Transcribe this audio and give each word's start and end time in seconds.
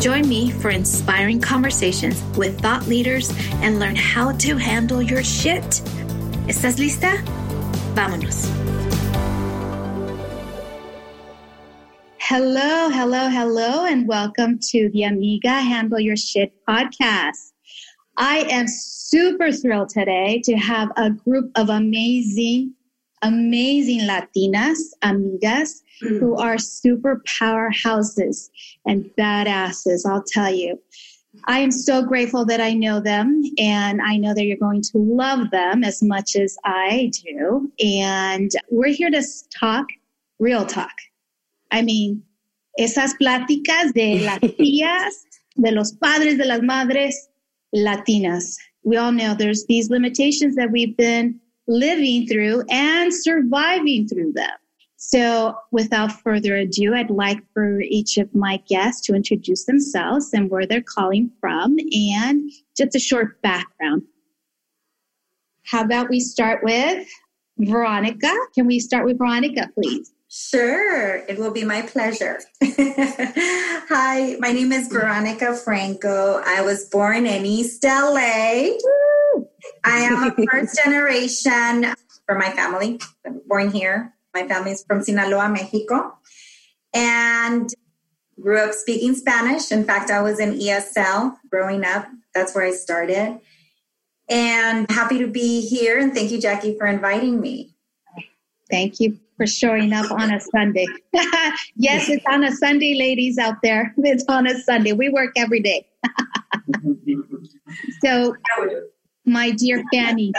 Join 0.00 0.28
me 0.28 0.52
for 0.52 0.70
inspiring 0.70 1.40
conversations 1.40 2.22
with 2.36 2.60
thought 2.60 2.86
leaders 2.86 3.32
and 3.62 3.80
learn 3.80 3.96
how 3.96 4.30
to 4.32 4.56
handle 4.56 5.02
your 5.02 5.24
shit. 5.24 5.82
¿Estás 6.46 6.78
lista? 6.78 7.20
Vámonos. 7.94 8.46
Hello, 12.20 12.90
hello, 12.90 13.28
hello, 13.28 13.86
and 13.86 14.06
welcome 14.06 14.60
to 14.70 14.88
the 14.92 15.02
Amiga 15.02 15.48
Handle 15.48 15.98
Your 15.98 16.16
Shit 16.16 16.52
podcast. 16.64 17.50
I 18.16 18.46
am 18.50 18.66
super 18.68 19.50
thrilled 19.50 19.88
today 19.88 20.40
to 20.44 20.54
have 20.54 20.90
a 20.96 21.10
group 21.10 21.50
of 21.56 21.70
amazing, 21.70 22.72
amazing 23.22 24.02
Latinas, 24.02 24.78
amigas. 25.02 25.80
Who 26.00 26.36
are 26.38 26.58
super 26.58 27.22
powerhouses 27.26 28.50
and 28.86 29.10
badasses, 29.18 30.06
I'll 30.06 30.24
tell 30.24 30.52
you. 30.52 30.80
I 31.44 31.60
am 31.60 31.70
so 31.70 32.02
grateful 32.02 32.44
that 32.46 32.60
I 32.60 32.72
know 32.72 33.00
them 33.00 33.42
and 33.58 34.00
I 34.02 34.16
know 34.16 34.34
that 34.34 34.44
you're 34.44 34.56
going 34.56 34.82
to 34.82 34.98
love 34.98 35.50
them 35.50 35.84
as 35.84 36.02
much 36.02 36.36
as 36.36 36.56
I 36.64 37.10
do. 37.24 37.70
And 37.84 38.50
we're 38.70 38.92
here 38.92 39.10
to 39.10 39.22
talk 39.56 39.86
real 40.38 40.66
talk. 40.66 40.92
I 41.70 41.82
mean, 41.82 42.22
esas 42.78 43.14
pláticas 43.20 43.92
de 43.94 44.20
las 44.24 44.40
tías, 44.40 45.26
de 45.56 45.72
los 45.72 45.92
padres, 45.92 46.38
de 46.38 46.44
las 46.44 46.60
madres 46.62 47.28
latinas. 47.74 48.56
We 48.82 48.96
all 48.96 49.12
know 49.12 49.34
there's 49.34 49.66
these 49.66 49.90
limitations 49.90 50.56
that 50.56 50.70
we've 50.70 50.96
been 50.96 51.40
living 51.66 52.26
through 52.26 52.64
and 52.70 53.12
surviving 53.12 54.08
through 54.08 54.32
them. 54.32 54.50
So, 55.00 55.56
without 55.70 56.10
further 56.22 56.56
ado, 56.56 56.92
I'd 56.92 57.08
like 57.08 57.38
for 57.54 57.80
each 57.80 58.18
of 58.18 58.34
my 58.34 58.56
guests 58.68 59.06
to 59.06 59.14
introduce 59.14 59.64
themselves 59.64 60.32
and 60.32 60.50
where 60.50 60.66
they're 60.66 60.82
calling 60.82 61.30
from 61.40 61.76
and 61.92 62.50
just 62.76 62.96
a 62.96 62.98
short 62.98 63.40
background. 63.40 64.02
How 65.64 65.84
about 65.84 66.10
we 66.10 66.18
start 66.18 66.64
with 66.64 67.06
Veronica? 67.58 68.34
Can 68.56 68.66
we 68.66 68.80
start 68.80 69.06
with 69.06 69.18
Veronica, 69.18 69.70
please? 69.72 70.12
Sure, 70.28 71.18
it 71.28 71.38
will 71.38 71.52
be 71.52 71.62
my 71.62 71.82
pleasure. 71.82 72.40
Hi, 72.64 74.36
my 74.40 74.50
name 74.50 74.72
is 74.72 74.88
Veronica 74.88 75.54
Franco. 75.54 76.42
I 76.44 76.62
was 76.62 76.88
born 76.88 77.24
in 77.24 77.46
East 77.46 77.84
LA. 77.84 78.70
I 79.84 80.00
am 80.00 80.32
a 80.32 80.46
first 80.50 80.76
generation 80.84 81.94
for 82.26 82.36
my 82.36 82.50
family, 82.50 82.98
born 83.46 83.70
here. 83.70 84.12
My 84.38 84.46
family 84.46 84.70
is 84.70 84.84
from 84.84 85.02
Sinaloa, 85.02 85.48
Mexico, 85.48 86.16
and 86.94 87.68
grew 88.40 88.60
up 88.60 88.72
speaking 88.72 89.14
Spanish. 89.14 89.72
In 89.72 89.84
fact, 89.84 90.12
I 90.12 90.22
was 90.22 90.38
in 90.38 90.60
ESL 90.60 91.36
growing 91.50 91.84
up. 91.84 92.06
That's 92.34 92.54
where 92.54 92.64
I 92.64 92.70
started. 92.70 93.40
And 94.28 94.88
happy 94.90 95.18
to 95.18 95.26
be 95.26 95.62
here. 95.62 95.98
And 95.98 96.14
thank 96.14 96.30
you, 96.30 96.40
Jackie, 96.40 96.78
for 96.78 96.86
inviting 96.86 97.40
me. 97.40 97.74
Thank 98.70 99.00
you 99.00 99.18
for 99.36 99.46
showing 99.46 99.92
up 99.92 100.12
on 100.12 100.32
a 100.32 100.38
Sunday. 100.38 100.86
yes, 101.74 102.08
it's 102.08 102.24
on 102.30 102.44
a 102.44 102.52
Sunday, 102.52 102.94
ladies 102.94 103.38
out 103.38 103.56
there. 103.64 103.92
It's 103.98 104.24
on 104.28 104.46
a 104.46 104.56
Sunday. 104.60 104.92
We 104.92 105.08
work 105.08 105.32
every 105.36 105.60
day. 105.60 105.88
so, 108.04 108.36
my 109.24 109.50
dear 109.50 109.82
Fanny, 109.92 110.32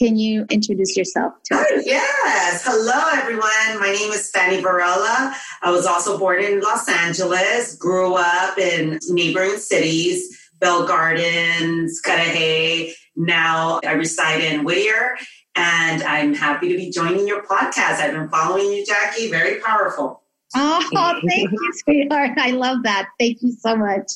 can 0.00 0.16
you 0.16 0.46
introduce 0.48 0.96
yourself 0.96 1.34
to 1.44 1.56
us? 1.56 1.66
Yes. 1.84 2.64
Hello, 2.64 3.20
everyone. 3.20 3.80
My 3.80 3.92
name 3.92 4.10
is 4.12 4.30
Fanny 4.30 4.60
Varela. 4.62 5.34
I 5.62 5.70
was 5.70 5.84
also 5.84 6.18
born 6.18 6.42
in 6.42 6.60
Los 6.60 6.88
Angeles, 6.88 7.76
grew 7.76 8.14
up 8.14 8.56
in 8.56 8.98
neighboring 9.08 9.58
cities, 9.58 10.50
Bell 10.58 10.86
Gardens, 10.86 12.00
Cudahy. 12.00 12.94
Now 13.14 13.80
I 13.86 13.92
reside 13.92 14.40
in 14.40 14.64
Whittier, 14.64 15.16
and 15.54 16.02
I'm 16.02 16.34
happy 16.34 16.68
to 16.70 16.76
be 16.76 16.90
joining 16.90 17.28
your 17.28 17.42
podcast. 17.42 18.00
I've 18.00 18.12
been 18.12 18.28
following 18.30 18.72
you, 18.72 18.86
Jackie. 18.86 19.30
Very 19.30 19.60
powerful. 19.60 20.22
Oh, 20.56 21.20
thank 21.28 21.50
you, 21.50 21.72
sweetheart. 21.84 22.38
I 22.38 22.52
love 22.52 22.82
that. 22.84 23.08
Thank 23.18 23.42
you 23.42 23.52
so 23.52 23.76
much. 23.76 24.10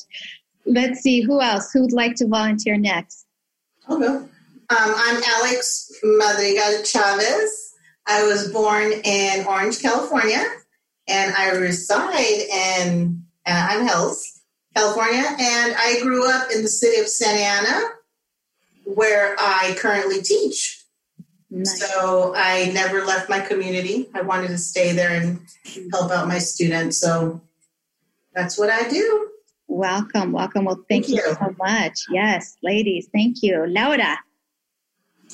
Let's 0.65 1.01
see 1.01 1.21
who 1.21 1.41
else. 1.41 1.71
Who'd 1.71 1.93
like 1.93 2.15
to 2.15 2.27
volunteer 2.27 2.75
next? 2.75 3.25
Okay. 3.89 4.07
Um, 4.07 4.29
Um, 4.67 4.93
I'm 4.97 5.21
Alex 5.23 5.91
Madrigal 6.03 6.83
Chavez. 6.83 7.73
I 8.07 8.25
was 8.25 8.51
born 8.51 8.93
in 9.03 9.45
Orange, 9.45 9.79
California, 9.79 10.43
and 11.07 11.35
I 11.35 11.51
reside 11.51 12.15
in 12.15 13.25
uh, 13.45 13.49
Anaheim 13.49 13.87
Hills, 13.87 14.41
California. 14.75 15.23
And 15.23 15.75
I 15.77 15.99
grew 16.01 16.27
up 16.27 16.49
in 16.49 16.63
the 16.63 16.67
city 16.67 16.99
of 16.99 17.07
Santa 17.07 17.41
Ana, 17.41 17.89
where 18.85 19.35
I 19.37 19.75
currently 19.77 20.23
teach. 20.23 20.83
Nice. 21.51 21.79
So 21.79 22.33
I 22.35 22.71
never 22.73 23.05
left 23.05 23.29
my 23.29 23.41
community. 23.41 24.09
I 24.15 24.23
wanted 24.23 24.47
to 24.47 24.57
stay 24.57 24.93
there 24.93 25.11
and 25.11 25.41
help 25.91 26.11
out 26.11 26.27
my 26.27 26.39
students. 26.39 26.97
So 26.97 27.39
that's 28.33 28.57
what 28.57 28.71
I 28.71 28.89
do. 28.89 29.29
Welcome, 29.67 30.31
welcome. 30.31 30.65
Well, 30.65 30.83
thank, 30.89 31.05
thank 31.05 31.09
you. 31.09 31.23
you 31.23 31.35
so 31.35 31.55
much. 31.59 31.99
Yes, 32.09 32.57
ladies, 32.63 33.07
thank 33.13 33.43
you. 33.43 33.63
Laura 33.67 34.17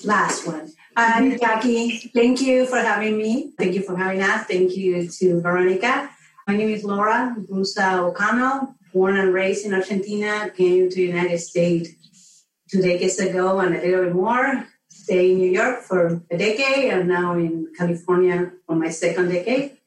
last 0.05 0.47
one. 0.47 0.71
Hi, 0.97 1.37
Jackie. 1.37 2.11
Thank 2.13 2.41
you 2.41 2.65
for 2.65 2.77
having 2.77 3.17
me. 3.17 3.53
Thank 3.57 3.75
you 3.75 3.81
for 3.81 3.95
having 3.95 4.21
us. 4.21 4.45
Thank 4.45 4.75
you 4.75 5.07
to 5.07 5.41
Veronica. 5.41 6.09
My 6.47 6.55
name 6.55 6.69
is 6.69 6.83
Laura 6.83 7.35
Brusa 7.37 8.11
Ocano, 8.11 8.75
born 8.93 9.17
and 9.17 9.33
raised 9.33 9.65
in 9.65 9.73
Argentina, 9.73 10.49
came 10.55 10.89
to 10.89 10.95
the 10.95 11.03
United 11.03 11.39
States 11.39 12.45
two 12.69 12.81
decades 12.81 13.19
ago 13.19 13.59
and 13.59 13.75
a 13.75 13.81
little 13.81 14.05
bit 14.05 14.15
more. 14.15 14.67
Stay 14.89 15.31
in 15.31 15.37
New 15.37 15.51
York 15.51 15.81
for 15.81 16.21
a 16.29 16.37
decade 16.37 16.91
and 16.91 17.07
now 17.07 17.33
in 17.33 17.71
California 17.77 18.51
for 18.65 18.75
my 18.75 18.89
second 18.89 19.29
decade. 19.29 19.77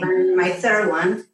And 0.00 0.36
my 0.36 0.50
third 0.50 0.88
one, 0.88 1.26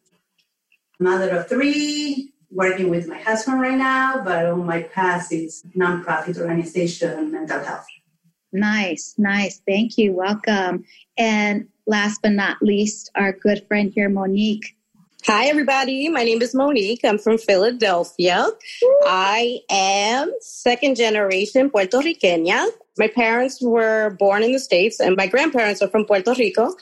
mother 0.98 1.30
of 1.30 1.48
three, 1.48 2.32
working 2.56 2.88
with 2.88 3.06
my 3.06 3.18
husband 3.18 3.60
right 3.60 3.76
now, 3.76 4.22
but 4.24 4.46
on 4.46 4.64
my 4.64 4.82
past 4.82 5.30
is 5.30 5.62
nonprofit 5.76 6.38
organization 6.38 7.30
mental 7.30 7.62
health. 7.62 7.86
Nice, 8.50 9.14
nice. 9.18 9.60
Thank 9.66 9.98
you. 9.98 10.14
Welcome. 10.14 10.84
And 11.18 11.68
last 11.86 12.22
but 12.22 12.32
not 12.32 12.62
least, 12.62 13.10
our 13.14 13.32
good 13.32 13.66
friend 13.68 13.92
here, 13.94 14.08
Monique. 14.08 14.74
Hi, 15.26 15.46
everybody. 15.46 16.08
My 16.08 16.24
name 16.24 16.40
is 16.40 16.54
Monique. 16.54 17.00
I'm 17.04 17.18
from 17.18 17.36
Philadelphia. 17.36 18.46
Woo. 18.82 19.00
I 19.04 19.58
am 19.68 20.32
second 20.40 20.96
generation 20.96 21.68
Puerto 21.68 21.98
Riqueña. 21.98 22.68
My 22.96 23.08
parents 23.08 23.60
were 23.60 24.16
born 24.18 24.42
in 24.42 24.52
the 24.52 24.60
States, 24.60 24.98
and 25.00 25.16
my 25.16 25.26
grandparents 25.26 25.82
are 25.82 25.88
from 25.88 26.06
Puerto 26.06 26.32
Rico. 26.38 26.74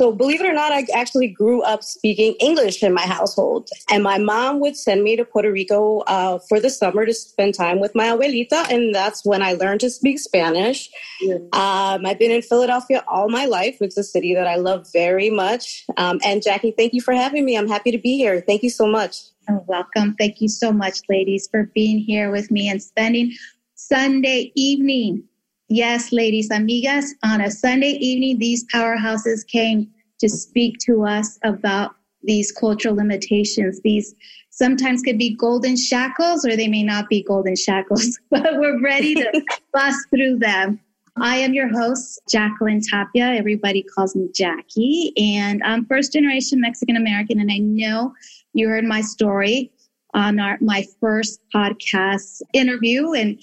So, 0.00 0.12
believe 0.12 0.40
it 0.40 0.46
or 0.46 0.54
not, 0.54 0.72
I 0.72 0.86
actually 0.94 1.28
grew 1.28 1.60
up 1.60 1.84
speaking 1.84 2.32
English 2.40 2.82
in 2.82 2.94
my 2.94 3.02
household. 3.02 3.68
And 3.90 4.02
my 4.02 4.16
mom 4.16 4.58
would 4.60 4.74
send 4.74 5.02
me 5.02 5.14
to 5.14 5.26
Puerto 5.26 5.52
Rico 5.52 5.98
uh, 6.06 6.38
for 6.48 6.58
the 6.58 6.70
summer 6.70 7.04
to 7.04 7.12
spend 7.12 7.54
time 7.54 7.80
with 7.80 7.94
my 7.94 8.06
abuelita. 8.06 8.72
And 8.72 8.94
that's 8.94 9.26
when 9.26 9.42
I 9.42 9.52
learned 9.52 9.80
to 9.80 9.90
speak 9.90 10.18
Spanish. 10.18 10.88
Yeah. 11.20 11.34
Um, 11.52 12.06
I've 12.06 12.18
been 12.18 12.30
in 12.30 12.40
Philadelphia 12.40 13.04
all 13.08 13.28
my 13.28 13.44
life. 13.44 13.76
It's 13.82 13.98
a 13.98 14.02
city 14.02 14.34
that 14.34 14.46
I 14.46 14.56
love 14.56 14.88
very 14.90 15.28
much. 15.28 15.84
Um, 15.98 16.18
and 16.24 16.42
Jackie, 16.42 16.70
thank 16.70 16.94
you 16.94 17.02
for 17.02 17.12
having 17.12 17.44
me. 17.44 17.58
I'm 17.58 17.68
happy 17.68 17.90
to 17.90 17.98
be 17.98 18.16
here. 18.16 18.40
Thank 18.40 18.62
you 18.62 18.70
so 18.70 18.86
much. 18.86 19.18
Oh, 19.50 19.62
welcome. 19.66 20.14
Thank 20.14 20.40
you 20.40 20.48
so 20.48 20.72
much, 20.72 21.00
ladies, 21.10 21.46
for 21.50 21.64
being 21.74 21.98
here 21.98 22.30
with 22.30 22.50
me 22.50 22.70
and 22.70 22.82
spending 22.82 23.34
Sunday 23.74 24.50
evening 24.54 25.24
Yes, 25.72 26.10
ladies, 26.10 26.48
amigas, 26.50 27.10
on 27.22 27.40
a 27.40 27.48
Sunday 27.48 27.92
evening, 27.92 28.40
these 28.40 28.66
powerhouses 28.74 29.46
came 29.46 29.88
to 30.18 30.28
speak 30.28 30.78
to 30.80 31.04
us 31.06 31.38
about 31.44 31.94
these 32.24 32.50
cultural 32.50 32.96
limitations. 32.96 33.80
These 33.84 34.12
sometimes 34.50 35.00
could 35.02 35.16
be 35.16 35.36
golden 35.36 35.76
shackles 35.76 36.44
or 36.44 36.56
they 36.56 36.66
may 36.66 36.82
not 36.82 37.08
be 37.08 37.22
golden 37.22 37.54
shackles, 37.54 38.18
but 38.32 38.58
we're 38.58 38.82
ready 38.82 39.14
to 39.14 39.42
bust 39.72 39.96
through 40.10 40.40
them. 40.40 40.80
I 41.16 41.36
am 41.36 41.54
your 41.54 41.68
host, 41.68 42.20
Jacqueline 42.28 42.80
Tapia. 42.80 43.26
Everybody 43.26 43.84
calls 43.84 44.16
me 44.16 44.28
Jackie, 44.34 45.12
and 45.16 45.62
I'm 45.62 45.86
first 45.86 46.12
generation 46.12 46.60
Mexican 46.60 46.96
American. 46.96 47.38
And 47.38 47.50
I 47.52 47.58
know 47.58 48.12
you 48.54 48.68
heard 48.68 48.84
my 48.84 49.02
story 49.02 49.70
on 50.14 50.40
our, 50.40 50.58
my 50.60 50.84
first 51.00 51.40
podcast 51.54 52.42
interview. 52.52 53.12
And 53.12 53.40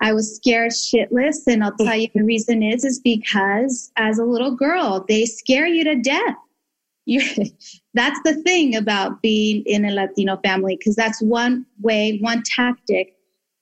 I 0.00 0.12
was 0.12 0.36
scared 0.36 0.72
shitless. 0.72 1.46
And 1.46 1.62
I'll 1.62 1.76
tell 1.76 1.96
you 1.96 2.08
the 2.14 2.24
reason 2.24 2.62
is, 2.62 2.84
is 2.84 2.98
because 3.00 3.92
as 3.96 4.18
a 4.18 4.24
little 4.24 4.54
girl, 4.54 5.04
they 5.08 5.26
scare 5.26 5.66
you 5.66 5.84
to 5.84 5.96
death. 5.96 6.36
You, 7.06 7.20
that's 7.94 8.20
the 8.24 8.34
thing 8.42 8.76
about 8.76 9.22
being 9.22 9.62
in 9.66 9.84
a 9.84 9.90
Latino 9.90 10.38
family, 10.38 10.76
because 10.76 10.96
that's 10.96 11.20
one 11.20 11.66
way, 11.80 12.18
one 12.20 12.42
tactic 12.44 13.14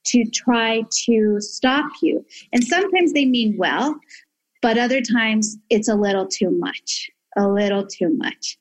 to 0.07 0.25
try 0.25 0.83
to 1.05 1.39
stop 1.39 1.91
you. 2.01 2.25
And 2.53 2.63
sometimes 2.63 3.13
they 3.13 3.25
mean 3.25 3.55
well, 3.57 3.99
but 4.61 4.77
other 4.77 5.01
times 5.01 5.57
it's 5.69 5.89
a 5.89 5.95
little 5.95 6.25
too 6.27 6.51
much, 6.51 7.09
a 7.37 7.47
little 7.47 7.85
too 7.85 8.09
much. 8.17 8.57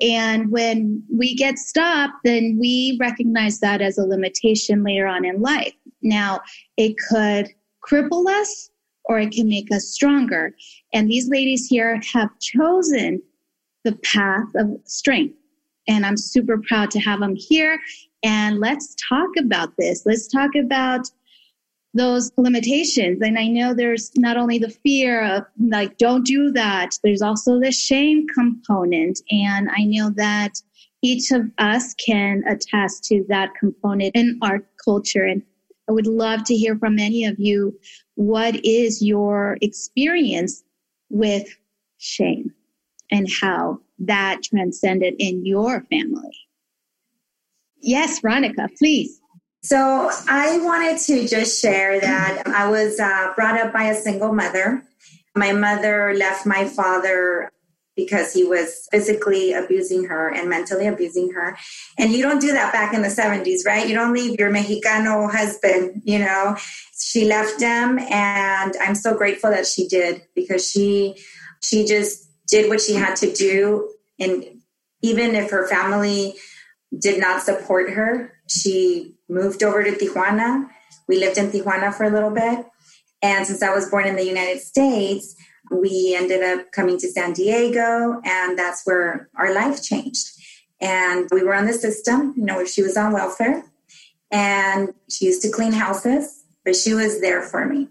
And 0.00 0.50
when 0.50 1.02
we 1.12 1.34
get 1.34 1.58
stopped, 1.58 2.14
then 2.24 2.56
we 2.60 2.96
recognize 3.00 3.60
that 3.60 3.80
as 3.80 3.98
a 3.98 4.04
limitation 4.04 4.82
later 4.82 5.06
on 5.06 5.24
in 5.24 5.40
life. 5.40 5.74
Now, 6.04 6.40
it 6.76 6.96
could 7.08 7.48
cripple 7.86 8.28
us 8.28 8.70
or 9.06 9.18
it 9.18 9.32
can 9.32 9.48
make 9.48 9.72
us 9.72 9.88
stronger. 9.88 10.54
And 10.92 11.08
these 11.08 11.28
ladies 11.28 11.66
here 11.66 12.00
have 12.12 12.38
chosen 12.40 13.22
the 13.84 13.96
path 13.96 14.48
of 14.54 14.78
strength. 14.84 15.34
And 15.86 16.06
I'm 16.06 16.16
super 16.16 16.62
proud 16.66 16.90
to 16.92 17.00
have 17.00 17.20
them 17.20 17.34
here. 17.36 17.78
And 18.22 18.58
let's 18.60 18.96
talk 19.08 19.28
about 19.38 19.74
this. 19.78 20.04
Let's 20.06 20.26
talk 20.26 20.50
about 20.54 21.10
those 21.92 22.32
limitations. 22.36 23.20
And 23.22 23.38
I 23.38 23.46
know 23.46 23.72
there's 23.72 24.10
not 24.16 24.36
only 24.36 24.58
the 24.58 24.70
fear 24.70 25.22
of 25.22 25.44
like, 25.58 25.98
don't 25.98 26.26
do 26.26 26.50
that, 26.52 26.98
there's 27.04 27.22
also 27.22 27.60
the 27.60 27.70
shame 27.70 28.26
component. 28.34 29.20
And 29.30 29.68
I 29.70 29.84
know 29.84 30.10
that 30.16 30.60
each 31.02 31.30
of 31.30 31.42
us 31.58 31.94
can 31.94 32.42
attest 32.48 33.04
to 33.04 33.24
that 33.28 33.50
component 33.60 34.16
in 34.16 34.38
our 34.42 34.62
culture. 34.82 35.24
And 35.24 35.42
I 35.88 35.92
would 35.92 36.06
love 36.06 36.44
to 36.44 36.54
hear 36.54 36.76
from 36.76 36.98
any 36.98 37.24
of 37.24 37.38
you. 37.38 37.78
What 38.14 38.64
is 38.64 39.02
your 39.02 39.58
experience 39.60 40.62
with 41.10 41.48
shame 41.98 42.52
and 43.10 43.28
how 43.40 43.80
that 43.98 44.42
transcended 44.42 45.14
in 45.18 45.44
your 45.44 45.82
family? 45.90 46.36
Yes, 47.80 48.20
Veronica, 48.20 48.68
please. 48.78 49.20
So 49.62 50.10
I 50.28 50.58
wanted 50.58 50.98
to 51.02 51.26
just 51.26 51.60
share 51.60 52.00
that 52.00 52.42
I 52.46 52.68
was 52.68 53.00
uh, 53.00 53.32
brought 53.34 53.58
up 53.58 53.72
by 53.72 53.84
a 53.84 53.94
single 53.94 54.32
mother. 54.32 54.82
My 55.34 55.52
mother 55.52 56.14
left 56.14 56.46
my 56.46 56.66
father 56.66 57.50
because 57.96 58.32
he 58.32 58.44
was 58.44 58.88
physically 58.90 59.52
abusing 59.52 60.04
her 60.04 60.28
and 60.28 60.48
mentally 60.48 60.86
abusing 60.86 61.30
her. 61.32 61.56
And 61.98 62.12
you 62.12 62.22
don't 62.22 62.40
do 62.40 62.52
that 62.52 62.72
back 62.72 62.92
in 62.92 63.02
the 63.02 63.08
70s, 63.08 63.64
right? 63.66 63.88
You 63.88 63.94
don't 63.94 64.12
leave 64.12 64.38
your 64.38 64.50
Mexicano 64.50 65.30
husband, 65.30 66.02
you 66.04 66.18
know. 66.18 66.56
She 66.98 67.24
left 67.26 67.60
him 67.60 67.98
and 67.98 68.74
I'm 68.80 68.94
so 68.94 69.16
grateful 69.16 69.50
that 69.50 69.66
she 69.66 69.86
did 69.88 70.22
because 70.34 70.68
she 70.68 71.16
she 71.62 71.86
just 71.86 72.28
did 72.48 72.68
what 72.68 72.80
she 72.80 72.94
had 72.94 73.16
to 73.16 73.32
do 73.32 73.90
and 74.18 74.44
even 75.02 75.34
if 75.34 75.50
her 75.50 75.66
family 75.66 76.34
did 76.98 77.20
not 77.20 77.42
support 77.42 77.90
her, 77.90 78.32
she 78.48 79.14
moved 79.28 79.62
over 79.62 79.82
to 79.84 79.92
Tijuana. 79.92 80.68
We 81.08 81.18
lived 81.18 81.36
in 81.36 81.50
Tijuana 81.50 81.92
for 81.92 82.04
a 82.04 82.10
little 82.10 82.30
bit. 82.30 82.64
And 83.22 83.46
since 83.46 83.62
I 83.62 83.74
was 83.74 83.88
born 83.90 84.06
in 84.06 84.16
the 84.16 84.24
United 84.24 84.60
States, 84.60 85.34
we 85.80 86.14
ended 86.16 86.42
up 86.42 86.72
coming 86.72 86.98
to 86.98 87.08
San 87.08 87.32
Diego, 87.32 88.20
and 88.24 88.58
that's 88.58 88.82
where 88.84 89.28
our 89.36 89.52
life 89.54 89.82
changed. 89.82 90.30
And 90.80 91.28
we 91.30 91.42
were 91.42 91.54
on 91.54 91.66
the 91.66 91.72
system, 91.72 92.34
you 92.36 92.44
know, 92.44 92.64
she 92.64 92.82
was 92.82 92.96
on 92.96 93.12
welfare, 93.12 93.64
and 94.30 94.92
she 95.08 95.26
used 95.26 95.42
to 95.42 95.50
clean 95.50 95.72
houses, 95.72 96.44
but 96.64 96.76
she 96.76 96.94
was 96.94 97.20
there 97.20 97.42
for 97.42 97.66
me. 97.66 97.88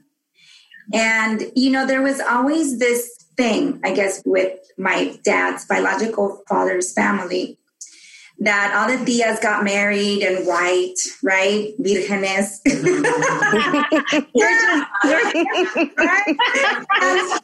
And, 0.93 1.51
you 1.55 1.71
know, 1.71 1.87
there 1.87 2.01
was 2.01 2.19
always 2.19 2.79
this 2.79 3.09
thing, 3.37 3.79
I 3.83 3.93
guess, 3.93 4.21
with 4.25 4.59
my 4.77 5.17
dad's 5.23 5.65
biological 5.65 6.43
father's 6.47 6.93
family 6.93 7.57
that 8.43 8.75
all 8.75 8.87
the 8.91 8.99
tias 9.05 9.41
got 9.41 9.63
married 9.63 10.21
and 10.21 10.45
white, 10.45 10.99
right? 11.23 11.71
Virgenes. 11.79 12.59
Mm-hmm. 12.67 13.03
yeah, 14.33 14.85
right? 15.95 16.27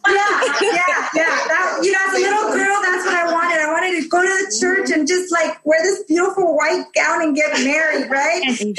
yeah, 0.07 0.43
yeah, 0.61 1.09
yeah. 1.15 1.35
That, 1.47 1.79
you 1.83 1.91
know, 1.91 1.99
as 2.07 2.13
a 2.13 2.19
little 2.19 2.51
girl, 2.51 2.77
that's 2.83 3.05
what 3.05 3.15
I 3.15 3.31
wanted. 3.31 3.61
I 3.61 3.71
wanted 3.71 4.01
to 4.01 4.09
go 4.09 4.21
to 4.21 4.27
the 4.27 4.57
church 4.59 4.91
and 4.91 5.07
just 5.07 5.31
like 5.31 5.63
wear 5.65 5.81
this 5.83 6.03
beautiful 6.03 6.57
white 6.57 6.85
gown 6.93 7.21
and 7.21 7.35
get 7.35 7.51
married, 7.63 8.09
right? 8.09 8.43
And 8.59 8.75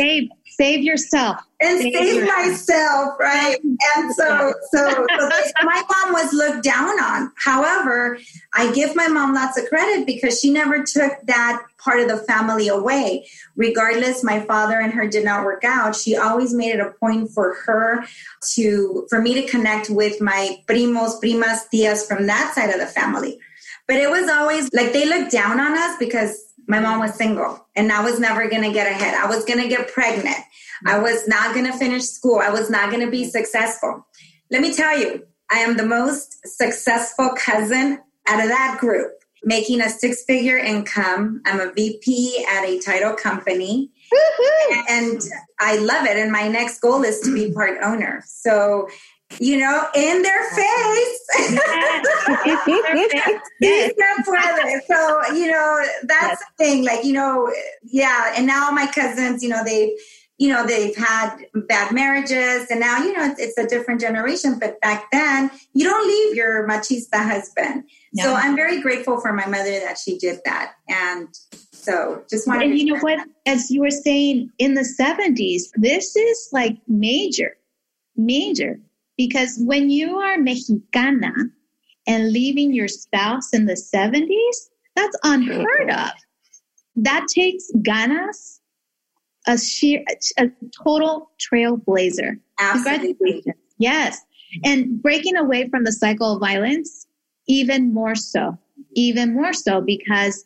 save 0.60 0.82
yourself 0.84 1.38
and 1.60 1.80
save, 1.80 1.94
save 1.94 2.26
myself, 2.26 3.18
right? 3.18 3.56
And 3.96 4.14
so, 4.14 4.52
so, 4.72 4.90
so 4.90 5.06
my 5.62 5.82
mom 5.90 6.12
was 6.12 6.32
looked 6.32 6.62
down 6.62 7.00
on. 7.02 7.32
However, 7.36 8.18
I 8.52 8.70
give 8.72 8.94
my 8.94 9.08
mom 9.08 9.34
lots 9.34 9.58
of 9.58 9.66
credit 9.68 10.06
because 10.06 10.38
she 10.38 10.50
never 10.50 10.84
took 10.84 11.12
that 11.24 11.62
part 11.79 12.00
of 12.00 12.08
the 12.08 12.19
family 12.19 12.69
away. 12.69 13.26
Regardless, 13.56 14.22
my 14.22 14.40
father 14.40 14.79
and 14.79 14.93
her 14.93 15.06
did 15.06 15.24
not 15.24 15.44
work 15.44 15.64
out. 15.64 15.96
She 15.96 16.17
always 16.17 16.52
made 16.52 16.74
it 16.74 16.81
a 16.81 16.90
point 17.00 17.31
for 17.31 17.55
her 17.67 18.05
to, 18.55 19.06
for 19.08 19.20
me 19.20 19.34
to 19.34 19.46
connect 19.46 19.88
with 19.88 20.20
my 20.20 20.58
primos, 20.67 21.20
primas, 21.22 21.60
tias 21.72 22.06
from 22.06 22.26
that 22.26 22.55
side 22.55 22.70
of 22.70 22.81
the 22.81 22.86
family. 22.86 23.38
But 23.86 23.96
it 23.96 24.10
was 24.10 24.29
always 24.29 24.70
like 24.72 24.93
they 24.93 25.08
looked 25.08 25.32
down 25.32 25.58
on 25.58 25.76
us 25.76 25.96
because 25.98 26.49
my 26.70 26.79
mom 26.79 27.00
was 27.00 27.15
single 27.15 27.67
and 27.74 27.91
I 27.91 28.05
was 28.05 28.20
never 28.20 28.48
going 28.48 28.62
to 28.62 28.72
get 28.72 28.86
ahead. 28.86 29.15
I 29.15 29.27
was 29.27 29.44
going 29.44 29.60
to 29.60 29.69
get 29.69 29.93
pregnant. 29.93 30.39
I 30.86 31.00
was 31.00 31.27
not 31.27 31.53
going 31.53 31.67
to 31.67 31.77
finish 31.77 32.05
school. 32.05 32.39
I 32.39 32.50
was 32.50 32.70
not 32.70 32.91
going 32.91 33.05
to 33.05 33.10
be 33.10 33.24
successful. 33.24 34.06
Let 34.53 34.62
me 34.62 34.72
tell 34.72 34.96
you, 34.96 35.27
I 35.50 35.58
am 35.58 35.77
the 35.77 35.84
most 35.84 36.46
successful 36.46 37.31
cousin 37.36 37.98
out 38.29 38.41
of 38.41 38.48
that 38.48 38.79
group, 38.79 39.10
making 39.43 39.81
a 39.81 39.89
six 39.89 40.22
figure 40.22 40.58
income. 40.58 41.43
I'm 41.44 41.58
a 41.58 41.72
VP 41.72 42.46
at 42.48 42.65
a 42.65 42.79
title 42.79 43.15
company. 43.15 43.91
And 44.89 45.20
I 45.58 45.77
love 45.77 46.06
it. 46.06 46.17
And 46.17 46.31
my 46.31 46.46
next 46.46 46.81
goal 46.81 47.03
is 47.03 47.20
to 47.22 47.34
be 47.34 47.53
part 47.53 47.79
owner. 47.82 48.22
So, 48.27 48.89
you 49.39 49.58
know, 49.58 49.87
in 49.94 50.22
their 50.22 50.51
face. 50.51 51.27
so, 54.87 55.34
you 55.34 55.51
know, 55.51 55.84
that's 56.05 56.44
the 56.44 56.51
thing. 56.58 56.84
Like, 56.84 57.05
you 57.05 57.13
know, 57.13 57.53
yeah. 57.84 58.34
And 58.37 58.46
now 58.46 58.70
my 58.70 58.87
cousins, 58.87 59.43
you 59.43 59.49
know, 59.49 59.65
they've, 59.65 59.91
you 60.41 60.49
know 60.49 60.67
they've 60.67 60.96
had 60.96 61.37
bad 61.69 61.93
marriages 61.93 62.70
and 62.70 62.81
now 62.81 63.05
you 63.05 63.13
know 63.13 63.27
it's, 63.27 63.39
it's, 63.39 63.58
a 63.58 63.67
different 63.67 64.01
generation 64.01 64.58
but 64.58 64.81
back 64.81 65.10
then 65.13 65.51
you 65.75 65.84
don't 65.84 66.08
leave 66.08 66.34
your 66.34 66.67
machista 66.67 67.22
husband 67.22 67.84
no. 68.15 68.25
so 68.25 68.34
i'm 68.34 68.56
very 68.56 68.81
grateful 68.81 69.20
for 69.20 69.34
my 69.34 69.44
mother 69.44 69.79
that 69.81 69.99
she 69.99 70.17
did 70.17 70.41
that 70.46 70.72
and 70.89 71.29
so 71.72 72.25
just 72.31 72.49
wanted 72.49 72.70
and 72.70 72.79
you 72.79 72.87
know 72.87 72.99
what 73.01 73.19
that. 73.19 73.29
as 73.44 73.70
you 73.70 73.82
were 73.82 73.91
saying 73.91 74.51
in 74.58 74.72
the 74.72 74.89
70s 74.99 75.65
this 75.75 76.17
is 76.17 76.49
like 76.53 76.79
major 76.89 77.58
major 78.17 78.81
because 79.20 79.58
when 79.70 79.91
you 79.91 80.17
are 80.17 80.39
mexicana 80.39 81.32
and 82.06 82.32
leaving 82.32 82.72
your 82.72 82.89
spouse 82.89 83.53
in 83.53 83.67
the 83.67 83.74
70s 83.74 84.58
that's 84.96 85.19
unheard 85.24 85.91
of 85.91 86.10
that 86.96 87.27
takes 87.29 87.70
ganas 87.82 88.60
a 89.46 89.56
sheer, 89.56 90.05
a 90.39 90.48
total 90.84 91.31
trailblazer. 91.41 92.39
Absolutely. 92.58 93.17
Congratulations. 93.17 93.55
Yes. 93.79 94.20
And 94.65 95.03
breaking 95.03 95.36
away 95.36 95.69
from 95.70 95.84
the 95.84 95.93
cycle 95.93 96.34
of 96.34 96.41
violence, 96.41 97.06
even 97.48 97.94
more 97.94 98.15
so. 98.15 98.58
even 98.94 99.34
more 99.34 99.53
so 99.53 99.81
because 99.81 100.44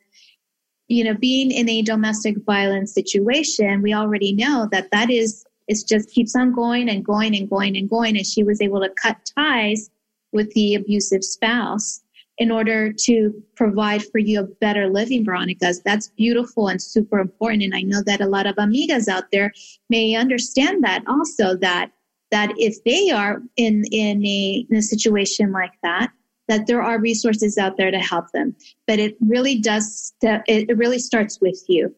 you 0.89 1.05
know 1.05 1.15
being 1.15 1.51
in 1.51 1.69
a 1.69 1.83
domestic 1.83 2.37
violence 2.45 2.93
situation 2.93 3.83
we 3.83 3.95
already 3.95 4.33
know 4.33 4.69
that 4.71 4.91
that 4.91 5.11
is 5.11 5.45
it 5.69 5.79
just 5.89 6.11
keeps 6.11 6.37
on 6.37 6.53
going 6.53 6.89
and 6.89 7.05
going 7.05 7.37
and 7.37 7.49
going 7.49 7.77
and 7.77 7.89
going 7.89 8.17
and 8.17 8.27
she 8.27 8.43
was 8.43 8.61
able 8.61 8.81
to 8.81 8.91
cut 8.91 9.19
ties 9.37 9.91
with 10.33 10.53
the 10.55 10.75
abusive 10.75 11.25
spouse 11.25 12.03
in 12.39 12.51
order 12.51 12.93
to 12.93 13.33
provide 13.55 14.03
for 14.07 14.19
you 14.19 14.41
a 14.41 14.45
better 14.61 14.89
living 14.89 15.25
veronicas 15.25 15.81
that's 15.85 16.09
beautiful 16.09 16.69
and 16.69 16.83
super 16.83 17.19
important 17.19 17.63
and 17.63 17.75
i 17.75 17.83
know 17.83 18.03
that 18.05 18.21
a 18.21 18.27
lot 18.27 18.47
of 18.47 18.57
amigas 18.57 19.09
out 19.09 19.25
there 19.33 19.53
may 19.89 20.15
understand 20.15 20.83
that 20.83 21.03
also 21.07 21.57
that 21.57 21.91
that 22.31 22.53
if 22.57 22.83
they 22.85 23.11
are 23.11 23.41
in 23.57 23.85
in 23.93 24.25
a, 24.27 24.67
in 24.69 24.77
a 24.77 24.83
situation 24.83 25.53
like 25.53 25.75
that 25.83 26.11
that 26.49 26.67
there 26.67 26.83
are 26.83 27.01
resources 27.01 27.57
out 27.59 27.77
there 27.77 27.91
to 27.91 27.99
help 27.99 28.31
them. 28.33 28.55
But 28.87 28.99
it 28.99 29.17
really 29.21 29.59
does, 29.59 30.13
it 30.23 30.77
really 30.77 30.99
starts 30.99 31.41
with 31.41 31.63
you. 31.69 31.95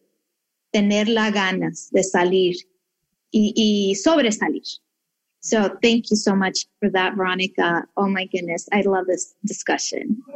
Tener 0.73 1.05
la 1.05 1.31
ganas 1.31 1.89
de 1.91 2.01
salir 2.01 2.55
y, 3.31 3.53
y 3.55 3.95
sobresalir. 3.95 4.79
So 5.39 5.77
thank 5.81 6.09
you 6.11 6.17
so 6.17 6.35
much 6.35 6.65
for 6.79 6.89
that, 6.89 7.15
Veronica. 7.15 7.85
Oh 7.95 8.07
my 8.07 8.25
goodness, 8.25 8.67
I 8.73 8.81
love 8.81 9.05
this 9.07 9.33
discussion. 9.45 10.21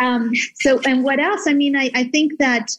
um, 0.00 0.32
so, 0.56 0.80
and 0.84 1.04
what 1.04 1.20
else? 1.20 1.46
I 1.46 1.54
mean, 1.54 1.76
I, 1.76 1.90
I 1.94 2.04
think 2.04 2.38
that 2.38 2.76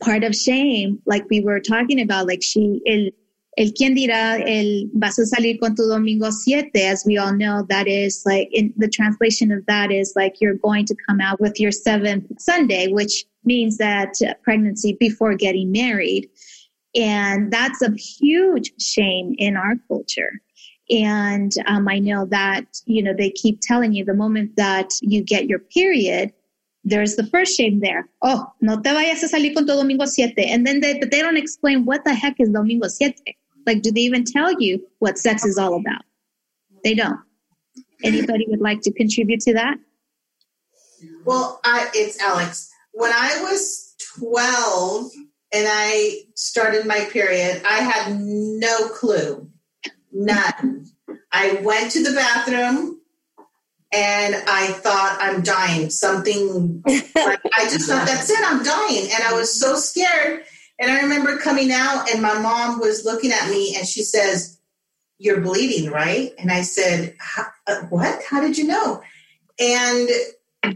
part 0.00 0.24
of 0.24 0.34
shame, 0.34 1.00
like 1.04 1.28
we 1.28 1.40
were 1.40 1.60
talking 1.60 2.00
about, 2.00 2.26
like 2.26 2.42
she, 2.42 2.80
el, 2.86 3.10
el 3.58 3.72
quien 3.72 3.94
dirá, 3.94 4.40
el 4.46 4.88
vas 4.94 5.18
a 5.18 5.26
salir 5.26 5.60
con 5.60 5.74
tu 5.74 5.86
domingo 5.86 6.30
siete, 6.30 6.76
as 6.76 7.04
we 7.04 7.18
all 7.18 7.34
know, 7.34 7.66
that 7.68 7.86
is 7.86 8.22
like 8.24 8.48
in 8.52 8.72
the 8.78 8.88
translation 8.88 9.52
of 9.52 9.66
that 9.66 9.90
is 9.90 10.14
like 10.16 10.40
you're 10.40 10.54
going 10.54 10.86
to 10.86 10.96
come 11.06 11.20
out 11.20 11.38
with 11.38 11.60
your 11.60 11.72
seventh 11.72 12.24
Sunday, 12.38 12.88
which 12.88 13.26
means 13.44 13.76
that 13.76 14.14
pregnancy 14.42 14.96
before 14.98 15.34
getting 15.34 15.70
married. 15.70 16.30
And 16.94 17.52
that's 17.52 17.82
a 17.82 17.92
huge 17.92 18.72
shame 18.80 19.34
in 19.38 19.56
our 19.56 19.74
culture. 19.88 20.40
And 20.90 21.52
um, 21.66 21.88
I 21.88 22.00
know 22.00 22.26
that, 22.26 22.66
you 22.84 23.02
know, 23.02 23.14
they 23.14 23.30
keep 23.30 23.60
telling 23.62 23.92
you 23.92 24.04
the 24.04 24.14
moment 24.14 24.56
that 24.56 24.90
you 25.00 25.22
get 25.22 25.46
your 25.46 25.60
period, 25.60 26.32
there's 26.82 27.14
the 27.14 27.26
first 27.26 27.56
shame 27.56 27.80
there. 27.80 28.08
Oh, 28.22 28.46
no 28.60 28.80
te 28.80 28.90
vayas 28.90 29.22
a 29.22 29.28
salir 29.28 29.54
con 29.54 29.66
tu 29.66 29.74
domingo 29.74 30.06
siete. 30.06 30.46
And 30.48 30.66
then 30.66 30.80
they, 30.80 30.98
but 30.98 31.12
they 31.12 31.20
don't 31.20 31.36
explain 31.36 31.84
what 31.84 32.04
the 32.04 32.14
heck 32.14 32.40
is 32.40 32.48
domingo 32.48 32.88
siete. 32.88 33.36
Like, 33.66 33.82
do 33.82 33.92
they 33.92 34.00
even 34.00 34.24
tell 34.24 34.60
you 34.60 34.84
what 34.98 35.18
sex 35.18 35.44
is 35.44 35.58
all 35.58 35.76
about? 35.76 36.02
They 36.82 36.94
don't. 36.94 37.20
Anybody 38.02 38.46
would 38.48 38.60
like 38.60 38.80
to 38.82 38.92
contribute 38.92 39.40
to 39.40 39.54
that? 39.54 39.76
Well, 41.24 41.60
I, 41.64 41.88
it's 41.94 42.18
Alex. 42.20 42.70
When 42.92 43.12
I 43.12 43.42
was 43.42 43.94
12 44.18 45.10
and 45.52 45.66
I 45.68 46.22
started 46.34 46.86
my 46.86 47.08
period, 47.12 47.62
I 47.66 47.80
had 47.80 48.20
no 48.20 48.88
clue. 48.88 49.50
None. 50.12 50.86
I 51.32 51.60
went 51.62 51.92
to 51.92 52.02
the 52.02 52.12
bathroom 52.12 53.00
and 53.92 54.34
I 54.34 54.68
thought 54.68 55.18
I'm 55.20 55.42
dying. 55.42 55.90
Something, 55.90 56.82
like, 56.86 57.40
I 57.56 57.64
just 57.64 57.88
thought 57.88 58.06
that's 58.06 58.30
it, 58.30 58.38
I'm 58.44 58.62
dying. 58.62 59.08
And 59.12 59.22
I 59.24 59.32
was 59.34 59.58
so 59.58 59.76
scared 59.76 60.44
and 60.80 60.90
I 60.90 61.02
remember 61.02 61.36
coming 61.36 61.70
out, 61.70 62.10
and 62.10 62.22
my 62.22 62.38
mom 62.38 62.80
was 62.80 63.04
looking 63.04 63.32
at 63.32 63.50
me, 63.50 63.76
and 63.76 63.86
she 63.86 64.02
says, 64.02 64.58
"You're 65.18 65.42
bleeding, 65.42 65.90
right?" 65.90 66.32
And 66.38 66.50
I 66.50 66.62
said, 66.62 67.16
uh, 67.66 67.82
"What? 67.90 68.22
How 68.24 68.40
did 68.40 68.56
you 68.56 68.66
know?" 68.66 69.02
And 69.58 70.08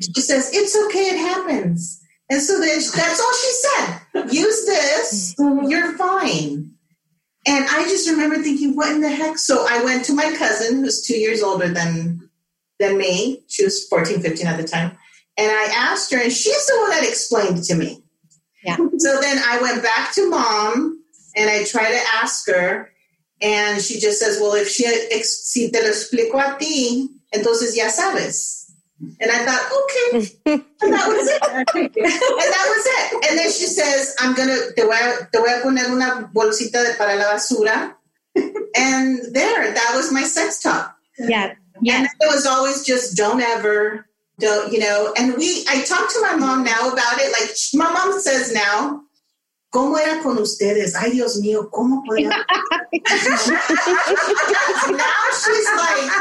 she 0.01 0.21
says, 0.21 0.51
"It's 0.53 0.77
okay. 0.77 1.09
It 1.09 1.17
happens." 1.17 2.03
And 2.31 2.41
so 2.41 2.59
that's 2.59 3.21
all 3.21 3.35
she 3.35 3.53
said. 3.53 4.33
Use 4.33 4.65
this. 4.67 5.35
You're 5.39 5.97
fine. 5.97 6.71
And 7.47 7.67
I 7.71 7.83
just 7.85 8.09
remember 8.09 8.37
thinking, 8.37 8.75
what 8.75 8.91
in 8.91 9.03
the 9.03 9.11
heck? 9.11 9.37
So 9.37 9.67
I 9.69 9.85
went 9.85 10.05
to 10.07 10.15
my 10.15 10.35
cousin, 10.39 10.83
who's 10.83 11.07
two 11.07 11.19
years 11.19 11.43
older 11.43 11.69
than 11.69 12.31
than 12.81 12.99
me. 12.99 13.43
She 13.49 13.65
was 13.65 13.87
14, 13.89 14.21
15 14.21 14.47
at 14.47 14.57
the 14.57 14.67
time. 14.67 14.97
And 15.37 15.51
I 15.51 15.73
asked 15.77 16.13
her, 16.13 16.19
and 16.21 16.33
she's 16.33 16.67
the 16.67 16.77
one 16.81 16.91
that 16.91 17.05
explained 17.05 17.63
to 17.65 17.75
me. 17.75 18.03
Yeah. 18.65 18.77
So 18.99 19.21
then 19.21 19.43
I 19.47 19.61
went 19.61 19.83
back 19.83 20.15
to 20.15 20.29
mom 20.31 21.03
and 21.37 21.51
I 21.51 21.65
tried 21.65 21.93
to 21.93 22.01
ask 22.15 22.49
her, 22.49 22.91
and 23.43 23.83
she 23.83 24.01
just 24.01 24.21
says, 24.21 24.39
Well, 24.41 24.55
if 24.55 24.69
she, 24.69 24.85
si 25.23 25.71
te 25.71 25.83
lo 25.83 25.89
explico 25.89 26.41
a 26.41 26.59
ti, 26.59 27.09
entonces 27.35 27.77
ya 27.77 27.89
sabes. 27.89 28.64
And 29.21 29.31
I 29.31 29.45
thought, 29.45 29.65
okay. 29.83 30.27
and 30.47 30.93
that 30.93 31.09
was 31.09 31.29
it. 31.29 31.43
and 31.75 31.93
that 31.95 32.67
was 32.71 32.85
it. 32.87 33.31
And 33.31 33.39
then 33.39 33.51
she 33.51 33.67
says, 33.67 34.15
I'm 34.21 34.35
going 34.35 34.49
to, 34.49 34.73
te 34.75 34.83
voy 34.83 34.93
a, 34.93 35.29
te 35.33 35.39
voy 35.39 35.49
a 35.49 35.63
poner 35.63 35.91
una 35.91 36.31
bolsita 36.33 36.85
de 36.85 36.95
para 36.97 37.17
la 37.17 37.33
basura. 37.35 37.95
and 38.77 39.19
there, 39.33 39.73
that 39.73 39.93
was 39.95 40.13
my 40.13 40.23
sex 40.23 40.63
talk. 40.63 40.97
Yeah. 41.19 41.55
Yeah. 41.81 41.99
And 41.99 42.07
it 42.07 42.35
was 42.35 42.47
always 42.47 42.85
just 42.85 43.17
don't 43.17 43.41
ever 43.41 44.07
don't 44.41 44.73
you 44.73 44.81
know 44.81 45.13
and 45.17 45.37
we 45.37 45.65
i 45.69 45.81
talk 45.85 46.13
to 46.13 46.21
my 46.21 46.35
mom 46.35 46.65
now 46.65 46.91
about 46.93 47.21
it 47.21 47.31
like 47.31 47.51
my 47.75 47.93
mom 47.93 48.19
says 48.21 48.53
now 48.53 49.01
¿Cómo 49.75 49.99
era 49.99 50.23
con 50.23 50.39
ustedes? 50.39 50.95
Ay, 50.95 51.11
Dios 51.11 51.39
mío, 51.39 51.69
¿cómo 51.69 52.05
podía? 52.07 52.29
now 52.31 52.45
she's 55.33 55.69
like, 55.77 56.13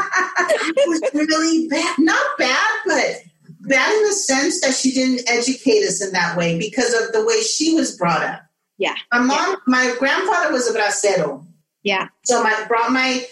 it 0.76 0.88
was 0.88 1.00
really 1.14 1.68
bad. 1.68 1.96
Not 1.98 2.36
bad, 2.36 2.72
but 2.84 3.22
bad 3.60 3.94
in 3.94 4.08
the 4.08 4.12
sense 4.12 4.60
that 4.60 4.74
she 4.74 4.92
didn't 4.92 5.30
educate 5.30 5.84
us 5.84 6.02
in 6.04 6.12
that 6.14 6.36
way 6.36 6.58
because 6.58 6.92
of 6.94 7.12
the 7.12 7.24
way 7.24 7.40
she 7.42 7.76
was 7.76 7.96
brought 7.96 8.24
up. 8.24 8.42
Yeah. 8.76 8.96
My 9.12 9.20
mom, 9.20 9.50
yeah. 9.50 9.56
my 9.68 9.94
grandfather 10.00 10.52
was 10.52 10.68
a 10.68 10.76
bracero. 10.76 11.46
Yeah. 11.84 12.08
So 12.24 12.42
I 12.42 12.64
brought 12.66 12.90
my 12.90 13.24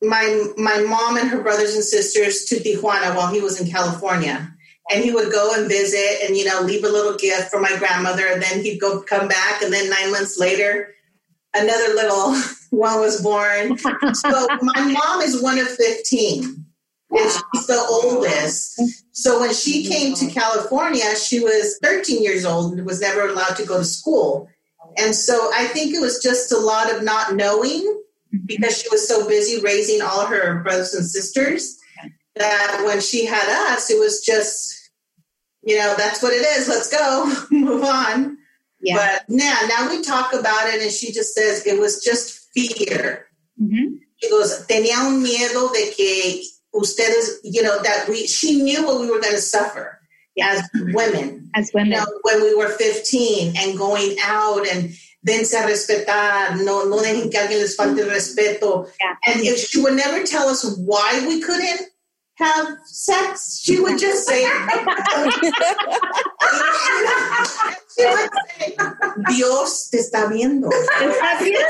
my 0.00 0.46
my 0.56 0.80
mom 0.80 1.18
and 1.18 1.28
her 1.28 1.42
brothers 1.42 1.74
and 1.74 1.84
sisters 1.84 2.46
to 2.46 2.54
Tijuana 2.56 3.14
while 3.14 3.30
he 3.30 3.42
was 3.42 3.60
in 3.60 3.70
California. 3.70 4.51
And 4.90 5.02
he 5.02 5.12
would 5.12 5.30
go 5.30 5.54
and 5.54 5.68
visit 5.68 6.22
and, 6.24 6.36
you 6.36 6.44
know, 6.44 6.60
leave 6.60 6.84
a 6.84 6.88
little 6.88 7.16
gift 7.16 7.50
for 7.50 7.60
my 7.60 7.76
grandmother. 7.78 8.26
And 8.26 8.42
then 8.42 8.62
he'd 8.62 8.80
go 8.80 9.00
come 9.02 9.28
back. 9.28 9.62
And 9.62 9.72
then 9.72 9.88
nine 9.88 10.10
months 10.10 10.38
later, 10.38 10.94
another 11.54 11.94
little 11.94 12.34
one 12.70 13.00
was 13.00 13.22
born. 13.22 13.78
so 13.78 14.46
my 14.60 14.80
mom 14.80 15.20
is 15.20 15.40
one 15.40 15.58
of 15.58 15.68
15. 15.68 16.66
And 17.14 17.30
she's 17.30 17.66
the 17.66 17.86
oldest. 17.90 18.80
So 19.12 19.40
when 19.40 19.52
she 19.52 19.86
came 19.86 20.14
to 20.14 20.26
California, 20.28 21.14
she 21.16 21.40
was 21.40 21.78
13 21.82 22.22
years 22.22 22.44
old 22.44 22.72
and 22.72 22.86
was 22.86 23.00
never 23.00 23.28
allowed 23.28 23.56
to 23.56 23.66
go 23.66 23.78
to 23.78 23.84
school. 23.84 24.48
And 24.96 25.14
so 25.14 25.50
I 25.54 25.66
think 25.66 25.94
it 25.94 26.00
was 26.00 26.22
just 26.22 26.52
a 26.52 26.58
lot 26.58 26.92
of 26.92 27.02
not 27.02 27.34
knowing 27.34 28.00
because 28.46 28.80
she 28.80 28.88
was 28.88 29.06
so 29.06 29.28
busy 29.28 29.60
raising 29.60 30.00
all 30.00 30.26
her 30.26 30.62
brothers 30.62 30.94
and 30.94 31.04
sisters 31.04 31.78
that 32.36 32.82
when 32.84 33.00
she 33.00 33.26
had 33.26 33.72
us, 33.72 33.90
it 33.90 33.98
was 33.98 34.20
just, 34.20 34.90
you 35.62 35.76
know, 35.76 35.94
that's 35.96 36.22
what 36.22 36.32
it 36.32 36.44
is. 36.44 36.68
Let's 36.68 36.90
go, 36.90 37.32
move 37.50 37.84
on. 37.84 38.38
Yeah. 38.80 38.96
But 38.96 39.24
now, 39.28 39.60
now 39.68 39.90
we 39.90 40.02
talk 40.02 40.32
about 40.32 40.68
it, 40.68 40.82
and 40.82 40.90
she 40.90 41.12
just 41.12 41.34
says 41.34 41.66
it 41.66 41.78
was 41.78 42.02
just 42.02 42.48
fear. 42.52 43.26
Mm-hmm. 43.60 43.96
She 44.16 44.30
goes, 44.30 44.66
tenía 44.66 45.06
un 45.06 45.22
miedo 45.22 45.72
de 45.72 45.92
que 45.92 46.42
ustedes, 46.74 47.38
you 47.44 47.62
know, 47.62 47.82
that 47.82 48.08
we, 48.08 48.26
she 48.26 48.62
knew 48.62 48.84
what 48.86 49.00
we 49.00 49.10
were 49.10 49.20
going 49.20 49.34
to 49.34 49.40
suffer 49.40 50.00
as 50.40 50.68
women. 50.74 51.50
As 51.54 51.70
women. 51.74 51.92
You 51.92 51.98
know, 51.98 52.06
when 52.22 52.42
we 52.42 52.54
were 52.54 52.68
15 52.68 53.54
and 53.56 53.78
going 53.78 54.16
out 54.22 54.66
and 54.66 54.92
dense 55.24 55.52
a 55.52 55.62
respetar, 55.62 56.64
no, 56.64 56.84
no 56.84 56.98
dejen 57.02 57.30
que 57.30 57.38
alguien 57.38 57.60
les 57.60 57.76
falte 57.76 58.04
respeto. 58.08 58.90
Yeah. 59.00 59.14
And 59.26 59.40
if 59.44 59.58
she 59.58 59.80
would 59.80 59.94
never 59.94 60.24
tell 60.24 60.48
us 60.48 60.76
why 60.78 61.24
we 61.26 61.40
couldn't 61.40 61.91
have 62.34 62.78
sex, 62.84 63.60
she 63.62 63.80
would 63.80 63.98
just 63.98 64.26
say, 64.26 64.42
she 64.42 64.48
would 68.06 68.30
say, 68.58 68.76
Dios 69.28 69.90
te 69.90 69.98
está 69.98 70.26
viendo. 70.28 70.68
Está 70.68 71.38
viendo. 71.38 71.60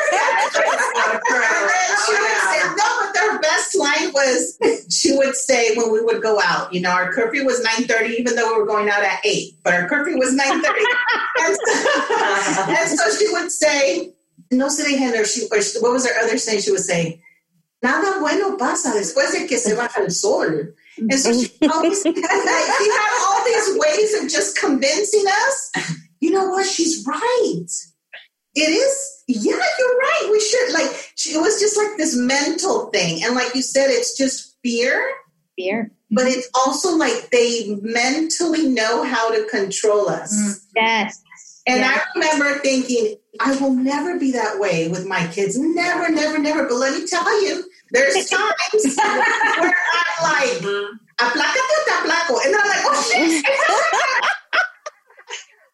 she 2.07 2.13
would 2.13 2.41
say, 2.49 2.61
no, 2.77 2.89
but 3.01 3.11
their 3.15 3.39
best 3.41 3.75
line 3.77 4.13
was, 4.13 4.57
she 4.89 5.17
would 5.17 5.35
say 5.35 5.75
when 5.75 5.91
we 5.93 6.01
would 6.01 6.23
go 6.23 6.41
out, 6.43 6.73
you 6.73 6.81
know, 6.81 6.91
our 6.91 7.13
curfew 7.13 7.45
was 7.45 7.61
9.30, 7.65 8.15
even 8.19 8.37
though 8.37 8.53
we 8.53 8.59
were 8.61 8.67
going 8.67 8.89
out 8.89 9.03
at 9.03 9.19
8, 9.25 9.57
but 9.65 9.75
our 9.75 9.89
curfew 9.89 10.17
was 10.17 10.33
9.30. 10.35 10.63
and, 11.41 11.57
so, 11.57 11.73
and 12.69 12.89
so 12.99 13.11
she 13.19 13.27
would 13.33 13.51
say, 13.51 14.13
no 14.53 14.69
se 14.69 14.85
dejen, 14.85 15.19
or, 15.19 15.25
she, 15.25 15.47
or 15.47 15.59
what 15.83 15.93
was 15.93 16.07
her 16.07 16.17
other 16.23 16.39
saying? 16.39 16.61
She 16.61 16.71
would 16.71 16.81
say, 16.81 17.21
nada 17.83 18.19
bueno 18.21 18.57
pasa 18.57 18.95
después 18.95 19.33
de 19.33 19.47
que 19.47 19.59
se 19.59 19.75
baja 19.77 20.01
el 20.03 20.11
sol. 20.11 20.75
And 20.99 21.15
so 21.15 21.33
she, 21.33 21.51
always, 21.69 22.03
she 22.03 22.13
had 22.13 23.27
all 23.27 23.45
these 23.45 23.79
ways 23.79 24.15
of 24.23 24.29
just 24.31 24.59
convincing 24.59 25.25
us, 25.27 25.73
you 26.21 26.31
know 26.31 26.47
what, 26.51 26.67
she's 26.67 27.05
right. 27.07 27.67
It 28.55 28.69
is, 28.69 29.23
yeah, 29.27 29.55
you're 29.79 29.97
right. 29.99 30.29
We 30.31 30.39
should, 30.41 30.73
like, 30.75 30.91
it 31.27 31.41
was 31.41 31.59
just 31.59 31.77
like 31.79 31.97
this 31.97 32.15
mental 32.15 32.91
thing. 32.91 33.25
And 33.25 33.35
like 33.35 33.55
you 33.55 33.63
said, 33.63 33.89
it's 33.89 34.17
just 34.17 34.57
fear. 34.63 35.03
Fear. 35.57 35.91
but 36.11 36.27
it's 36.27 36.49
also 36.55 36.95
like 36.97 37.31
they 37.31 37.75
mentally 37.83 38.69
know 38.69 39.03
how 39.03 39.31
to 39.35 39.47
control 39.49 40.09
us. 40.11 40.35
Mm, 40.37 40.61
yes. 40.77 41.23
And 41.67 41.81
Yeah. 41.81 41.99
I 41.99 42.19
remember 42.19 42.59
thinking, 42.61 43.17
I 43.41 43.57
will 43.57 43.73
never 43.73 44.19
be 44.19 44.33
that 44.33 44.59
way 44.59 44.89
with 44.89 45.07
my 45.07 45.27
kids. 45.29 45.59
Never, 45.59 46.11
never, 46.11 46.39
never. 46.39 46.65
But 46.69 46.75
let 46.77 46.99
me 47.01 47.07
tell 47.07 47.43
you, 47.45 47.65
there's 47.93 48.29
times 48.29 48.97
where 48.97 49.15
I'm 49.61 50.23
like, 50.23 50.59
mm-hmm. 50.61 50.97
aplacate, 51.21 51.85
te 51.85 51.93
aplaco. 51.93 52.45
And 52.45 52.55
then 52.55 52.61
I'm 52.61 52.69
like, 52.69 52.85
oh 52.85 53.11
shit. 53.13 53.45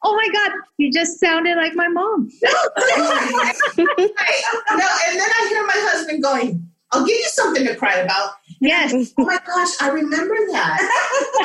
Oh 0.05 0.15
my 0.15 0.29
God, 0.33 0.53
you 0.77 0.93
just 0.93 1.19
sounded 1.19 1.57
like 1.57 1.75
my 1.75 1.89
mom. 1.89 2.31
no, 2.43 2.49
and 2.69 4.09
then 4.79 5.29
I 5.29 5.47
hear 5.49 5.67
my 5.67 5.75
husband 5.75 6.23
going, 6.23 6.71
I'll 6.93 7.05
give 7.05 7.17
you 7.17 7.29
something 7.31 7.67
to 7.67 7.75
cry 7.75 7.97
about. 7.97 8.35
Yes. 8.61 9.13
Oh 9.17 9.25
my 9.25 9.39
gosh, 9.47 9.69
I 9.81 9.89
remember 9.91 10.35
that. 10.51 10.81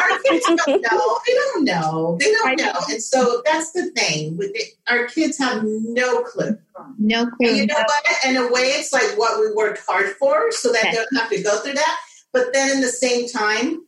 Our 0.01 0.20
kids 0.20 0.46
don't 0.46 0.82
know. 0.91 1.20
They 1.27 1.34
don't 1.34 1.63
know. 1.63 2.17
They 2.20 2.32
don't 2.32 2.58
know. 2.60 2.74
And 2.89 3.01
so 3.03 3.41
that's 3.46 3.72
the 3.72 3.91
thing. 3.91 4.39
Our 4.88 5.05
kids 5.08 5.38
have 5.38 5.63
no 5.63 6.24
clue. 6.24 6.58
No 6.98 7.22
And 7.22 7.32
clue. 7.38 7.48
you 7.50 7.65
know 7.67 7.75
what? 7.75 8.03
In 8.25 8.36
a 8.38 8.51
way, 8.51 8.62
it's 8.63 8.91
like 8.91 9.17
what 9.17 9.39
we 9.39 9.51
worked 9.53 9.82
hard 9.88 10.08
for 10.17 10.51
so 10.51 10.72
that 10.72 10.84
Yes. 10.86 10.96
they 10.96 11.01
don't 11.03 11.22
have 11.22 11.29
to 11.29 11.43
go 11.43 11.60
through 11.60 11.74
that. 11.74 11.98
But 12.32 12.51
then 12.51 12.72
in 12.77 12.82
the 12.82 12.88
same 12.88 13.27
time, 13.29 13.86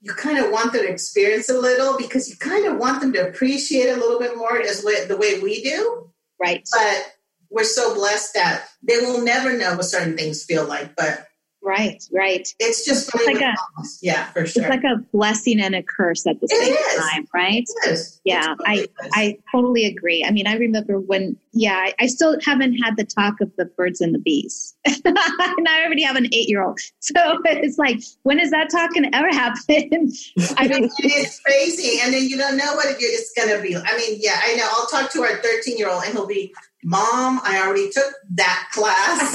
you 0.00 0.12
kind 0.12 0.38
of 0.44 0.50
want 0.50 0.72
them 0.72 0.82
to 0.82 0.88
experience 0.90 1.48
a 1.48 1.58
little 1.58 1.96
because 1.96 2.28
you 2.28 2.36
kind 2.36 2.66
of 2.66 2.78
want 2.78 3.00
them 3.00 3.12
to 3.12 3.28
appreciate 3.28 3.88
a 3.90 3.96
little 3.96 4.18
bit 4.18 4.36
more 4.36 4.60
as 4.60 4.82
the 4.82 5.16
way 5.18 5.40
we 5.40 5.62
do. 5.62 6.10
Right. 6.40 6.68
But 6.72 7.12
we're 7.50 7.64
so 7.64 7.94
blessed 7.94 8.34
that 8.34 8.66
they 8.82 8.98
will 8.98 9.22
never 9.22 9.56
know 9.56 9.76
what 9.76 9.84
certain 9.84 10.16
things 10.16 10.44
feel 10.44 10.64
like. 10.66 10.94
But 10.96 11.26
Right. 11.62 12.02
Right. 12.12 12.48
it's 12.60 12.84
just 12.86 13.10
funny 13.10 13.34
like 13.34 13.42
a-. 13.42 13.54
Yeah, 14.00 14.26
for 14.26 14.46
sure. 14.46 14.62
It's 14.62 14.70
like 14.70 14.84
a 14.84 14.96
blessing 15.12 15.60
and 15.60 15.74
a 15.74 15.82
curse 15.82 16.26
at 16.26 16.40
the 16.40 16.46
It 16.50 16.64
same 16.64 16.74
is. 16.74 17.10
time, 17.10 17.28
right? 17.34 17.64
It 17.84 17.90
is. 17.90 18.20
Yeah, 18.24 18.54
totally 18.58 18.78
is. 18.80 18.88
I 19.14 19.38
totally 19.52 19.84
agree. 19.86 20.24
I 20.26 20.30
mean, 20.30 20.46
I 20.46 20.54
remember 20.56 20.98
when, 20.98 21.36
yeah, 21.52 21.74
I, 21.74 21.94
I 22.00 22.06
still 22.06 22.38
haven't 22.44 22.74
had 22.78 22.96
the 22.96 23.04
talk 23.04 23.40
of 23.40 23.50
the 23.56 23.64
birds 23.66 24.00
and 24.00 24.14
the 24.14 24.18
bees. 24.18 24.74
and 24.86 25.68
I 25.68 25.84
already 25.84 26.02
have 26.02 26.16
an 26.16 26.26
eight 26.32 26.48
year 26.48 26.62
old. 26.64 26.78
So 27.00 27.12
it's 27.44 27.76
like, 27.78 28.00
when 28.22 28.38
is 28.38 28.50
that 28.50 28.70
talk 28.70 28.94
going 28.94 29.10
to 29.10 29.16
ever 29.16 29.28
happen? 29.32 30.12
I 30.56 30.68
mean, 30.68 30.88
it's 30.98 31.40
crazy. 31.40 32.00
And 32.02 32.14
then 32.14 32.24
you 32.28 32.36
don't 32.38 32.56
know 32.56 32.74
what 32.74 32.86
it's 32.98 33.32
going 33.36 33.54
to 33.54 33.62
be. 33.62 33.76
I 33.76 33.96
mean, 33.96 34.18
yeah, 34.20 34.40
I 34.42 34.54
know. 34.54 34.68
I'll 34.70 34.86
talk 34.86 35.12
to 35.12 35.22
our 35.22 35.36
13 35.42 35.76
year 35.76 35.90
old 35.90 36.04
and 36.04 36.12
he'll 36.12 36.26
be, 36.26 36.54
Mom, 36.84 37.40
I 37.42 37.60
already 37.64 37.90
took 37.90 38.14
that 38.34 38.68
class. 38.72 39.34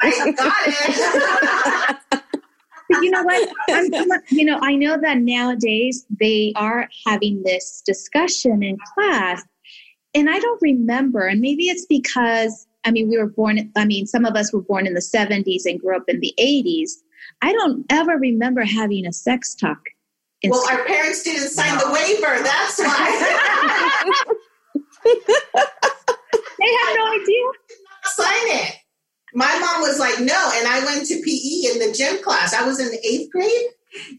I 0.00 0.32
got 0.36 0.54
it. 2.10 2.22
but 2.90 3.02
you 3.02 3.10
know 3.10 3.22
what? 3.22 3.48
I'm, 3.70 3.90
you 4.30 4.44
know, 4.44 4.58
I 4.62 4.74
know 4.74 4.98
that 5.00 5.18
nowadays 5.18 6.04
they 6.20 6.52
are 6.56 6.88
having 7.06 7.42
this 7.42 7.82
discussion 7.86 8.62
in 8.62 8.76
class, 8.94 9.42
and 10.14 10.28
I 10.28 10.38
don't 10.38 10.60
remember. 10.60 11.26
And 11.26 11.40
maybe 11.40 11.68
it's 11.68 11.86
because 11.86 12.66
I 12.84 12.90
mean 12.90 13.08
we 13.08 13.16
were 13.16 13.28
born. 13.28 13.70
I 13.74 13.86
mean, 13.86 14.06
some 14.06 14.26
of 14.26 14.36
us 14.36 14.52
were 14.52 14.62
born 14.62 14.86
in 14.86 14.92
the 14.92 15.00
'70s 15.00 15.62
and 15.64 15.80
grew 15.80 15.96
up 15.96 16.04
in 16.08 16.20
the 16.20 16.34
'80s. 16.38 16.90
I 17.40 17.52
don't 17.52 17.86
ever 17.90 18.18
remember 18.18 18.62
having 18.64 19.06
a 19.06 19.12
sex 19.12 19.54
talk. 19.54 19.80
well, 20.44 20.68
our 20.70 20.84
parents 20.84 21.22
didn't 21.22 21.48
sign 21.48 21.78
the 21.78 21.90
waiver. 21.90 22.42
That's 22.42 22.78
why. 22.78 24.34
they 26.58 26.66
had 26.66 26.94
no 26.96 27.06
idea. 27.12 27.44
sign 28.04 28.66
it. 28.66 28.74
My 29.34 29.58
mom 29.58 29.82
was 29.82 29.98
like, 29.98 30.18
no. 30.20 30.50
And 30.54 30.66
I 30.66 30.82
went 30.84 31.06
to 31.06 31.14
PE 31.22 31.72
in 31.72 31.78
the 31.78 31.94
gym 31.96 32.22
class. 32.22 32.54
I 32.54 32.66
was 32.66 32.80
in 32.80 32.88
the 32.88 33.06
eighth 33.06 33.30
grade. 33.30 33.66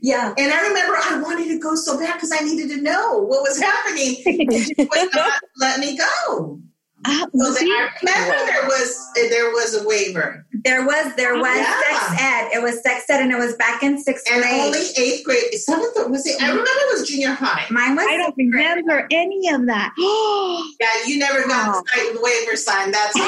Yeah. 0.02 0.34
And 0.38 0.52
I 0.52 0.68
remember 0.68 0.96
I 0.96 1.20
wanted 1.22 1.48
to 1.50 1.60
go 1.60 1.76
so 1.76 1.98
bad 1.98 2.14
because 2.14 2.32
I 2.32 2.44
needed 2.44 2.70
to 2.70 2.82
know 2.82 3.20
what 3.20 3.42
was 3.42 3.60
happening. 3.60 4.18
And 4.26 4.54
she 4.64 4.74
would 4.78 5.16
not 5.16 5.42
let 5.60 5.80
me 5.80 5.98
go. 5.98 6.62
Ah, 7.06 7.26
So 7.34 7.54
see? 7.54 7.66
I 7.72 7.90
remember 8.02 8.46
there 8.52 8.64
was 8.68 9.08
there 9.30 9.50
was 9.52 9.76
a 9.82 9.88
waiver. 9.88 10.46
There 10.66 10.86
was 10.86 11.16
there 11.16 11.40
was 11.40 11.56
Yeah. 11.58 11.80
sex 11.82 12.22
ed. 12.22 12.50
It 12.54 12.62
was 12.62 12.82
sex 12.84 13.06
ed 13.10 13.22
and 13.22 13.32
it 13.32 13.38
was 13.38 13.56
back 13.56 13.84
in 13.84 13.98
sixth 14.02 14.30
And 14.30 14.42
grade. 14.42 14.62
only 14.62 14.82
eighth 14.98 15.24
grade, 15.24 15.54
seventh 15.54 15.96
was 16.10 16.26
it? 16.26 16.42
I 16.42 16.48
remember 16.50 16.70
it 16.70 17.00
was 17.00 17.08
junior 17.10 17.32
high. 17.32 17.66
Mine 17.72 17.96
was 17.96 18.06
I 18.10 18.18
don't 18.18 18.36
sixth 18.36 18.52
grade. 18.52 18.76
remember 18.78 19.08
any 19.12 19.50
of 19.50 19.66
that. 19.68 19.94
Yeah, 20.80 20.88
you 21.08 21.20
never 21.20 21.46
got 21.48 21.84
the 21.94 22.20
waiver 22.22 22.56
sign. 22.56 22.92
That's 22.92 23.18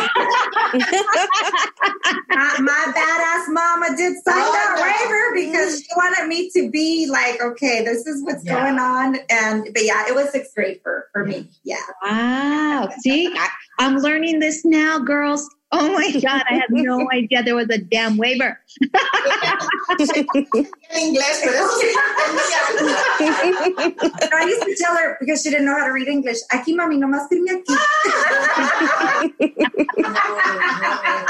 my, 2.29 2.55
my 2.59 2.93
badass 2.95 3.47
mama 3.53 3.95
did 3.97 4.13
sign 4.23 4.35
Oh, 4.37 4.51
that 4.53 4.75
no. 4.77 4.81
waiver 4.83 5.49
because 5.51 5.79
she 5.81 5.87
wanted 5.97 6.27
me 6.27 6.49
to 6.51 6.69
be 6.71 7.07
like, 7.07 7.41
okay, 7.41 7.83
this 7.83 8.05
is 8.07 8.23
what's 8.23 8.43
Yeah. 8.45 8.53
going 8.61 8.79
on. 8.79 9.17
And 9.29 9.67
but 9.73 9.83
yeah, 9.83 10.07
it 10.07 10.15
was 10.15 10.31
sixth 10.31 10.55
grade 10.55 10.79
for, 10.83 11.07
for 11.11 11.25
me. 11.25 11.49
Yeah. 11.63 11.75
Wow. 12.05 12.89
See, 13.01 13.27
I, 13.35 13.49
I'm 13.81 13.97
learning 13.97 14.39
this 14.39 14.63
now, 14.63 14.99
girls. 14.99 15.49
Oh 15.71 15.91
my 15.91 16.11
God, 16.21 16.43
I 16.47 16.53
had 16.53 16.69
no 16.69 17.09
idea 17.11 17.41
there 17.41 17.55
was 17.55 17.67
a 17.71 17.79
damn 17.79 18.15
waiver. 18.15 18.59
English, 20.93 21.41
but 21.41 21.57
I 24.33 24.45
used 24.45 24.61
to 24.61 24.75
tell 24.77 24.95
her 24.95 25.17
because 25.19 25.41
she 25.41 25.49
didn't 25.49 25.65
know 25.65 25.73
how 25.79 25.85
to 25.87 25.91
read 25.93 26.07
English. 26.07 26.37
Aquí 26.53 26.75
mami, 26.75 26.97
nomás 26.99 27.27
firme 27.27 27.49
aquí. 27.57 27.73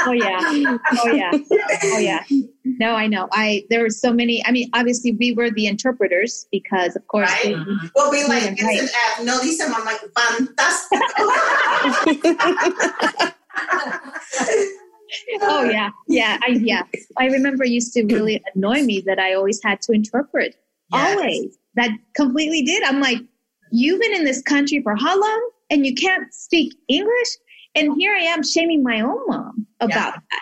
Oh 0.04 0.10
yeah. 0.10 0.40
Oh 0.98 1.12
yeah. 1.12 1.30
Oh 1.84 1.98
yeah. 1.98 2.24
No, 2.78 2.94
I 2.94 3.06
know. 3.06 3.28
I 3.32 3.64
there 3.70 3.80
were 3.82 3.90
so 3.90 4.12
many. 4.12 4.44
I 4.46 4.50
mean, 4.52 4.68
obviously 4.74 5.12
we 5.12 5.32
were 5.32 5.50
the 5.50 5.66
interpreters 5.66 6.46
because, 6.52 6.96
of 6.96 7.06
course, 7.08 7.30
Right. 7.30 7.54
they- 7.56 7.88
we'll 7.94 8.10
be 8.10 8.24
like, 8.24 8.42
Yeah, 8.44 8.52
it's 8.52 8.62
right. 8.62 8.80
an 8.80 8.88
F. 9.18 9.24
No, 9.24 9.40
dice 9.40 9.60
mamá, 9.68 9.98
fantástico. 10.14 11.02
oh 15.42 15.64
yeah, 15.70 15.90
yeah, 16.08 16.38
I 16.42 16.48
yeah. 16.62 16.82
I 17.18 17.26
remember 17.26 17.64
it 17.64 17.70
used 17.70 17.92
to 17.94 18.04
really 18.04 18.42
annoy 18.54 18.82
me 18.82 19.00
that 19.06 19.18
I 19.18 19.34
always 19.34 19.60
had 19.62 19.80
to 19.82 19.92
interpret. 19.92 20.56
Yes. 20.92 21.16
Always. 21.16 21.58
That 21.74 21.90
completely 22.14 22.62
did. 22.62 22.82
I'm 22.82 23.00
like, 23.00 23.18
you've 23.70 24.00
been 24.00 24.14
in 24.14 24.24
this 24.24 24.42
country 24.42 24.80
for 24.82 24.94
how 24.96 25.18
long 25.18 25.50
and 25.70 25.86
you 25.86 25.94
can't 25.94 26.32
speak 26.34 26.74
English? 26.88 27.28
And 27.74 27.94
here 27.98 28.14
I 28.14 28.20
am 28.24 28.42
shaming 28.42 28.82
my 28.82 29.00
own 29.00 29.26
mom 29.26 29.66
about 29.80 30.14
that. 30.30 30.41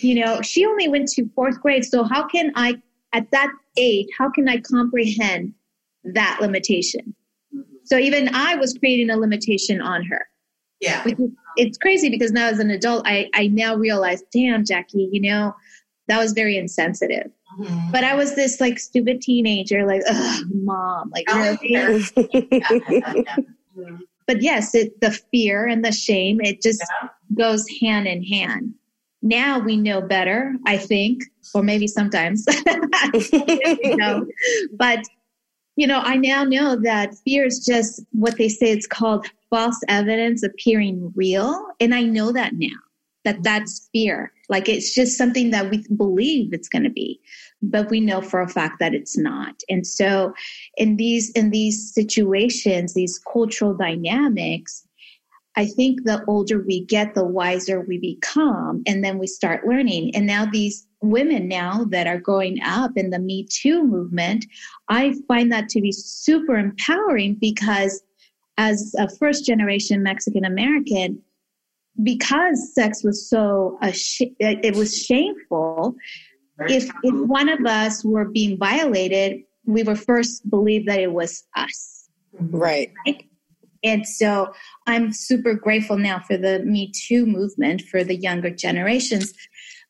You 0.00 0.14
know, 0.24 0.40
she 0.42 0.64
only 0.64 0.88
went 0.88 1.08
to 1.10 1.28
fourth 1.34 1.60
grade. 1.60 1.84
So 1.84 2.04
how 2.04 2.26
can 2.26 2.52
I, 2.54 2.80
at 3.12 3.30
that 3.32 3.50
age, 3.76 4.06
how 4.16 4.30
can 4.30 4.48
I 4.48 4.58
comprehend 4.58 5.54
that 6.04 6.38
limitation? 6.40 7.14
So 7.84 7.96
even 7.98 8.34
I 8.34 8.54
was 8.56 8.74
creating 8.78 9.10
a 9.10 9.16
limitation 9.16 9.80
on 9.80 10.04
her. 10.04 10.26
Yeah. 10.80 11.02
Which 11.04 11.18
is, 11.18 11.30
it's 11.56 11.78
crazy 11.78 12.08
because 12.10 12.30
now 12.32 12.46
as 12.48 12.58
an 12.60 12.70
adult, 12.70 13.02
I, 13.06 13.28
I 13.34 13.48
now 13.48 13.74
realize, 13.74 14.22
damn, 14.32 14.64
Jackie, 14.64 15.08
you 15.10 15.20
know, 15.20 15.54
that 16.06 16.18
was 16.18 16.32
very 16.32 16.56
insensitive. 16.56 17.30
Mhm. 17.58 17.90
But 17.92 18.04
I 18.04 18.14
was 18.14 18.34
this 18.36 18.60
like 18.60 18.78
stupid 18.78 19.20
teenager, 19.20 19.84
like, 19.86 20.02
mom, 20.52 21.10
like, 21.10 21.24
Oh, 21.28 21.56
really? 21.62 22.08
yeah. 22.52 23.36
But 24.26 24.42
yes, 24.42 24.74
it, 24.74 25.00
the 25.00 25.10
fear 25.10 25.66
and 25.66 25.84
the 25.84 25.90
shame, 25.92 26.40
it 26.42 26.62
just 26.62 26.82
Yeah. 27.02 27.08
goes 27.34 27.64
hand 27.80 28.06
in 28.06 28.22
hand. 28.22 28.74
Now 29.22 29.58
we 29.58 29.76
know 29.76 30.00
better, 30.00 30.54
I 30.66 30.76
think, 30.76 31.24
or 31.54 31.62
maybe 31.62 31.86
sometimes. 31.86 32.46
you 33.32 33.96
know. 33.96 34.26
But, 34.76 35.04
you 35.76 35.86
know, 35.86 36.00
I 36.00 36.16
now 36.16 36.44
know 36.44 36.76
that 36.82 37.14
fear 37.24 37.46
is 37.46 37.64
just 37.64 38.02
what 38.12 38.36
they 38.36 38.48
say 38.48 38.70
it's 38.70 38.86
called 38.86 39.26
false 39.50 39.80
evidence 39.88 40.42
appearing 40.42 41.12
real. 41.16 41.66
And 41.80 41.94
I 41.94 42.02
know 42.02 42.32
that 42.32 42.52
now, 42.54 42.76
that 43.24 43.42
that's 43.42 43.88
fear. 43.92 44.32
Like 44.48 44.68
it's 44.68 44.94
just 44.94 45.18
something 45.18 45.50
that 45.50 45.70
we 45.70 45.84
believe 45.96 46.52
it's 46.52 46.68
going 46.68 46.84
to 46.84 46.90
be, 46.90 47.20
but 47.60 47.90
we 47.90 48.00
know 48.00 48.22
for 48.22 48.40
a 48.40 48.48
fact 48.48 48.78
that 48.80 48.94
it's 48.94 49.18
not. 49.18 49.60
And 49.68 49.86
so 49.86 50.32
in 50.76 50.96
these, 50.96 51.30
in 51.32 51.50
these 51.50 51.92
situations, 51.92 52.94
these 52.94 53.20
cultural 53.30 53.74
dynamics, 53.74 54.87
I 55.58 55.66
think 55.66 56.04
the 56.04 56.24
older 56.28 56.62
we 56.62 56.84
get, 56.84 57.14
the 57.16 57.24
wiser 57.24 57.80
we 57.80 57.98
become, 57.98 58.80
and 58.86 59.04
then 59.04 59.18
we 59.18 59.26
start 59.26 59.66
learning. 59.66 60.14
And 60.14 60.24
now 60.24 60.46
these 60.46 60.86
women 61.02 61.48
now 61.48 61.84
that 61.90 62.06
are 62.06 62.20
growing 62.20 62.62
up 62.62 62.92
in 62.94 63.10
the 63.10 63.18
Me 63.18 63.44
Too 63.50 63.82
movement, 63.82 64.46
I 64.88 65.14
find 65.26 65.50
that 65.50 65.68
to 65.70 65.80
be 65.80 65.90
super 65.90 66.56
empowering 66.56 67.38
because 67.40 68.00
as 68.56 68.94
a 69.00 69.08
first 69.16 69.44
generation 69.44 70.00
Mexican 70.00 70.44
American, 70.44 71.20
because 72.04 72.72
sex 72.72 73.02
was 73.02 73.28
so 73.28 73.78
it 73.82 74.76
was 74.76 74.96
shameful. 74.96 75.96
If 76.68 76.88
if 77.02 77.26
one 77.26 77.48
of 77.48 77.66
us 77.66 78.04
were 78.04 78.26
being 78.26 78.58
violated, 78.58 79.42
we 79.66 79.82
were 79.82 79.96
first 79.96 80.48
believed 80.48 80.86
that 80.86 81.00
it 81.00 81.12
was 81.12 81.42
us. 81.56 82.08
Right. 82.38 82.92
And 83.82 84.06
so 84.06 84.52
I'm 84.86 85.12
super 85.12 85.54
grateful 85.54 85.98
now 85.98 86.20
for 86.20 86.36
the 86.36 86.60
Me 86.60 86.92
Too 86.92 87.26
movement 87.26 87.82
for 87.82 88.04
the 88.04 88.16
younger 88.16 88.50
generations. 88.50 89.34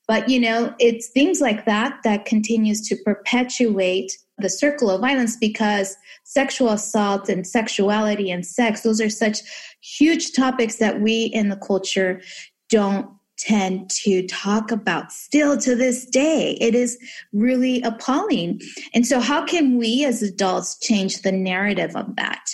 But, 0.06 0.28
you 0.28 0.40
know, 0.40 0.74
it's 0.78 1.08
things 1.08 1.40
like 1.40 1.66
that 1.66 2.00
that 2.02 2.24
continues 2.24 2.80
to 2.88 2.96
perpetuate 3.04 4.16
the 4.38 4.48
circle 4.48 4.90
of 4.90 5.00
violence 5.00 5.36
because 5.36 5.96
sexual 6.24 6.70
assault 6.70 7.28
and 7.28 7.46
sexuality 7.46 8.30
and 8.30 8.46
sex, 8.46 8.80
those 8.82 9.00
are 9.00 9.10
such 9.10 9.40
huge 9.82 10.32
topics 10.32 10.76
that 10.76 11.00
we 11.00 11.24
in 11.24 11.48
the 11.48 11.56
culture 11.56 12.22
don't 12.70 13.10
tend 13.38 13.88
to 13.90 14.26
talk 14.26 14.70
about 14.70 15.12
still 15.12 15.56
to 15.58 15.74
this 15.74 16.04
day. 16.06 16.56
It 16.60 16.74
is 16.74 16.98
really 17.32 17.82
appalling. 17.82 18.60
And 18.94 19.06
so, 19.06 19.20
how 19.20 19.44
can 19.44 19.76
we 19.78 20.04
as 20.04 20.22
adults 20.22 20.78
change 20.78 21.22
the 21.22 21.32
narrative 21.32 21.94
of 21.94 22.16
that? 22.16 22.50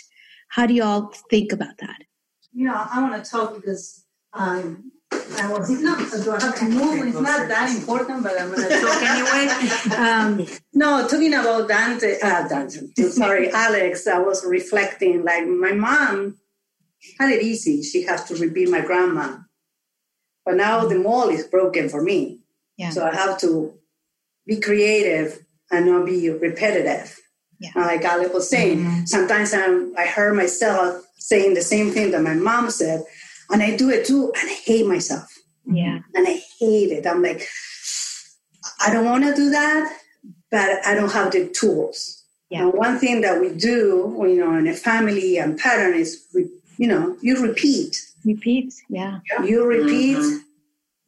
How 0.55 0.67
do 0.67 0.75
you 0.75 0.85
all 0.85 1.13
think 1.31 1.53
about 1.53 1.79
that? 1.79 1.99
You 2.53 2.67
know, 2.67 2.75
I 2.75 3.03
want 3.03 3.23
to 3.23 3.29
talk 3.29 3.57
because 3.57 4.05
um, 4.33 4.93
I 5.13 5.53
was 5.53 5.69
not, 5.69 5.99
do 6.25 6.31
I 6.31 6.41
have 6.41 6.59
to 6.61 6.65
move? 6.67 7.07
It's 7.07 7.21
not 7.21 7.49
that 7.49 7.75
important, 7.77 8.23
but 8.23 8.41
I'm 8.41 8.53
going 8.53 8.69
to 8.69 8.81
talk 8.81 9.03
anyway. 9.03 9.45
Um, 9.97 10.47
no, 10.73 11.07
talking 11.09 11.35
about 11.35 11.69
Dante, 11.69 12.19
uh, 12.23 12.49
Dante, 12.49 12.81
sorry, 13.11 13.51
Alex, 13.51 14.07
I 14.07 14.19
was 14.19 14.45
reflecting 14.45 15.25
like 15.25 15.47
my 15.47 15.73
mom 15.73 16.39
had 17.19 17.31
it 17.31 17.43
easy. 17.43 17.83
She 17.83 18.03
has 18.03 18.25
to 18.25 18.37
repeat 18.37 18.69
my 18.69 18.81
grandma 18.81 19.39
but 20.45 20.57
now 20.57 20.87
the 20.87 20.99
mold 20.99 21.33
is 21.33 21.47
broken 21.47 21.89
for 21.89 22.03
me. 22.03 22.41
Yeah. 22.77 22.91
So 22.91 23.05
I 23.05 23.15
have 23.15 23.39
to 23.41 23.75
be 24.47 24.61
creative 24.61 25.45
and 25.71 25.87
not 25.87 26.07
be 26.07 26.29
repetitive. 26.31 27.19
Yeah. 27.65 27.87
like 27.87 28.05
Ali 28.05 28.27
was 28.27 28.49
saying, 28.49 28.79
mm-hmm. 28.79 29.05
sometimes 29.05 29.55
I'm, 29.55 29.97
I 29.97 30.07
heard 30.07 30.37
myself 30.37 31.05
saying 31.19 31.55
the 31.55 31.63
same 31.63 31.91
thing 31.91 32.11
that 32.11 32.23
my 32.23 32.35
mom 32.35 32.71
said, 32.71 33.05
and 33.51 33.63
I 33.63 33.77
do 33.77 33.91
it 33.91 34.07
too, 34.07 34.33
and 34.39 34.51
I 34.51 34.55
hate 34.55 34.87
myself. 34.87 35.31
Yeah. 35.67 36.01
And 36.15 36.29
I 36.29 36.41
hate 36.59 36.91
it. 36.93 37.07
I'm 37.07 37.23
like, 37.23 37.47
I 38.85 38.93
don't 38.93 39.05
want 39.05 39.25
to 39.25 39.35
do 39.35 39.51
that, 39.51 39.99
but 40.51 40.85
I 40.87 40.95
don't 40.95 41.13
have 41.13 41.33
the 41.33 41.49
tools. 41.49 42.23
Yeah. 42.51 42.65
And 42.65 42.75
one 42.75 42.99
thing 42.99 43.23
that 43.23 43.41
we 43.41 43.51
do, 43.55 44.15
you 44.21 44.37
know, 44.37 44.55
in 44.57 44.69
a 44.69 44.75
family 44.75 45.39
and 45.39 45.59
pattern 45.59 45.95
is, 45.95 46.27
you 46.77 46.87
know, 46.87 47.17
you 47.23 47.43
repeat. 47.43 47.97
Repeat, 48.25 48.75
yeah. 48.89 49.21
You 49.45 49.67
repeat 49.67 50.19
mm-hmm. 50.19 50.37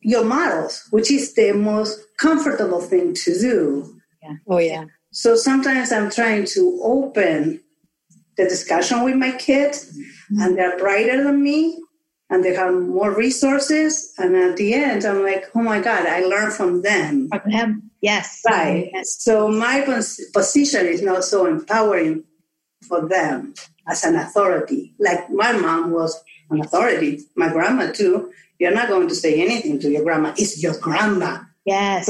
your 0.01 0.25
models, 0.25 0.87
which 0.90 1.11
is 1.11 1.35
the 1.35 1.53
most 1.53 1.99
comfortable 2.19 2.81
thing 2.81 3.14
to 3.14 3.38
do. 3.38 4.01
Yeah. 4.23 4.35
Oh, 4.49 4.59
yeah. 4.59 4.85
So 5.17 5.35
sometimes 5.35 5.93
I'm 5.93 6.11
trying 6.11 6.45
to 6.49 6.79
open 6.83 7.63
the 8.37 8.45
discussion 8.45 9.03
with 9.03 9.17
my 9.17 9.33
kids, 9.33 9.91
mm-hmm. 9.91 10.43
and 10.43 10.59
they're 10.59 10.77
brighter 10.77 11.25
than 11.25 11.43
me, 11.43 11.83
and 12.29 12.45
they 12.45 12.55
have 12.55 12.75
more 12.75 13.17
resources. 13.17 14.13
And 14.19 14.37
at 14.37 14.59
the 14.59 14.75
end, 14.75 15.07
I'm 15.07 15.23
like, 15.23 15.47
oh 15.55 15.63
my 15.63 15.81
God, 15.81 16.05
I 16.07 16.21
learned 16.21 16.53
from 16.53 16.83
them. 16.83 17.31
From 17.31 17.51
them, 17.51 17.91
yes. 18.03 18.43
Right. 18.47 18.91
Yes. 18.93 19.17
So 19.19 19.49
my 19.49 19.81
position 20.35 20.85
is 20.85 21.01
not 21.01 21.25
so 21.25 21.47
empowering 21.47 22.25
for 22.87 23.09
them 23.09 23.55
as 23.89 24.05
an 24.05 24.17
authority. 24.17 24.93
Like 24.99 25.31
my 25.31 25.53
mom 25.53 25.93
was 25.93 26.23
an 26.51 26.61
authority. 26.61 27.21
My 27.37 27.49
grandma 27.49 27.91
too. 27.91 28.31
You're 28.59 28.75
not 28.75 28.89
going 28.89 29.09
to 29.09 29.15
say 29.15 29.41
anything 29.41 29.81
to 29.81 29.89
your 29.91 30.05
grandma. 30.05 30.35
It's 30.37 30.63
your 30.63 30.79
grandma. 30.79 31.39
Yes. 31.65 32.07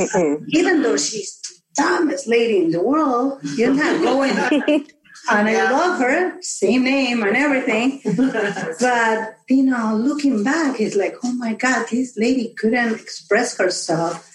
Even 0.48 0.82
though 0.82 0.96
she's 0.96 1.40
dumbest 1.76 2.26
lady 2.26 2.58
in 2.64 2.70
the 2.70 2.82
world, 2.82 3.40
you're 3.56 3.74
not 3.74 4.02
going. 4.02 4.32
and 5.30 5.48
I 5.48 5.70
love 5.70 6.00
her, 6.00 6.40
same 6.42 6.84
name 6.84 7.22
and 7.22 7.36
everything. 7.36 8.00
but 8.80 9.36
you 9.48 9.62
know, 9.64 9.96
looking 9.96 10.42
back, 10.44 10.80
it's 10.80 10.96
like, 10.96 11.16
oh 11.24 11.32
my 11.32 11.54
God, 11.54 11.86
this 11.90 12.16
lady 12.16 12.54
couldn't 12.58 12.94
express 12.94 13.56
herself 13.56 14.32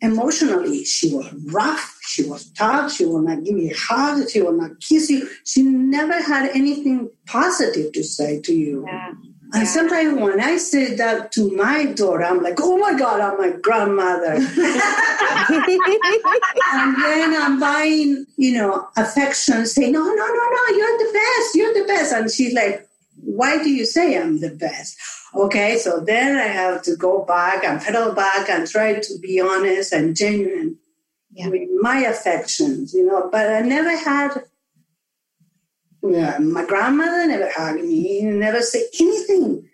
emotionally. 0.00 0.84
She 0.84 1.14
was 1.14 1.32
rough. 1.52 1.98
She 2.02 2.24
was 2.24 2.50
tough. 2.52 2.92
She 2.92 3.04
will 3.04 3.22
not 3.22 3.44
give 3.44 3.56
you 3.56 3.70
a 3.70 3.76
hug. 3.76 4.28
She 4.28 4.42
will 4.42 4.52
not 4.52 4.80
kiss 4.80 5.08
you. 5.08 5.28
She 5.44 5.62
never 5.62 6.20
had 6.20 6.50
anything 6.50 7.10
positive 7.26 7.92
to 7.92 8.02
say 8.02 8.40
to 8.40 8.52
you. 8.52 8.84
Yeah. 8.86 9.12
And 9.54 9.68
sometimes 9.68 10.18
when 10.18 10.40
I 10.40 10.56
say 10.56 10.94
that 10.94 11.30
to 11.32 11.54
my 11.54 11.84
daughter, 11.84 12.24
I'm 12.24 12.42
like, 12.42 12.58
oh 12.58 12.78
my 12.78 12.98
God, 12.98 13.20
I'm 13.20 13.36
my 13.38 13.50
grandmother. 13.50 14.34
and 14.34 14.46
then 16.96 17.34
I'm 17.36 17.60
buying, 17.60 18.26
you 18.36 18.52
know, 18.54 18.88
affection, 18.96 19.66
saying, 19.66 19.92
no, 19.92 20.00
no, 20.00 20.14
no, 20.14 20.24
no, 20.24 20.76
you're 20.76 20.98
the 20.98 21.12
best, 21.12 21.54
you're 21.54 21.74
the 21.74 21.84
best. 21.86 22.12
And 22.12 22.30
she's 22.30 22.54
like, 22.54 22.88
why 23.22 23.62
do 23.62 23.70
you 23.70 23.84
say 23.84 24.18
I'm 24.18 24.40
the 24.40 24.50
best? 24.50 24.96
Okay, 25.34 25.78
so 25.78 26.00
then 26.00 26.36
I 26.36 26.46
have 26.48 26.82
to 26.82 26.96
go 26.96 27.24
back 27.24 27.64
and 27.64 27.80
pedal 27.80 28.12
back 28.12 28.48
and 28.48 28.66
try 28.68 29.00
to 29.00 29.18
be 29.20 29.40
honest 29.40 29.92
and 29.92 30.16
genuine 30.16 30.78
yeah. 31.32 31.48
with 31.48 31.68
my 31.80 31.98
affections, 32.00 32.92
you 32.94 33.06
know, 33.06 33.28
but 33.30 33.50
I 33.50 33.60
never 33.60 33.96
had 33.96 34.42
yeah, 36.02 36.38
my 36.38 36.64
grandmother 36.64 37.26
never 37.26 37.50
hugged 37.54 37.84
me, 37.84 38.22
never 38.22 38.60
said 38.60 38.84
anything 39.00 39.68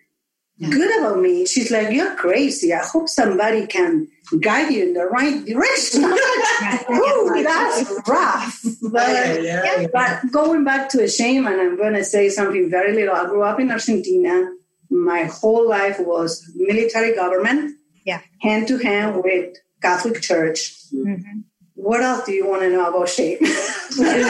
yeah. 0.59 0.69
good 0.69 0.99
about 0.99 1.21
me. 1.21 1.45
She's 1.45 1.71
like, 1.71 1.91
You're 1.91 2.15
crazy. 2.15 2.73
I 2.73 2.83
hope 2.83 3.09
somebody 3.09 3.65
can 3.65 4.07
guide 4.39 4.71
you 4.71 4.83
in 4.83 4.93
the 4.93 5.05
right 5.05 5.43
direction. 5.45 6.03
Ooh, 6.91 7.43
that's 7.43 8.07
rough. 8.07 8.61
But, 8.91 9.41
yeah, 9.41 9.87
but 9.91 10.31
going 10.31 10.63
back 10.63 10.89
to 10.89 11.03
a 11.03 11.09
shame, 11.09 11.47
and 11.47 11.59
I'm 11.59 11.77
going 11.77 11.93
to 11.93 12.03
say 12.03 12.29
something 12.29 12.69
very 12.69 12.93
little. 12.93 13.15
I 13.15 13.25
grew 13.25 13.43
up 13.43 13.59
in 13.59 13.71
Argentina. 13.71 14.51
My 14.91 15.23
whole 15.23 15.67
life 15.67 15.99
was 15.99 16.51
military 16.55 17.15
government, 17.15 17.77
yeah, 18.05 18.21
hand 18.41 18.67
to 18.69 18.77
hand 18.77 19.23
with 19.23 19.55
Catholic 19.81 20.21
Church. 20.21 20.73
Mm-hmm 20.93 21.41
what 21.81 22.01
else 22.01 22.25
do 22.25 22.33
you 22.33 22.45
want 22.47 22.61
to 22.61 22.69
know 22.69 22.89
about 22.89 23.07
shape? 23.07 23.39
yeah. 23.97 24.25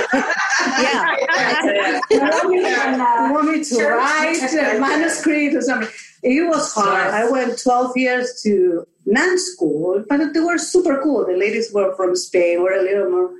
you 2.11 2.19
want 2.19 3.51
me 3.51 3.63
to 3.63 3.87
write 3.87 4.53
a 4.53 4.79
manuscript 4.79 5.55
or 5.55 5.61
something? 5.61 5.89
It 6.21 6.47
was 6.47 6.73
hard. 6.73 7.13
I 7.13 7.29
went 7.29 7.59
12 7.61 7.97
years 7.97 8.41
to 8.43 8.85
nun 9.05 9.39
school, 9.39 10.03
but 10.07 10.33
they 10.33 10.39
were 10.39 10.57
super 10.59 11.01
cool. 11.01 11.25
The 11.25 11.37
ladies 11.37 11.73
were 11.73 11.95
from 11.95 12.15
Spain, 12.15 12.61
were 12.61 12.73
a 12.73 12.83
little 12.83 13.09
more 13.09 13.31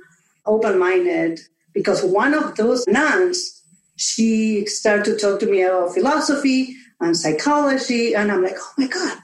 open 0.46 0.78
minded 0.78 1.40
because 1.72 2.02
one 2.02 2.34
of 2.34 2.56
those 2.56 2.86
nuns, 2.88 3.62
she 3.96 4.66
started 4.66 5.04
to 5.04 5.16
talk 5.16 5.38
to 5.40 5.46
me 5.46 5.62
about 5.62 5.94
philosophy 5.94 6.74
and 7.00 7.16
psychology. 7.16 8.14
And 8.14 8.32
I'm 8.32 8.42
like, 8.42 8.56
oh 8.58 8.72
my 8.76 8.88
God, 8.88 9.18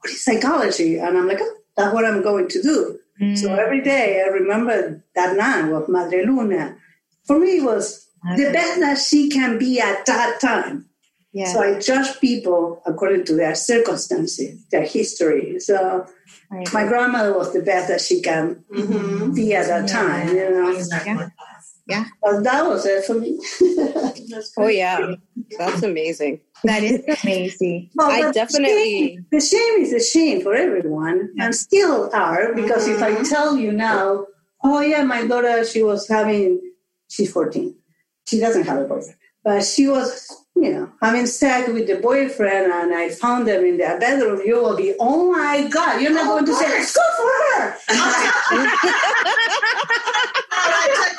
what 0.00 0.10
is 0.10 0.24
psychology? 0.24 0.98
And 0.98 1.18
I'm 1.18 1.28
like, 1.28 1.40
oh, 1.40 1.56
that's 1.76 1.92
what 1.92 2.06
I'm 2.06 2.22
going 2.22 2.48
to 2.48 2.62
do. 2.62 3.00
Mm. 3.20 3.38
So 3.38 3.54
every 3.54 3.80
day 3.80 4.22
I 4.22 4.28
remember 4.28 5.04
that 5.14 5.36
nun 5.36 5.72
of 5.72 5.88
Madre 5.88 6.24
Luna. 6.24 6.76
For 7.24 7.38
me, 7.38 7.58
it 7.58 7.64
was 7.64 8.08
okay. 8.26 8.44
the 8.44 8.52
best 8.52 8.80
that 8.80 8.98
she 8.98 9.28
can 9.28 9.58
be 9.58 9.80
at 9.80 10.04
that 10.06 10.40
time. 10.40 10.86
Yeah. 11.32 11.52
So 11.52 11.62
I 11.62 11.80
judge 11.80 12.20
people 12.20 12.80
according 12.86 13.24
to 13.26 13.34
their 13.34 13.54
circumstances, 13.56 14.64
their 14.70 14.84
history. 14.84 15.58
So 15.58 16.06
my 16.72 16.86
grandmother 16.86 17.36
was 17.36 17.52
the 17.52 17.60
best 17.60 17.88
that 17.88 18.00
she 18.00 18.20
can 18.20 18.64
mm-hmm. 18.72 19.34
be 19.34 19.54
at 19.54 19.66
that 19.66 19.88
yeah. 19.88 19.94
time, 19.94 20.28
you 20.28 20.50
know. 20.50 20.70
Yeah. 20.70 21.28
Yeah. 21.86 22.06
Well, 22.22 22.42
that 22.42 22.66
was 22.66 22.86
it 22.86 23.04
for 23.04 23.14
me. 23.14 23.38
oh, 24.56 24.68
yeah. 24.68 25.16
That's 25.58 25.82
amazing. 25.82 26.40
That 26.64 26.82
is 26.82 27.02
amazing. 27.22 27.90
well, 27.94 28.10
I 28.10 28.32
definitely. 28.32 29.18
The 29.30 29.40
shame, 29.40 29.40
the 29.40 29.40
shame, 29.40 29.82
is 29.82 29.92
a 29.92 30.02
shame 30.02 30.40
for 30.40 30.54
everyone, 30.54 31.30
and 31.38 31.54
still 31.54 32.10
are, 32.14 32.54
because 32.54 32.84
mm-hmm. 32.84 32.94
if 32.94 33.02
I 33.02 33.12
mm-hmm. 33.12 33.24
tell 33.24 33.56
you 33.56 33.70
now, 33.72 34.26
oh, 34.62 34.80
yeah, 34.80 35.04
my 35.04 35.26
daughter, 35.26 35.62
she 35.64 35.82
was 35.82 36.08
having, 36.08 36.60
she's 37.08 37.30
14. 37.30 37.74
She 38.26 38.40
doesn't 38.40 38.64
have 38.64 38.78
a 38.78 38.84
boyfriend, 38.84 39.18
but 39.44 39.62
she 39.62 39.86
was, 39.86 40.26
you 40.56 40.72
know, 40.72 40.90
having 41.02 41.26
sex 41.26 41.68
with 41.68 41.86
the 41.86 41.96
boyfriend, 41.96 42.72
and 42.72 42.94
I 42.94 43.10
found 43.10 43.46
them 43.46 43.62
in 43.62 43.76
their 43.76 44.00
bedroom. 44.00 44.40
You 44.42 44.62
will 44.62 44.76
be, 44.76 44.94
oh 44.98 45.30
my 45.32 45.68
God, 45.68 46.00
you're 46.00 46.14
not 46.14 46.24
oh, 46.24 46.28
going 46.36 46.46
to 46.46 46.54
say, 46.54 46.64
it's 46.80 46.94
good 46.94 47.04
for 47.18 47.28
her. 47.58 47.76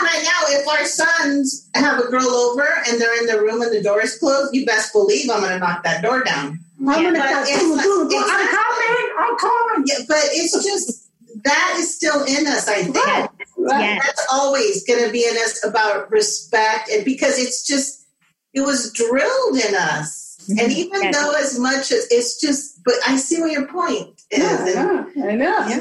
right 0.02 0.24
now, 0.24 0.58
if 0.58 0.68
our 0.68 0.86
sons 0.86 1.70
have 1.76 2.00
a 2.00 2.08
girl 2.08 2.30
over 2.30 2.68
and 2.88 3.00
they're 3.00 3.20
in 3.20 3.28
the 3.28 3.42
room 3.42 3.62
and 3.62 3.74
the 3.74 3.82
door 3.82 4.02
is 4.02 4.18
closed, 4.18 4.54
you 4.54 4.66
best 4.66 4.94
believe 4.94 5.30
I'm 5.30 5.42
going 5.42 5.52
to 5.52 5.60
knock 5.60 5.84
that 5.84 6.02
door 6.02 6.24
down. 6.24 6.60
I'm 6.80 6.86
going 6.86 7.14
to 7.14 7.20
like, 7.20 7.32
I'm 7.32 7.78
coming, 7.78 9.10
I'm 9.18 9.38
coming. 9.38 9.86
Yeah, 9.86 10.06
but 10.08 10.24
it's 10.32 10.64
just 10.64 11.10
that 11.44 11.76
is 11.78 11.96
still 11.96 12.24
in 12.24 12.48
us. 12.48 12.68
I 12.68 12.84
think 12.84 12.96
right. 12.96 13.30
Right. 13.58 14.00
that's 14.02 14.28
always 14.32 14.86
going 14.86 15.04
to 15.06 15.12
be 15.12 15.26
in 15.26 15.36
us 15.38 15.66
about 15.66 16.12
respect, 16.12 16.90
and 16.90 17.04
because 17.04 17.40
it's 17.40 17.66
just 17.66 18.06
it 18.54 18.62
was 18.62 18.92
drilled 18.94 19.58
in 19.58 19.76
us. 19.76 20.38
Mm-hmm. 20.50 20.60
And 20.60 20.72
even 20.72 21.04
yes. 21.04 21.16
though 21.16 21.32
as 21.32 21.60
much 21.60 21.92
as 21.92 22.08
it's 22.12 22.40
just, 22.40 22.75
but 22.86 22.94
I 23.08 23.16
see 23.18 23.40
where 23.42 23.50
your 23.50 23.68
point 23.68 24.22
is. 24.32 24.40
Yeah, 24.40 24.58
I 24.66 24.74
know. 25.16 25.30
I 25.30 25.36
know. 25.36 25.68
Yeah. 25.68 25.80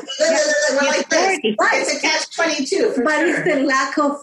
We're 0.80 0.88
like 0.88 1.08
this. 1.08 1.38
Right. 1.60 1.80
It's 1.82 1.94
a 1.96 2.00
catch 2.00 2.34
22 2.34 3.02
But 3.04 3.10
sure. 3.12 3.26
it's 3.28 3.44
the 3.54 3.62
lack 3.64 3.98
of 3.98 4.16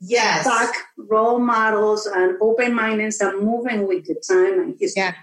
yes. 0.00 0.44
back 0.44 0.74
role 0.96 1.38
models 1.38 2.06
and 2.06 2.36
open 2.40 2.74
mindedness 2.74 3.20
and 3.20 3.40
moving 3.42 3.86
with 3.86 4.06
the 4.06 4.14
time 4.28 4.60
and 4.60 4.76
history. 4.78 5.02
Yeah. 5.02 5.14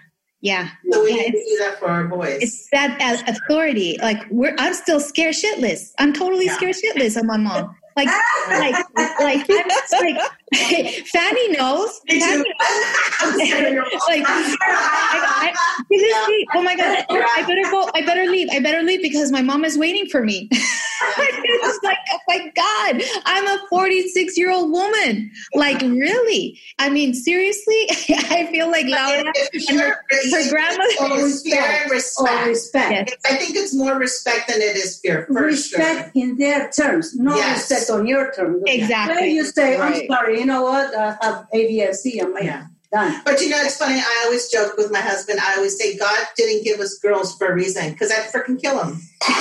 Yeah. 0.43 0.69
So 0.91 1.03
we 1.03 1.09
Yeah, 1.11 1.15
need 1.23 1.31
to 1.31 1.45
do 1.45 1.57
that 1.59 1.79
for 1.79 1.87
our 1.87 2.05
boys. 2.07 2.39
It's 2.41 2.67
that 2.71 2.99
a- 3.01 3.29
authority. 3.31 3.97
Like 4.01 4.19
we're, 4.31 4.55
I'm 4.57 4.73
still 4.73 4.99
scared 4.99 5.35
shitless. 5.35 5.91
I'm 5.99 6.13
totally 6.13 6.45
Yeah. 6.45 6.55
scared 6.57 6.75
shitless 6.75 7.17
of 7.17 7.25
my 7.25 7.37
mom. 7.37 7.75
Like, 7.95 8.07
like, 8.49 8.75
like, 8.95 9.45
I'm 9.49 9.69
just 9.69 9.93
like, 9.93 10.17
Fanny 11.07 11.47
knows. 11.53 12.01
Fanny 12.09 12.43
knows. 12.43 12.43
like, 14.07 14.23
I, 14.27 15.53
I, 15.53 15.53
seriously, 15.89 16.47
oh 16.55 16.61
my 16.61 16.75
god, 16.75 17.05
I 17.09 17.43
better 17.47 17.63
go. 17.71 17.89
I 17.95 18.01
better 18.05 18.25
leave. 18.29 18.49
I 18.51 18.59
better 18.59 18.81
leave 18.83 19.01
because 19.01 19.31
my 19.31 19.41
mom 19.41 19.63
is 19.65 19.77
waiting 19.77 20.07
for 20.07 20.23
me. 20.23 20.49
it's 20.51 21.79
like, 21.83 21.97
oh 22.11 22.19
my 22.27 22.51
god, 22.55 23.01
I'm 23.25 23.47
a 23.47 23.65
46 23.69 24.37
year 24.37 24.51
old 24.51 24.71
woman. 24.71 25.31
Like, 25.55 25.81
really? 25.81 26.59
I 26.79 26.89
mean, 26.89 27.13
seriously, 27.13 27.87
I 27.89 28.47
feel 28.51 28.69
like 28.69 28.85
Laura 28.87 29.19
and 29.23 29.69
her, 29.79 30.03
her 30.11 30.49
grandmother. 30.49 30.89
Oh, 30.99 31.31
fear 31.43 31.61
and 31.61 31.91
Or 31.91 31.95
respect. 31.95 32.47
respect. 32.47 32.91
Yes. 32.91 33.17
I 33.33 33.35
think 33.37 33.55
it's 33.55 33.73
more 33.73 33.95
respect 33.95 34.47
than 34.49 34.61
it 34.61 34.75
is 34.75 34.99
fear, 34.99 35.25
for 35.27 35.43
respect 35.43 36.15
in 36.15 36.37
their 36.37 36.69
terms, 36.69 37.15
not 37.15 37.37
Yes. 37.37 37.69
respect 37.71 37.89
on 37.89 38.05
your 38.05 38.31
terms. 38.33 38.61
Exactly. 38.67 38.80
When 38.87 39.29
you 39.31 39.45
say, 39.45 39.79
Right. 39.79 40.01
I'm 40.03 40.07
sorry, 40.07 40.39
you 40.39 40.45
know 40.45 40.63
what? 40.63 40.95
I 40.95 41.17
have 41.21 41.47
A, 41.53 41.67
B, 41.67 41.81
and 41.81 41.95
C. 41.95 42.19
I'm 42.19 42.33
like, 42.33 42.43
Yeah. 42.43 42.65
done. 42.91 43.21
But 43.23 43.39
you 43.41 43.49
know, 43.49 43.61
it's 43.61 43.77
funny. 43.77 43.99
I 43.99 44.23
always 44.25 44.49
joke 44.49 44.75
with 44.77 44.91
my 44.91 44.99
husband. 44.99 45.39
I 45.41 45.55
always 45.55 45.77
say, 45.79 45.97
God 45.97 46.25
didn't 46.35 46.63
give 46.63 46.79
us 46.79 46.97
girls 46.99 47.35
for 47.37 47.47
a 47.47 47.53
reason 47.55 47.91
because 47.91 48.11
I'd 48.11 48.29
freaking 48.31 48.61
kill 48.61 48.77
them. 48.77 49.01
kill 49.21 49.35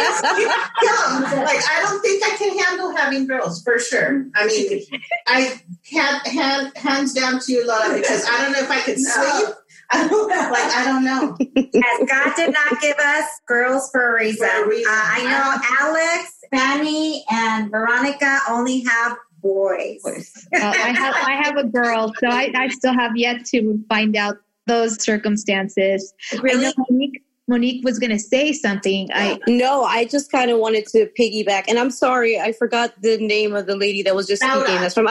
them. 0.00 1.44
Like, 1.44 1.62
I 1.70 1.80
don't 1.82 2.00
think 2.02 2.22
I 2.24 2.36
can 2.36 2.58
handle 2.58 2.94
having 2.96 3.26
girls 3.26 3.62
for 3.62 3.78
sure. 3.78 4.26
I 4.34 4.46
mean, 4.46 4.82
I 5.26 5.60
had 5.92 6.26
hand, 6.26 6.72
hands 6.76 7.12
down 7.14 7.40
to 7.40 7.52
you, 7.52 7.66
Lola, 7.66 7.94
because 7.94 8.24
I 8.28 8.42
don't 8.42 8.52
know 8.52 8.60
if 8.60 8.70
I 8.70 8.80
could 8.80 8.98
sleep. 8.98 9.54
I 9.90 10.08
don't, 10.08 10.28
like, 10.28 10.72
I 10.72 10.84
don't 10.84 11.04
know. 11.04 11.36
Yes, 11.72 12.10
God 12.10 12.34
did 12.36 12.52
not 12.54 12.80
give 12.80 12.96
us 12.98 13.24
girls 13.46 13.90
for 13.92 14.16
a 14.16 14.20
reason. 14.20 14.48
For 14.48 14.64
a 14.64 14.68
reason. 14.68 14.90
Uh, 14.90 15.04
I 15.04 15.22
know 15.24 15.86
Alex, 15.86 16.33
Fanny, 16.50 17.24
and 17.30 17.70
Veronica 17.70 18.40
only 18.48 18.80
have 18.84 19.16
boys. 19.42 20.00
Uh, 20.04 20.58
I 20.62 20.92
have 20.92 21.14
I 21.16 21.32
have 21.42 21.56
a 21.56 21.64
girl, 21.64 22.12
so 22.18 22.28
I, 22.28 22.50
I 22.56 22.68
still 22.68 22.94
have 22.94 23.16
yet 23.16 23.44
to 23.46 23.82
find 23.88 24.16
out 24.16 24.36
those 24.66 25.02
circumstances. 25.02 26.14
I 26.32 26.36
Really? 26.36 26.62
know 26.64 26.72
Monique, 26.88 27.22
Monique 27.48 27.84
was 27.84 27.98
going 27.98 28.10
to 28.12 28.18
say 28.18 28.52
something. 28.52 29.10
I 29.12 29.38
No, 29.46 29.84
I 29.84 30.06
just 30.06 30.32
kind 30.32 30.50
of 30.50 30.58
wanted 30.58 30.86
to 30.88 31.10
piggyback, 31.18 31.64
and 31.68 31.78
I'm 31.78 31.90
sorry, 31.90 32.40
I 32.40 32.52
forgot 32.52 32.94
the 33.02 33.18
name 33.18 33.54
of 33.54 33.66
the 33.66 33.76
lady 33.76 34.02
that 34.02 34.14
was 34.14 34.26
just 34.26 34.42
Laura. 34.42 34.60
speaking. 34.60 34.80
That's 34.80 34.94
from 34.94 35.06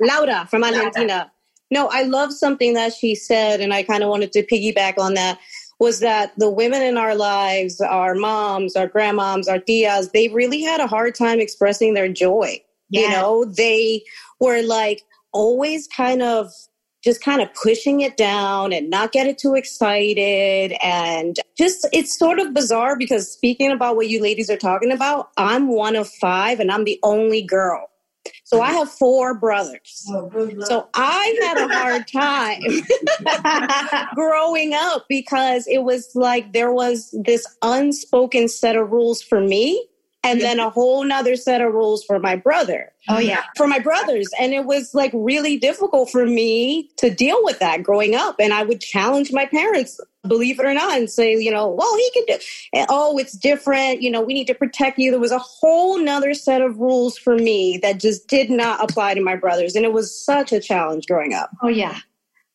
Laura 0.00 0.46
from 0.50 0.64
Argentina. 0.64 1.32
No, 1.70 1.88
I 1.92 2.02
love 2.04 2.32
something 2.32 2.72
that 2.74 2.94
she 2.94 3.14
said, 3.14 3.60
and 3.60 3.74
I 3.74 3.82
kind 3.82 4.02
of 4.02 4.08
wanted 4.08 4.32
to 4.32 4.42
piggyback 4.42 4.96
on 4.98 5.14
that. 5.14 5.38
Was 5.80 6.00
that 6.00 6.32
the 6.36 6.50
women 6.50 6.82
in 6.82 6.96
our 6.96 7.14
lives, 7.14 7.80
our 7.80 8.14
moms, 8.14 8.74
our 8.74 8.88
grandmoms, 8.88 9.48
our 9.48 9.58
tias, 9.58 10.10
they 10.12 10.28
really 10.28 10.62
had 10.62 10.80
a 10.80 10.86
hard 10.86 11.14
time 11.14 11.40
expressing 11.40 11.94
their 11.94 12.08
joy. 12.08 12.60
You 12.90 13.08
know, 13.10 13.44
they 13.44 14.02
were 14.40 14.62
like 14.62 15.02
always 15.32 15.86
kind 15.86 16.22
of 16.22 16.50
just 17.04 17.22
kind 17.22 17.40
of 17.40 17.52
pushing 17.54 18.00
it 18.00 18.16
down 18.16 18.72
and 18.72 18.90
not 18.90 19.12
getting 19.12 19.36
too 19.36 19.54
excited. 19.54 20.74
And 20.82 21.38
just 21.58 21.86
it's 21.92 22.16
sort 22.16 22.38
of 22.38 22.54
bizarre 22.54 22.96
because 22.96 23.30
speaking 23.30 23.72
about 23.72 23.96
what 23.96 24.08
you 24.08 24.22
ladies 24.22 24.48
are 24.48 24.56
talking 24.56 24.92
about 24.92 25.30
i'm 25.36 25.68
one 25.68 25.96
of 25.96 26.08
five 26.08 26.60
and 26.60 26.70
i'm 26.70 26.84
the 26.84 26.98
only 27.02 27.42
girl 27.42 27.90
so 28.48 28.62
i 28.62 28.72
have 28.72 28.90
four 28.90 29.34
brothers. 29.34 30.06
Oh, 30.10 30.30
so 30.64 30.88
i 30.94 31.38
had 31.42 31.58
a 31.58 31.68
hard 31.68 32.08
time 32.08 32.62
growing 34.14 34.72
up 34.74 35.04
because 35.08 35.66
it 35.66 35.82
was 35.82 36.10
like 36.14 36.52
there 36.52 36.72
was 36.72 37.14
this 37.24 37.46
unspoken 37.62 38.48
set 38.48 38.76
of 38.76 38.90
rules 38.90 39.20
for 39.20 39.40
me 39.40 39.86
and 40.24 40.40
then 40.40 40.58
a 40.58 40.70
whole 40.70 41.04
nother 41.04 41.36
set 41.36 41.60
of 41.60 41.72
rules 41.72 42.04
for 42.04 42.18
my 42.18 42.36
brother. 42.36 42.92
Oh 43.08 43.18
yeah, 43.18 43.44
for 43.56 43.66
my 43.66 43.78
brothers. 43.78 44.28
And 44.38 44.52
it 44.52 44.64
was 44.64 44.92
like 44.92 45.12
really 45.14 45.58
difficult 45.58 46.10
for 46.10 46.26
me 46.26 46.90
to 46.96 47.08
deal 47.08 47.38
with 47.42 47.60
that 47.60 47.82
growing 47.82 48.14
up. 48.14 48.36
And 48.38 48.52
i 48.52 48.62
would 48.62 48.80
challenge 48.80 49.32
my 49.32 49.46
parents 49.46 50.00
believe 50.28 50.60
it 50.60 50.66
or 50.66 50.74
not 50.74 50.96
and 50.96 51.10
say 51.10 51.36
you 51.36 51.50
know 51.50 51.68
well 51.68 51.96
he 51.96 52.10
can 52.12 52.24
do 52.28 52.44
and, 52.74 52.86
oh 52.90 53.18
it's 53.18 53.32
different 53.32 54.02
you 54.02 54.10
know 54.10 54.20
we 54.20 54.34
need 54.34 54.46
to 54.46 54.54
protect 54.54 54.98
you 54.98 55.10
there 55.10 55.20
was 55.20 55.32
a 55.32 55.38
whole 55.38 55.98
nother 55.98 56.34
set 56.34 56.60
of 56.62 56.78
rules 56.78 57.16
for 57.18 57.36
me 57.36 57.78
that 57.82 57.98
just 57.98 58.28
did 58.28 58.50
not 58.50 58.82
apply 58.82 59.14
to 59.14 59.20
my 59.22 59.34
brothers 59.36 59.74
and 59.74 59.84
it 59.84 59.92
was 59.92 60.14
such 60.24 60.52
a 60.52 60.60
challenge 60.60 61.06
growing 61.06 61.34
up 61.34 61.50
oh 61.62 61.68
yeah. 61.68 61.98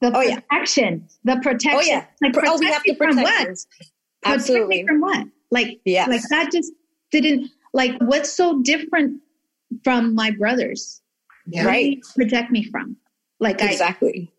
The 0.02 0.12
Oh, 0.18 0.20
yeah. 0.20 0.40
protection, 0.50 1.08
the 1.24 1.38
protection. 1.42 1.72
oh 1.76 1.82
yeah 1.82 2.06
Like, 2.22 2.34
oh 2.46 2.58
we 2.60 2.66
have 2.66 2.82
me 2.86 2.92
to 2.94 2.98
from 2.98 3.16
what? 3.22 3.40
you. 3.42 3.46
Protect 3.48 3.70
me 3.80 4.34
absolutely 4.34 4.86
from 4.86 5.00
what? 5.00 5.28
Like, 5.50 5.80
yes 5.86 6.10
like 6.10 6.22
that 6.30 6.52
just 6.52 6.74
didn't 7.12 7.50
like. 7.74 7.96
What's 8.02 8.30
so 8.32 8.62
different 8.64 9.22
from 9.84 10.14
my 10.14 10.32
brothers? 10.32 11.02
Yeah. 11.48 11.66
Right. 11.66 12.00
protect 12.18 12.52
me 12.52 12.64
from? 12.70 12.98
Like 13.40 13.62
I 13.62 13.68
exactly 13.72 14.30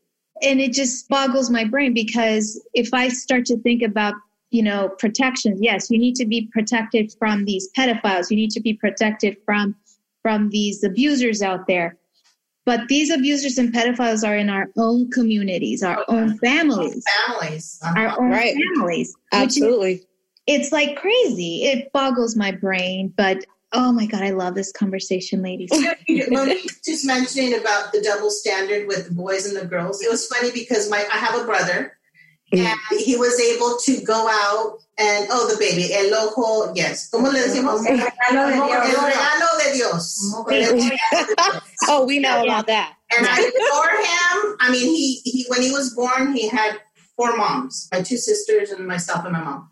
and 0.42 0.60
it 0.60 0.72
just 0.72 1.08
boggles 1.08 1.50
my 1.50 1.64
brain 1.64 1.94
because 1.94 2.60
if 2.74 2.92
I 2.92 3.08
start 3.08 3.44
to 3.46 3.56
think 3.58 3.82
about, 3.82 4.14
you 4.50 4.62
know, 4.62 4.88
protections, 4.98 5.60
yes, 5.62 5.90
you 5.90 5.98
need 5.98 6.14
to 6.16 6.26
be 6.26 6.48
protected 6.52 7.12
from 7.18 7.44
these 7.44 7.68
pedophiles. 7.76 8.30
You 8.30 8.36
need 8.36 8.50
to 8.52 8.60
be 8.60 8.74
protected 8.74 9.36
from 9.44 9.74
from 10.22 10.48
these 10.50 10.82
abusers 10.82 11.42
out 11.42 11.66
there. 11.66 11.96
But 12.66 12.88
these 12.88 13.10
abusers 13.10 13.58
and 13.58 13.74
pedophiles 13.74 14.26
are 14.26 14.36
in 14.36 14.48
our 14.48 14.68
own 14.78 15.10
communities, 15.10 15.82
our 15.82 16.02
own 16.08 16.38
families, 16.38 17.04
Families. 17.26 17.78
Uh-huh. 17.82 17.94
our 18.00 18.20
own 18.20 18.30
Right. 18.30 18.54
families. 18.76 19.14
Which 19.32 19.40
is, 19.40 19.56
absolutely 19.56 20.02
it's 20.46 20.72
like 20.72 20.96
crazy. 20.96 21.64
It 21.64 21.92
boggles 21.92 22.36
my 22.36 22.50
brain, 22.52 23.12
but 23.16 23.44
oh 23.74 23.92
my 23.92 24.06
god, 24.06 24.22
I 24.22 24.30
love 24.30 24.54
this 24.54 24.72
conversation, 24.72 25.42
ladies. 25.42 25.70
Just 26.84 27.04
mentioning 27.06 27.54
about 27.54 27.92
the 27.92 28.00
double 28.02 28.30
standard 28.30 28.86
with 28.88 29.08
the 29.08 29.14
boys 29.14 29.46
and 29.46 29.56
the 29.56 29.66
girls. 29.66 30.02
It 30.02 30.10
was 30.10 30.26
funny 30.26 30.50
because 30.52 30.88
my 30.90 31.04
I 31.12 31.18
have 31.18 31.40
a 31.40 31.44
brother, 31.44 31.98
Mm. 32.52 32.58
and 32.60 33.00
he 33.00 33.16
was 33.16 33.40
able 33.40 33.78
to 33.84 34.04
go 34.04 34.28
out 34.30 34.78
and 34.98 35.26
oh 35.30 35.48
the 35.50 35.56
baby 35.58 35.92
el 35.94 36.12
ojo 36.14 36.72
yes 36.74 37.08
¿Cómo 37.10 37.32
le 37.32 37.40
decimos? 37.40 37.84
El 37.86 37.98
regalo 37.98 38.46
de 38.46 38.54
Dios. 38.86 39.02
regalo 39.02 39.48
de 39.64 39.72
Dios. 39.72 40.34
oh 41.88 42.04
we 42.06 42.18
know 42.18 42.42
about 42.44 42.66
that 42.66 42.94
And 43.16 43.26
I 43.26 43.38
adore 43.40 43.90
him. 43.96 44.56
I 44.60 44.70
mean, 44.70 44.86
he, 44.94 45.20
he 45.24 45.46
when 45.48 45.62
he 45.62 45.70
was 45.70 45.94
born, 45.94 46.34
he 46.34 46.46
had 46.48 46.78
four 47.16 47.34
moms, 47.36 47.88
my 47.92 48.02
two 48.02 48.18
sisters 48.18 48.70
and 48.70 48.86
myself 48.86 49.24
and 49.24 49.32
my 49.32 49.40
mom. 49.42 49.70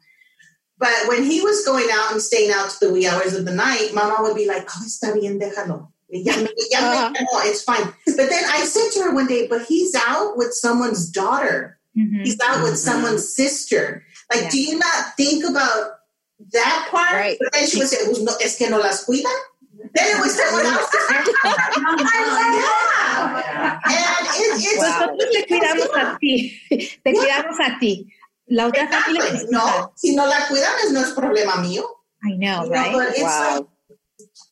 But 0.83 1.07
when 1.07 1.23
he 1.23 1.41
was 1.41 1.65
going 1.65 1.87
out 1.95 2.11
and 2.11 2.21
staying 2.21 2.51
out 2.51 2.69
to 2.75 2.79
the 2.83 2.91
wee 2.93 3.07
hours 3.07 3.35
of 3.39 3.45
the 3.47 3.55
night, 3.55 3.95
Mama 3.95 4.19
would 4.27 4.35
be 4.35 4.47
like, 4.51 4.67
"Oh, 4.67 4.83
está 4.85 5.15
bien, 5.15 5.39
déjalo. 5.39 5.89
Ya, 6.11 6.35
ya 6.75 6.81
Uh-huh. 6.83 7.49
it's 7.49 7.63
fine." 7.63 7.87
But 8.05 8.27
then 8.29 8.45
I 8.51 8.65
said 8.67 8.91
to 8.95 8.99
her 9.07 9.15
one 9.15 9.29
day, 9.29 9.47
"But 9.47 9.63
he's 9.71 9.95
out 9.95 10.37
with 10.37 10.53
someone's 10.53 11.07
daughter. 11.09 11.79
Mhm. 11.97 12.25
He's 12.27 12.41
out 12.43 12.65
with 12.67 12.77
someone's 12.79 13.31
sister. 13.35 14.03
Like, 14.33 14.43
Yeah. 14.45 14.51
do 14.51 14.59
you 14.59 14.75
not 14.83 15.15
think 15.17 15.45
about 15.47 16.03
that 16.53 16.89
part?" 16.91 17.15
Right. 17.15 17.39
But 17.39 17.53
then 17.53 17.67
she 17.69 17.79
would 17.79 17.89
say, 17.89 18.03
"Pues 18.05 18.19
no, 18.21 18.35
"Es 18.43 18.57
que 18.59 18.69
no 18.69 18.79
las 18.79 19.05
cuida." 19.07 19.31
Then 19.95 20.07
it 20.17 20.21
was 20.21 20.35
someone 20.35 20.67
else. 20.67 20.91
I'm 21.45 21.97
like, 21.97 22.13
yeah. 23.47 23.79
And 23.87 24.27
it, 24.37 24.65
it's 24.67 24.79
Wow. 24.79 25.15
Nosotros 25.15 25.31
te 25.35 25.43
cuidamos 25.47 25.91
a 25.95 26.19
ti. 26.21 26.59
Te 27.05 27.13
cuidamos 27.15 27.59
a 27.61 27.79
ti. 27.81 28.07
La 28.53 28.67
otra 28.69 28.85
Exactly. 28.85 29.19
te 29.39 29.47
No, 29.51 29.93
si 29.97 30.15
no 30.15 30.27
la 30.27 30.47
cuidan, 30.49 30.93
no 30.93 31.01
es 31.01 31.11
problema 31.13 31.57
mío. 31.57 31.85
I 32.25 32.37
know, 32.37 32.65
You 32.65 32.71
know, 32.71 32.71
right? 32.71 32.93
but 32.93 33.09
it's 33.11 33.23
Wow. 33.23 33.57
like 33.57 33.67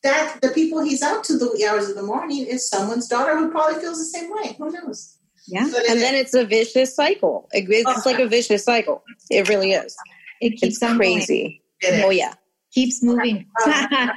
that 0.03 0.41
the 0.41 0.49
people 0.49 0.81
he's 0.83 1.01
out 1.03 1.23
to 1.25 1.37
the 1.37 1.65
hours 1.67 1.87
of 1.89 1.95
the 1.95 2.03
morning 2.03 2.45
is 2.45 2.67
someone's 2.67 3.07
daughter 3.07 3.37
who 3.37 3.49
probably 3.51 3.79
feels 3.79 3.97
the 3.99 4.05
same 4.05 4.29
way. 4.31 4.55
Who 4.57 4.71
knows? 4.71 5.17
Yeah. 5.47 5.63
And 5.89 5.99
then 6.01 6.15
it's 6.15 6.33
a 6.33 6.45
vicious 6.45 6.95
cycle 6.95 7.49
It- 7.51 7.67
it's 7.69 7.89
oh, 8.05 8.09
like 8.09 8.19
a 8.19 8.27
vicious 8.27 8.63
cycle 8.63 9.03
it 9.29 9.47
really 9.49 9.71
is 9.73 9.95
It 10.39 10.51
keeps 10.59 10.81
it's 10.81 10.95
crazy 10.97 11.63
it 11.81 11.93
is. 11.95 12.05
oh 12.05 12.11
yeah 12.11 12.33
Keeps 12.73 13.01
moving. 13.03 13.47
Um, 13.65 13.73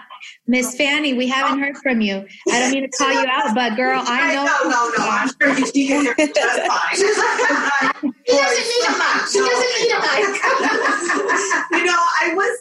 Miss 0.46 0.76
Fanny, 0.76 1.14
we 1.14 1.26
haven't 1.26 1.58
heard 1.58 1.76
from 1.78 2.00
you. 2.00 2.26
I 2.50 2.60
don't 2.60 2.72
mean 2.72 2.82
to 2.82 2.88
call 2.96 3.12
you 3.12 3.26
out, 3.28 3.54
but 3.54 3.76
girl, 3.76 4.02
I 4.04 4.34
know. 4.34 4.44
No, 4.44 4.70
no, 4.70 4.90
no. 4.98 5.10
I'm 5.10 5.28
sure 5.40 5.58
you 5.58 5.66
she 5.66 5.86
can 5.88 6.02
hear 6.04 6.14
me 6.18 6.32
just 6.32 6.60
fine. 6.66 6.96
She 8.26 8.32
doesn't 8.32 8.66
need 8.68 8.84
a 8.86 8.92
mic. 8.92 9.26
She 9.30 9.38
doesn't 9.38 9.72
need 9.80 9.92
a 9.92 10.00
mic. 10.00 10.42
you 11.72 11.84
know, 11.84 12.00
I 12.22 12.32
was. 12.34 12.58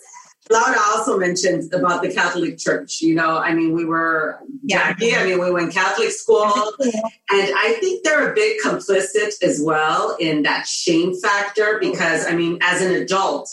Laura 0.49 0.78
also 0.91 1.17
mentioned 1.17 1.73
about 1.73 2.02
the 2.04 2.13
Catholic 2.13 2.58
Church. 2.58 3.02
You 3.02 3.15
know, 3.15 3.38
I 3.38 3.54
mean, 3.54 3.73
we 3.73 3.86
were 3.86 4.39
Yeah. 4.63 4.89
Jackie. 4.89 5.15
I 5.15 5.23
mean, 5.26 5.39
we 5.39 5.49
went 5.52 5.73
Catholic 5.73 6.12
school, 6.12 6.52
and 6.84 6.93
I 7.32 7.78
think 7.80 8.04
they're 8.04 8.32
a 8.32 8.36
bit 8.36 8.62
complicit 8.63 9.41
as 9.41 9.62
well 9.62 10.15
in 10.19 10.43
that 10.43 10.67
shame 10.67 11.15
factor. 11.19 11.80
Because 11.80 12.26
I 12.28 12.34
mean, 12.34 12.60
as 12.62 12.82
an 12.82 12.91
adult, 12.91 13.49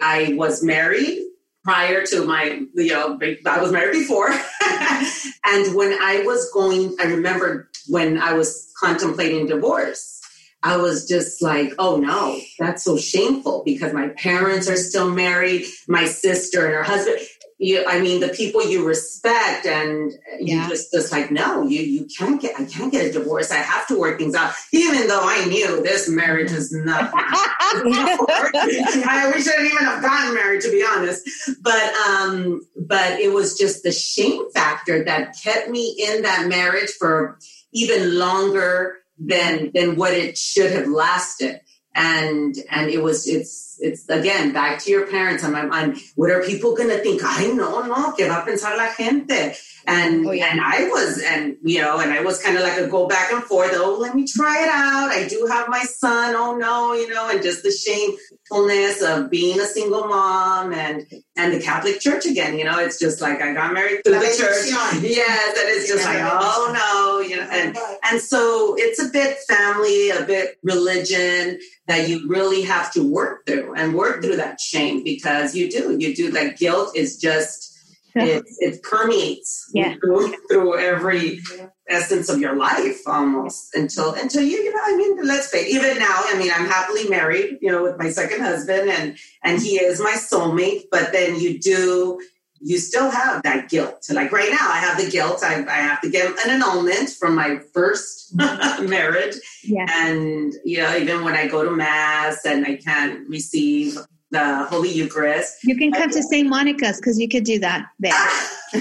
I 0.00 0.34
was 0.36 0.62
married 0.62 1.22
prior 1.64 2.04
to 2.06 2.24
my, 2.24 2.60
you 2.74 2.92
know, 2.92 3.18
I 3.46 3.60
was 3.60 3.72
married 3.72 3.92
before, 3.92 4.28
and 5.44 5.74
when 5.74 5.92
I 6.00 6.22
was 6.24 6.50
going, 6.52 6.94
I 7.00 7.04
remember 7.04 7.70
when 7.88 8.18
I 8.18 8.34
was 8.34 8.70
contemplating 8.78 9.46
divorce. 9.46 10.20
I 10.62 10.78
was 10.78 11.06
just 11.06 11.42
like, 11.42 11.74
oh 11.78 11.98
no, 11.98 12.40
that's 12.58 12.84
so 12.84 12.96
shameful 12.96 13.62
because 13.66 13.92
my 13.92 14.08
parents 14.08 14.66
are 14.66 14.76
still 14.76 15.10
married, 15.10 15.66
my 15.88 16.06
sister 16.06 16.64
and 16.64 16.74
her 16.74 16.82
husband 16.82 17.18
you 17.58 17.84
i 17.86 18.00
mean 18.00 18.20
the 18.20 18.28
people 18.28 18.64
you 18.64 18.86
respect 18.86 19.66
and 19.66 20.12
you 20.40 20.56
yeah. 20.56 20.68
just 20.68 20.92
just 20.92 21.12
like 21.12 21.30
no 21.30 21.66
you 21.66 21.80
you 21.80 22.06
can't 22.06 22.40
get 22.40 22.58
i 22.58 22.64
can't 22.64 22.92
get 22.92 23.06
a 23.06 23.12
divorce. 23.12 23.50
I 23.50 23.56
have 23.56 23.86
to 23.88 23.98
work 23.98 24.18
things 24.18 24.34
out. 24.34 24.54
Even 24.72 25.06
though 25.06 25.22
i 25.22 25.44
knew 25.46 25.82
this 25.82 26.08
marriage 26.08 26.50
is 26.50 26.72
not 26.72 27.10
I, 27.14 29.32
we 29.34 29.42
shouldn't 29.42 29.72
even 29.72 29.84
have 29.84 30.02
gotten 30.02 30.34
married 30.34 30.62
to 30.62 30.70
be 30.70 30.84
honest. 30.84 31.28
But 31.62 31.94
um 32.08 32.66
but 32.76 33.20
it 33.20 33.32
was 33.32 33.56
just 33.56 33.82
the 33.82 33.92
shame 33.92 34.50
factor 34.52 35.04
that 35.04 35.36
kept 35.42 35.68
me 35.68 35.94
in 35.98 36.22
that 36.22 36.48
marriage 36.48 36.90
for 36.98 37.38
even 37.72 38.18
longer 38.18 38.96
than 39.18 39.70
than 39.74 39.96
what 39.96 40.12
it 40.12 40.36
should 40.36 40.72
have 40.72 40.88
lasted 40.88 41.60
and 41.94 42.56
and 42.70 42.90
it 42.90 43.02
was 43.02 43.28
it's 43.28 43.64
it's 43.80 44.08
again 44.08 44.52
back 44.52 44.80
to 44.80 44.90
your 44.90 45.06
parents. 45.06 45.44
I'm, 45.44 45.54
I'm, 45.54 45.72
I'm 45.72 45.96
what 46.16 46.30
are 46.30 46.42
people 46.42 46.74
gonna 46.74 46.98
think? 46.98 47.22
I 47.24 47.46
no 47.48 47.82
no 47.82 48.12
que 48.12 48.26
va 48.26 48.42
a 48.42 48.46
pensar 48.46 48.76
la 48.76 48.92
gente. 48.96 49.56
And 49.86 50.26
oh, 50.26 50.30
yeah. 50.30 50.48
and 50.50 50.62
I 50.62 50.88
was 50.88 51.22
and 51.22 51.56
you 51.62 51.82
know 51.82 52.00
and 52.00 52.10
I 52.10 52.22
was 52.22 52.42
kind 52.42 52.56
of 52.56 52.62
like 52.62 52.78
a 52.78 52.86
go 52.88 53.06
back 53.06 53.32
and 53.32 53.42
forth. 53.44 53.72
Oh 53.74 53.98
let 54.00 54.14
me 54.14 54.26
try 54.26 54.62
it 54.62 54.70
out. 54.70 55.10
I 55.10 55.28
do 55.28 55.46
have 55.50 55.68
my 55.68 55.82
son. 55.82 56.34
Oh 56.34 56.56
no 56.56 56.94
you 56.94 57.12
know 57.12 57.28
and 57.28 57.42
just 57.42 57.62
the 57.62 57.70
shamefulness 57.70 59.02
of 59.02 59.30
being 59.30 59.60
a 59.60 59.66
single 59.66 60.06
mom 60.06 60.72
and 60.72 61.06
and 61.36 61.52
the 61.52 61.60
Catholic 61.60 62.00
Church 62.00 62.24
again 62.24 62.58
you 62.58 62.64
know 62.64 62.78
it's 62.78 62.98
just 62.98 63.20
like 63.20 63.42
I 63.42 63.52
got 63.52 63.74
married 63.74 64.02
to 64.04 64.10
the 64.10 64.20
church. 64.20 65.02
yes 65.02 65.58
and 65.58 65.68
it's 65.68 65.88
just 65.88 66.04
like 66.04 66.18
oh 66.22 66.72
no 66.72 67.28
you 67.28 67.36
know 67.36 67.48
and 67.50 67.76
and 68.04 68.20
so 68.20 68.74
it's 68.78 69.02
a 69.02 69.10
bit 69.10 69.36
family 69.46 70.10
a 70.10 70.22
bit 70.24 70.58
religion 70.62 71.58
that 71.86 72.08
you 72.08 72.26
really 72.28 72.62
have 72.62 72.92
to 72.92 73.02
work 73.02 73.46
through 73.46 73.74
and 73.74 73.94
work 73.94 74.22
through 74.22 74.36
that 74.36 74.60
shame 74.60 75.04
because 75.04 75.54
you 75.54 75.70
do 75.70 75.96
you 75.98 76.14
do 76.14 76.30
That 76.30 76.58
guilt 76.58 76.96
is 76.96 77.18
just 77.18 77.74
it, 78.16 78.44
it 78.60 78.82
permeates 78.82 79.68
yeah. 79.74 79.96
through, 79.96 80.34
through 80.48 80.78
every 80.78 81.40
essence 81.88 82.28
of 82.28 82.40
your 82.40 82.54
life 82.54 83.00
almost 83.06 83.74
until 83.74 84.14
until 84.14 84.42
you 84.42 84.56
you 84.56 84.72
know 84.72 84.80
I 84.82 84.96
mean 84.96 85.26
let's 85.26 85.50
say 85.50 85.66
even 85.66 85.98
now 85.98 86.22
I 86.24 86.38
mean 86.38 86.50
I'm 86.54 86.66
happily 86.66 87.08
married 87.08 87.58
you 87.60 87.70
know 87.70 87.82
with 87.82 87.98
my 87.98 88.10
second 88.10 88.40
husband 88.40 88.88
and 88.88 89.18
and 89.42 89.60
he 89.60 89.76
is 89.76 90.00
my 90.00 90.12
soulmate 90.12 90.84
but 90.90 91.12
then 91.12 91.38
you 91.38 91.58
do 91.58 92.20
you 92.66 92.78
still 92.78 93.10
have 93.10 93.42
that 93.42 93.68
guilt 93.68 94.06
like 94.10 94.32
right 94.32 94.50
now 94.50 94.70
I 94.70 94.78
have 94.78 94.96
the 94.96 95.10
guilt 95.10 95.40
I, 95.42 95.64
I 95.66 95.76
have 95.76 96.00
to 96.00 96.10
get 96.10 96.26
an 96.26 96.50
annulment 96.50 97.10
from 97.10 97.34
my 97.34 97.58
first 97.72 98.34
marriage 98.36 99.36
yeah. 99.62 99.86
and 99.90 100.54
you 100.64 100.78
know 100.78 100.96
even 100.96 101.24
when 101.24 101.34
I 101.34 101.46
go 101.46 101.62
to 101.62 101.70
mass 101.70 102.44
and 102.46 102.64
I 102.64 102.76
can't 102.76 103.28
receive 103.28 103.98
the 104.34 104.64
Holy 104.64 104.90
Eucharist. 104.90 105.62
You 105.62 105.76
can 105.76 105.92
come 105.92 106.10
to 106.10 106.22
St. 106.22 106.48
Monica's 106.48 106.96
because 106.96 107.18
you 107.18 107.28
could 107.28 107.44
do 107.44 107.58
that 107.60 107.86
there. 108.00 108.12
so, 108.74 108.80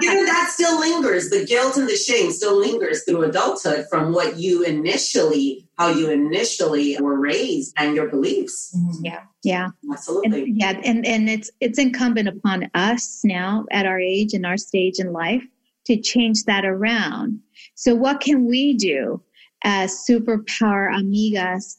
you 0.00 0.14
know, 0.14 0.26
that 0.26 0.50
still 0.52 0.78
lingers. 0.78 1.30
The 1.30 1.44
guilt 1.44 1.76
and 1.76 1.88
the 1.88 1.96
shame 1.96 2.30
still 2.30 2.58
lingers 2.58 3.04
through 3.04 3.22
adulthood 3.22 3.86
from 3.88 4.12
what 4.12 4.36
you 4.36 4.62
initially, 4.64 5.68
how 5.78 5.88
you 5.88 6.10
initially 6.10 6.96
were 7.00 7.18
raised 7.18 7.74
and 7.76 7.96
your 7.96 8.08
beliefs. 8.08 8.76
Mm-hmm. 8.76 9.04
Yeah. 9.04 9.20
Yeah. 9.42 9.68
Absolutely. 9.90 10.42
And, 10.42 10.60
yeah. 10.60 10.80
And, 10.84 11.06
and 11.06 11.28
it's, 11.28 11.50
it's 11.60 11.78
incumbent 11.78 12.28
upon 12.28 12.70
us 12.74 13.20
now 13.24 13.64
at 13.70 13.86
our 13.86 13.98
age 13.98 14.34
and 14.34 14.46
our 14.46 14.56
stage 14.56 14.98
in 14.98 15.12
life 15.12 15.42
to 15.86 16.00
change 16.00 16.44
that 16.44 16.64
around. 16.64 17.40
So 17.74 17.94
what 17.94 18.20
can 18.20 18.46
we 18.46 18.74
do 18.74 19.22
as 19.64 20.04
superpower 20.08 20.92
amigas 20.92 21.78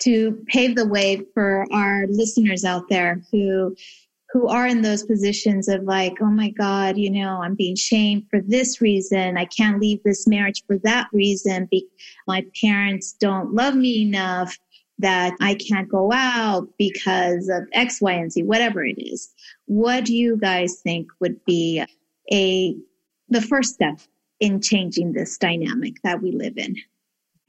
to 0.00 0.44
pave 0.46 0.76
the 0.76 0.86
way 0.86 1.22
for 1.34 1.66
our 1.72 2.06
listeners 2.08 2.64
out 2.64 2.88
there 2.88 3.22
who 3.32 3.74
who 4.30 4.46
are 4.48 4.66
in 4.66 4.82
those 4.82 5.04
positions 5.04 5.68
of 5.68 5.84
like, 5.84 6.14
oh 6.20 6.26
my 6.26 6.50
God, 6.50 6.98
you 6.98 7.10
know, 7.10 7.40
I'm 7.42 7.54
being 7.54 7.76
shamed 7.76 8.26
for 8.30 8.40
this 8.40 8.80
reason. 8.80 9.38
I 9.38 9.46
can't 9.46 9.80
leave 9.80 10.02
this 10.04 10.26
marriage 10.26 10.62
for 10.66 10.78
that 10.78 11.08
reason. 11.12 11.66
Be- 11.70 11.88
my 12.26 12.44
parents 12.60 13.12
don't 13.12 13.54
love 13.54 13.74
me 13.74 14.02
enough 14.02 14.58
that 14.98 15.32
I 15.40 15.54
can't 15.54 15.88
go 15.88 16.12
out 16.12 16.68
because 16.76 17.48
of 17.48 17.68
X, 17.72 18.00
Y, 18.00 18.12
and 18.12 18.32
Z, 18.32 18.42
whatever 18.42 18.84
it 18.84 18.98
is. 18.98 19.32
What 19.66 20.04
do 20.04 20.14
you 20.14 20.36
guys 20.36 20.80
think 20.82 21.08
would 21.20 21.42
be 21.44 21.84
a, 22.32 22.76
the 23.28 23.40
first 23.40 23.74
step 23.74 24.00
in 24.40 24.60
changing 24.60 25.12
this 25.12 25.38
dynamic 25.38 25.94
that 26.02 26.20
we 26.20 26.32
live 26.32 26.58
in? 26.58 26.76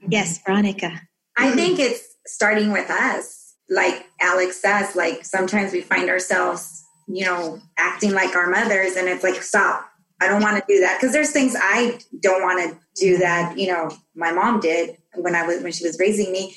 Yes, 0.07 0.39
Veronica. 0.45 1.01
I 1.35 1.51
think 1.51 1.79
it's 1.79 2.15
starting 2.25 2.71
with 2.71 2.89
us. 2.89 3.38
Like 3.69 4.07
Alex 4.19 4.61
says, 4.61 4.95
like 4.95 5.25
sometimes 5.25 5.73
we 5.73 5.81
find 5.81 6.09
ourselves, 6.09 6.83
you 7.07 7.25
know, 7.25 7.61
acting 7.77 8.11
like 8.11 8.35
our 8.35 8.49
mothers, 8.49 8.95
and 8.95 9.07
it's 9.07 9.23
like, 9.23 9.41
stop. 9.41 9.85
I 10.21 10.27
don't 10.27 10.41
want 10.41 10.57
to 10.57 10.63
do 10.67 10.81
that 10.81 10.99
because 10.99 11.13
there's 11.13 11.31
things 11.31 11.55
I 11.57 11.99
don't 12.19 12.41
want 12.41 12.69
to 12.69 12.77
do 13.01 13.13
mm-hmm. 13.13 13.21
that, 13.21 13.57
you 13.57 13.67
know, 13.67 13.89
my 14.15 14.31
mom 14.31 14.59
did 14.59 14.97
when 15.15 15.35
I 15.35 15.45
was 15.45 15.63
when 15.63 15.71
she 15.71 15.85
was 15.85 15.97
raising 15.99 16.31
me. 16.31 16.55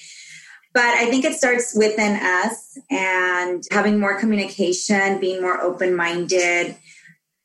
But 0.74 0.86
I 0.86 1.10
think 1.10 1.24
it 1.24 1.34
starts 1.34 1.76
within 1.76 2.16
us 2.16 2.78
and 2.90 3.62
having 3.70 4.00
more 4.00 4.18
communication, 4.18 5.20
being 5.20 5.42
more 5.42 5.60
open 5.60 5.94
minded, 5.94 6.76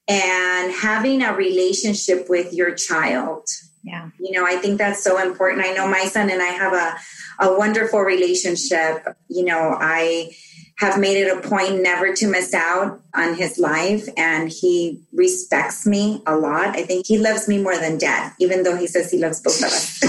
and 0.08 0.72
having 0.72 1.22
a 1.22 1.34
relationship 1.34 2.30
with 2.30 2.54
your 2.54 2.74
child. 2.74 3.46
Yeah. 3.84 4.10
You 4.20 4.32
know, 4.32 4.46
I 4.46 4.56
think 4.56 4.78
that's 4.78 5.04
so 5.04 5.22
important. 5.22 5.66
I 5.66 5.74
know 5.74 5.88
my 5.88 6.06
son 6.06 6.30
and 6.30 6.42
I 6.42 6.48
have 6.48 6.74
a 6.74 6.98
a 7.40 7.58
wonderful 7.58 8.02
relationship. 8.02 9.08
You 9.30 9.46
know, 9.46 9.78
I 9.80 10.32
have 10.80 11.00
made 11.00 11.18
it 11.18 11.36
a 11.36 11.42
point 11.48 11.82
never 11.82 12.14
to 12.14 12.28
miss 12.28 12.54
out 12.54 13.02
on 13.16 13.34
his 13.34 13.58
life 13.58 14.08
and 14.16 14.50
he 14.50 15.02
respects 15.12 15.88
me 15.88 16.22
a 16.28 16.36
lot. 16.36 16.78
I 16.78 16.84
think 16.84 17.08
he 17.08 17.18
loves 17.18 17.48
me 17.48 17.60
more 17.62 17.76
than 17.78 17.98
dad, 17.98 18.34
even 18.40 18.62
though 18.62 18.78
he 18.78 18.86
says 18.86 19.10
he 19.10 19.18
loves 19.18 19.42
both 19.42 19.58
of 19.58 19.66
us. 19.66 20.00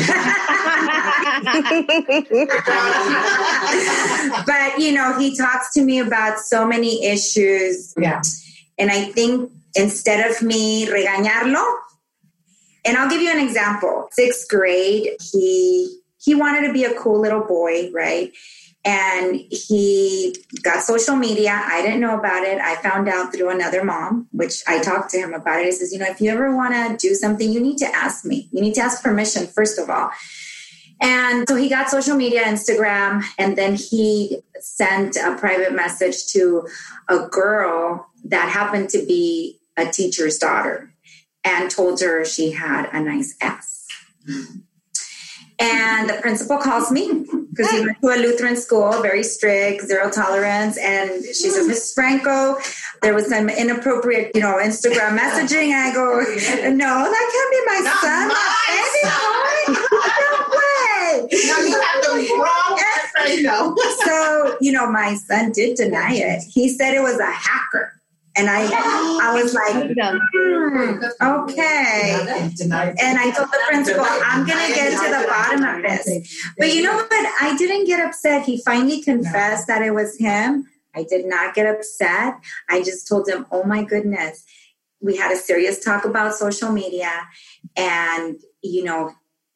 but 4.47 4.79
you 4.79 4.93
know, 4.93 5.19
he 5.19 5.35
talks 5.35 5.73
to 5.73 5.83
me 5.83 6.01
about 6.01 6.39
so 6.39 6.67
many 6.67 7.07
issues. 7.07 7.95
Yeah. 7.97 8.21
And 8.79 8.91
I 8.91 9.07
think 9.07 9.51
instead 9.75 10.31
of 10.31 10.43
me 10.43 10.87
regañarlo, 10.87 11.65
and 12.85 12.97
I'll 12.97 13.09
give 13.09 13.23
you 13.23 13.33
an 13.33 13.41
example. 13.41 14.09
Sixth 14.13 14.47
grade, 14.49 15.17
he 15.33 15.99
he 16.29 16.35
wanted 16.35 16.67
to 16.67 16.75
be 16.75 16.85
a 16.85 16.93
cool 16.93 17.19
little 17.19 17.41
boy, 17.41 17.91
right? 17.91 18.31
And 18.85 19.35
he 19.51 20.37
got 20.63 20.83
social 20.83 21.17
media. 21.17 21.59
I 21.65 21.81
didn't 21.81 22.01
know 22.01 22.19
about 22.19 22.43
it. 22.43 22.59
I 22.59 22.77
found 22.83 23.09
out 23.09 23.33
through 23.33 23.49
another 23.49 23.83
mom, 23.83 24.29
which 24.33 24.63
I 24.67 24.79
talked 24.79 25.09
to 25.13 25.19
him 25.19 25.33
about 25.33 25.61
it. 25.61 25.65
He 25.65 25.73
says, 25.73 25.91
you 25.91 25.99
know, 25.99 26.05
if 26.05 26.21
you 26.21 26.31
ever 26.31 26.55
want 26.55 26.75
to 26.75 27.09
do 27.09 27.15
something, 27.15 27.51
you 27.51 27.61
need 27.61 27.79
to 27.79 27.87
ask 27.87 28.27
me. 28.27 28.51
You 28.53 28.61
need 28.61 28.75
to 28.75 28.83
ask 28.83 29.03
permission, 29.03 29.47
first 29.47 29.79
of 29.79 29.89
all. 29.89 30.11
And 31.01 31.49
so 31.49 31.57
he 31.57 31.71
got 31.71 31.89
social 31.89 32.15
media, 32.15 32.45
Instagram, 32.45 33.25
and 33.39 33.57
then 33.57 33.75
he 33.75 34.43
sent 34.61 35.17
a 35.17 35.35
private 35.35 35.73
message 35.73 36.27
to 36.33 36.69
a 37.09 37.21
girl 37.21 38.07
that 38.25 38.51
happened 38.51 38.91
to 38.91 38.99
be 38.99 39.61
a 39.79 39.87
teacher's 39.87 40.37
daughter 40.37 40.93
and 41.43 41.71
told 41.71 42.03
her 42.03 42.23
she 42.27 42.51
had 42.51 42.91
a 42.93 43.01
nice 43.01 43.35
ass. 43.41 43.87
And 45.61 46.09
the 46.09 46.15
principal 46.15 46.59
calls 46.59 46.93
me 46.93 47.25
because 47.51 47.71
he 47.73 47.81
went 47.81 48.01
to 48.01 48.09
a 48.11 48.19
Lutheran 48.19 48.57
school, 48.57 49.03
very 49.03 49.25
strict, 49.25 49.83
zero 49.87 50.09
tolerance. 50.09 50.79
And 50.79 51.25
she 51.25 51.51
says, 51.51 51.67
Mrs. 51.67 51.95
Franco, 51.95 52.59
there 53.03 53.13
was 53.13 53.27
some 53.29 53.49
inappropriate, 53.49 54.31
you 54.37 54.41
know, 54.41 54.59
Instagram 54.63 55.19
messaging. 55.19 55.71
And 55.73 55.91
I 55.91 55.93
go, 55.93 56.21
no, 56.71 57.11
that 57.11 57.27
can't 57.33 57.51
be 57.51 57.61
my 57.67 57.81
Not 57.83 58.01
son. 58.01 58.29
My 58.29 58.59
no 59.03 60.39
way. 60.55 61.29
No, 61.49 61.59
you 61.67 61.81
have 61.81 62.03
the 62.05 62.11
wrong 62.39 62.79
Franco. 63.13 63.75
so, 64.05 64.57
you 64.61 64.73
know, 64.73 64.91
my 64.91 65.15
son 65.15 65.51
did 65.51 65.77
deny 65.77 66.13
it. 66.13 66.43
He 66.49 66.69
said 66.69 66.95
it 66.95 67.03
was 67.03 67.19
a 67.19 67.31
hacker. 67.31 67.98
And 68.37 68.49
I, 68.49 68.63
I 69.23 69.43
was 69.43 69.53
like, 69.53 69.75
hmm, 69.75 71.05
okay. 71.21 72.15
And 73.01 73.19
I 73.19 73.33
told 73.35 73.49
the 73.49 73.59
principal, 73.69 74.05
I'm 74.07 74.47
going 74.47 74.69
to 74.69 74.75
get 74.75 74.91
to 74.91 75.11
the 75.11 75.27
bottom 75.29 75.65
of 75.65 75.83
this. 75.83 76.53
But 76.57 76.73
you 76.73 76.83
know 76.83 76.95
what? 76.95 77.11
I 77.11 77.57
didn't 77.59 77.87
get 77.87 78.05
upset. 78.07 78.45
He 78.45 78.63
finally 78.65 79.03
confessed 79.03 79.67
that 79.67 79.83
it 79.83 79.93
was 79.93 80.17
him. 80.19 80.67
I 80.95 81.05
did 81.05 81.27
not 81.27 81.55
get 81.55 81.67
upset. 81.67 82.35
I 82.69 82.83
just 82.83 83.09
told 83.09 83.29
him, 83.29 83.47
oh 83.51 83.65
my 83.65 83.83
goodness. 83.83 84.45
We 85.01 85.17
had 85.17 85.33
a 85.33 85.37
serious 85.37 85.85
talk 85.85 86.05
about 86.05 86.35
social 86.35 86.73
media 86.73 87.11
and, 87.77 88.37
you 88.63 88.85
know, 88.85 89.13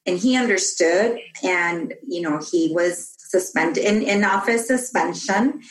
and 0.07 0.19
he 0.19 0.37
understood 0.37 1.19
and, 1.43 1.95
you 2.07 2.21
know, 2.21 2.41
he 2.51 2.73
was 2.73 3.15
suspended 3.19 3.85
in, 3.85 4.03
in 4.03 4.25
office 4.25 4.67
suspension 4.67 5.63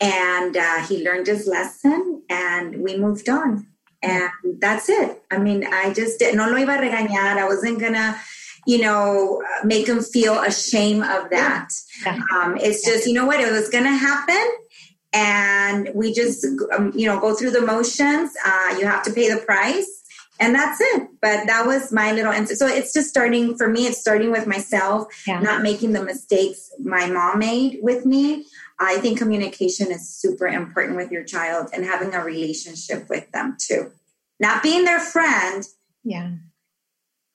and 0.00 0.56
uh, 0.56 0.80
he 0.86 1.04
learned 1.04 1.26
his 1.26 1.46
lesson 1.46 2.22
and 2.28 2.82
we 2.82 2.96
moved 2.96 3.28
on 3.28 3.66
and 4.02 4.30
that's 4.58 4.88
it 4.88 5.22
i 5.30 5.38
mean 5.38 5.64
i 5.64 5.92
just 5.92 6.18
did 6.18 6.34
no 6.34 6.46
lo 6.48 6.56
iba 6.56 6.76
a 6.76 6.82
regañar 6.82 7.36
i 7.38 7.46
wasn't 7.46 7.78
gonna 7.80 8.18
you 8.66 8.80
know, 8.80 9.42
make 9.64 9.88
him 9.88 10.00
feel 10.00 10.40
ashamed 10.40 11.02
of 11.04 11.30
that. 11.30 11.68
Yeah. 12.04 12.20
Um, 12.34 12.56
it's 12.56 12.84
just, 12.84 13.06
you 13.06 13.12
know 13.12 13.26
what, 13.26 13.40
it 13.40 13.52
was 13.52 13.68
going 13.68 13.84
to 13.84 13.90
happen. 13.90 14.50
And 15.12 15.90
we 15.94 16.12
just, 16.12 16.44
um, 16.76 16.92
you 16.94 17.06
know, 17.06 17.20
go 17.20 17.34
through 17.34 17.52
the 17.52 17.60
motions. 17.60 18.32
Uh, 18.44 18.76
you 18.78 18.86
have 18.86 19.02
to 19.04 19.12
pay 19.12 19.32
the 19.32 19.40
price. 19.40 20.02
And 20.40 20.54
that's 20.54 20.80
it. 20.80 21.08
But 21.20 21.46
that 21.46 21.66
was 21.66 21.92
my 21.92 22.12
little 22.12 22.32
answer. 22.32 22.54
So 22.56 22.66
it's 22.66 22.92
just 22.92 23.08
starting 23.08 23.56
for 23.56 23.68
me, 23.68 23.86
it's 23.86 24.00
starting 24.00 24.30
with 24.32 24.46
myself, 24.46 25.06
Yeah. 25.26 25.40
not 25.40 25.62
making 25.62 25.92
the 25.92 26.02
mistakes 26.04 26.70
my 26.80 27.06
mom 27.06 27.38
made 27.38 27.78
with 27.82 28.04
me. 28.04 28.46
I 28.80 28.98
think 28.98 29.18
communication 29.18 29.92
is 29.92 30.08
super 30.08 30.46
important 30.48 30.96
with 30.96 31.12
your 31.12 31.22
child 31.22 31.68
and 31.72 31.84
having 31.84 32.14
a 32.14 32.24
relationship 32.24 33.08
with 33.08 33.30
them 33.30 33.56
too. 33.60 33.92
Not 34.40 34.62
being 34.62 34.84
their 34.84 34.98
friend, 34.98 35.64
Yeah. 36.02 36.30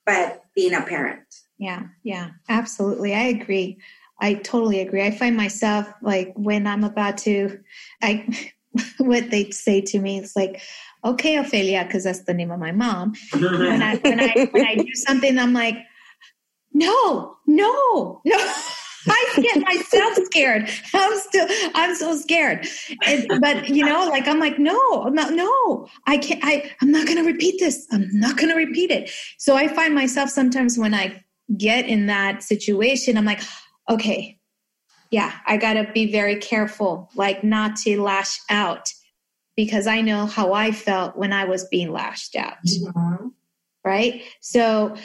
but 0.04 0.44
being 0.54 0.74
a 0.74 0.82
parent. 0.82 1.24
Yeah, 1.58 1.84
yeah, 2.02 2.30
absolutely. 2.48 3.14
I 3.14 3.22
agree. 3.24 3.78
I 4.20 4.34
totally 4.34 4.80
agree. 4.80 5.02
I 5.02 5.10
find 5.10 5.36
myself 5.36 5.86
like 6.02 6.32
when 6.36 6.66
I'm 6.66 6.84
about 6.84 7.18
to, 7.18 7.60
I, 8.02 8.26
what 8.98 9.30
they 9.30 9.50
say 9.50 9.80
to 9.80 9.98
me 9.98 10.18
it's 10.18 10.36
like, 10.36 10.60
okay, 11.04 11.36
Ophelia, 11.36 11.84
because 11.84 12.04
that's 12.04 12.24
the 12.24 12.34
name 12.34 12.50
of 12.50 12.58
my 12.58 12.72
mom. 12.72 13.14
When 13.32 13.82
I 13.82 13.96
when 13.96 14.20
I 14.20 14.48
when 14.50 14.66
I 14.66 14.74
do 14.76 14.88
something, 14.94 15.38
I'm 15.38 15.52
like, 15.52 15.76
no, 16.72 17.36
no, 17.46 18.20
no. 18.24 18.54
I 19.08 19.32
get 19.36 19.62
myself 19.62 20.14
scared. 20.26 20.68
I'm 20.92 21.18
still, 21.20 21.46
I'm 21.74 21.94
so 21.94 22.16
scared. 22.16 22.66
But 23.40 23.70
you 23.70 23.84
know, 23.84 24.06
like 24.08 24.28
I'm 24.28 24.38
like, 24.38 24.58
no, 24.58 25.04
no, 25.04 25.30
no. 25.30 25.88
I 26.06 26.18
can't. 26.18 26.40
I, 26.44 26.70
I'm 26.82 26.90
not 26.90 27.06
going 27.06 27.16
to 27.16 27.24
repeat 27.24 27.58
this. 27.60 27.86
I'm 27.90 28.08
not 28.12 28.36
going 28.36 28.50
to 28.50 28.56
repeat 28.56 28.90
it. 28.90 29.10
So 29.38 29.56
I 29.56 29.68
find 29.68 29.94
myself 29.94 30.28
sometimes 30.28 30.78
when 30.78 30.92
I 30.92 31.24
get 31.56 31.86
in 31.86 32.06
that 32.06 32.42
situation, 32.42 33.16
I'm 33.16 33.24
like, 33.24 33.40
okay, 33.88 34.38
yeah, 35.10 35.32
I 35.46 35.56
got 35.56 35.74
to 35.74 35.90
be 35.92 36.12
very 36.12 36.36
careful, 36.36 37.10
like 37.14 37.42
not 37.42 37.76
to 37.76 38.02
lash 38.02 38.38
out 38.50 38.92
because 39.60 39.86
I 39.86 40.00
know 40.00 40.24
how 40.24 40.54
I 40.54 40.72
felt 40.72 41.18
when 41.18 41.34
I 41.34 41.44
was 41.44 41.64
being 41.64 41.92
lashed 41.92 42.34
out 42.34 42.56
right? 43.84 44.22
So 44.40 44.96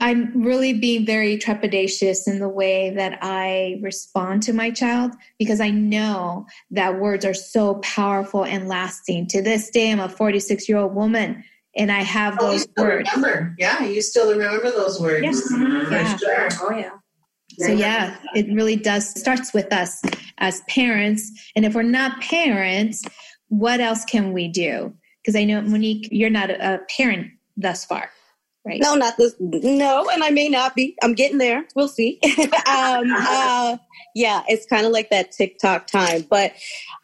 I'm 0.00 0.42
really 0.42 0.72
being 0.72 1.06
very 1.06 1.38
trepidatious 1.38 2.26
in 2.26 2.40
the 2.40 2.48
way 2.48 2.90
that 2.90 3.20
I 3.22 3.78
respond 3.80 4.42
to 4.44 4.52
my 4.52 4.72
child 4.72 5.12
because 5.38 5.60
I 5.60 5.70
know 5.70 6.46
that 6.72 6.98
words 6.98 7.24
are 7.24 7.34
so 7.34 7.76
powerful 7.76 8.44
and 8.44 8.66
lasting. 8.66 9.28
To 9.28 9.40
this 9.40 9.70
day, 9.70 9.92
I'm 9.92 10.00
a 10.00 10.08
46 10.08 10.68
year 10.68 10.78
old 10.78 10.96
woman 10.96 11.44
and 11.76 11.92
I 11.92 12.02
have 12.02 12.38
Oh, 12.40 12.50
those 12.50 12.66
words. 12.76 13.08
remember. 13.14 13.54
Yeah, 13.56 13.84
you 13.84 14.02
still 14.02 14.32
remember 14.32 14.72
those 14.72 15.00
words. 15.00 15.22
Yes. 15.22 15.52
Mhm. 15.52 15.90
Yeah. 15.92 16.16
Sure. 16.16 16.48
Oh, 16.62 16.76
yeah. 16.76 16.90
So 17.58 17.70
yeah, 17.70 18.16
it 18.34 18.46
really 18.52 18.76
does 18.76 19.08
starts 19.08 19.52
with 19.52 19.72
us 19.72 20.02
as 20.38 20.62
parents. 20.68 21.30
And 21.54 21.64
if 21.64 21.74
we're 21.74 21.82
not 21.82 22.20
parents, 22.20 23.04
what 23.52 23.80
else 23.80 24.06
can 24.06 24.32
we 24.32 24.48
do? 24.48 24.94
Because 25.20 25.36
I 25.36 25.44
know 25.44 25.60
Monique, 25.60 26.08
you're 26.10 26.30
not 26.30 26.48
a, 26.50 26.80
parent 26.96 27.32
thus 27.54 27.84
far, 27.84 28.08
right? 28.64 28.80
No, 28.80 28.94
not 28.94 29.18
this. 29.18 29.34
No, 29.38 30.08
and 30.10 30.24
I 30.24 30.30
may 30.30 30.48
not 30.48 30.74
be. 30.74 30.96
I'm 31.02 31.12
getting 31.12 31.36
there. 31.36 31.66
We'll 31.76 31.86
see. 31.86 32.18
um, 32.66 33.12
uh, 33.14 33.76
yeah, 34.14 34.42
it's 34.48 34.64
kind 34.64 34.86
of 34.86 34.92
like 34.92 35.10
that 35.10 35.32
TikTok 35.32 35.86
time. 35.86 36.22
But 36.30 36.54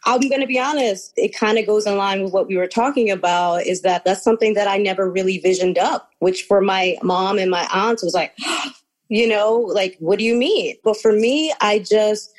I'm 0.06 0.20
going 0.20 0.40
to 0.40 0.46
be 0.46 0.58
honest. 0.58 1.12
It 1.16 1.36
kind 1.36 1.58
of 1.58 1.66
goes 1.66 1.86
in 1.86 1.98
line 1.98 2.24
with 2.24 2.32
what 2.32 2.48
we 2.48 2.56
were 2.56 2.66
talking 2.66 3.10
about. 3.10 3.66
Is 3.66 3.82
that 3.82 4.06
that's 4.06 4.24
something 4.24 4.54
that 4.54 4.66
I 4.66 4.78
never 4.78 5.08
really 5.10 5.38
visioned 5.40 5.76
up. 5.76 6.10
Which 6.20 6.44
for 6.44 6.62
my 6.62 6.96
mom 7.02 7.38
and 7.38 7.50
my 7.50 7.68
aunts 7.70 8.02
was 8.02 8.14
like, 8.14 8.34
you 9.10 9.28
know, 9.28 9.52
like 9.58 9.96
what 9.98 10.18
do 10.18 10.24
you 10.24 10.34
mean? 10.34 10.76
But 10.82 10.96
for 10.96 11.12
me, 11.12 11.52
I 11.60 11.80
just 11.80 12.32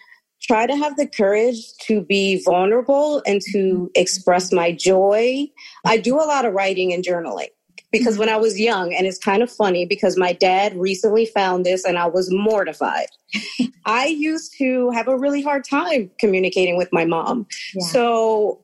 try 0.49 0.65
to 0.65 0.75
have 0.75 0.97
the 0.97 1.05
courage 1.05 1.77
to 1.77 2.01
be 2.01 2.41
vulnerable 2.43 3.21
and 3.27 3.39
to 3.39 3.57
mm-hmm. 3.57 3.85
express 3.93 4.51
my 4.51 4.71
joy. 4.71 5.45
I 5.85 5.97
do 5.97 6.15
a 6.15 6.25
lot 6.25 6.43
of 6.43 6.53
writing 6.53 6.91
and 6.91 7.03
journaling 7.03 7.49
because 7.91 8.15
mm-hmm. 8.15 8.21
when 8.21 8.29
I 8.29 8.37
was 8.37 8.59
young, 8.59 8.91
and 8.91 9.05
it's 9.05 9.19
kind 9.19 9.43
of 9.43 9.51
funny 9.51 9.85
because 9.85 10.17
my 10.17 10.33
dad 10.33 10.75
recently 10.75 11.27
found 11.27 11.67
this 11.67 11.85
and 11.85 11.99
I 11.99 12.07
was 12.07 12.33
mortified. 12.33 13.09
I 13.85 14.07
used 14.07 14.55
to 14.57 14.89
have 14.89 15.07
a 15.07 15.15
really 15.15 15.43
hard 15.43 15.65
time 15.65 16.09
communicating 16.19 16.77
with 16.77 16.89
my 16.91 17.05
mom. 17.05 17.45
Yeah. 17.75 17.85
So 17.85 18.63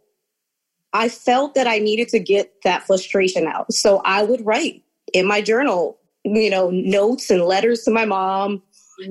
I 0.91 1.07
felt 1.07 1.53
that 1.53 1.67
I 1.67 1.77
needed 1.77 2.09
to 2.09 2.19
get 2.19 2.51
that 2.63 2.87
frustration 2.87 3.45
out. 3.45 3.71
So 3.71 4.01
I 4.05 4.23
would 4.23 4.43
write 4.43 4.81
in 5.13 5.27
my 5.27 5.39
journal, 5.39 5.99
you 6.23 6.49
know, 6.49 6.71
notes 6.71 7.29
and 7.29 7.43
letters 7.43 7.83
to 7.83 7.91
my 7.91 8.05
mom 8.05 8.63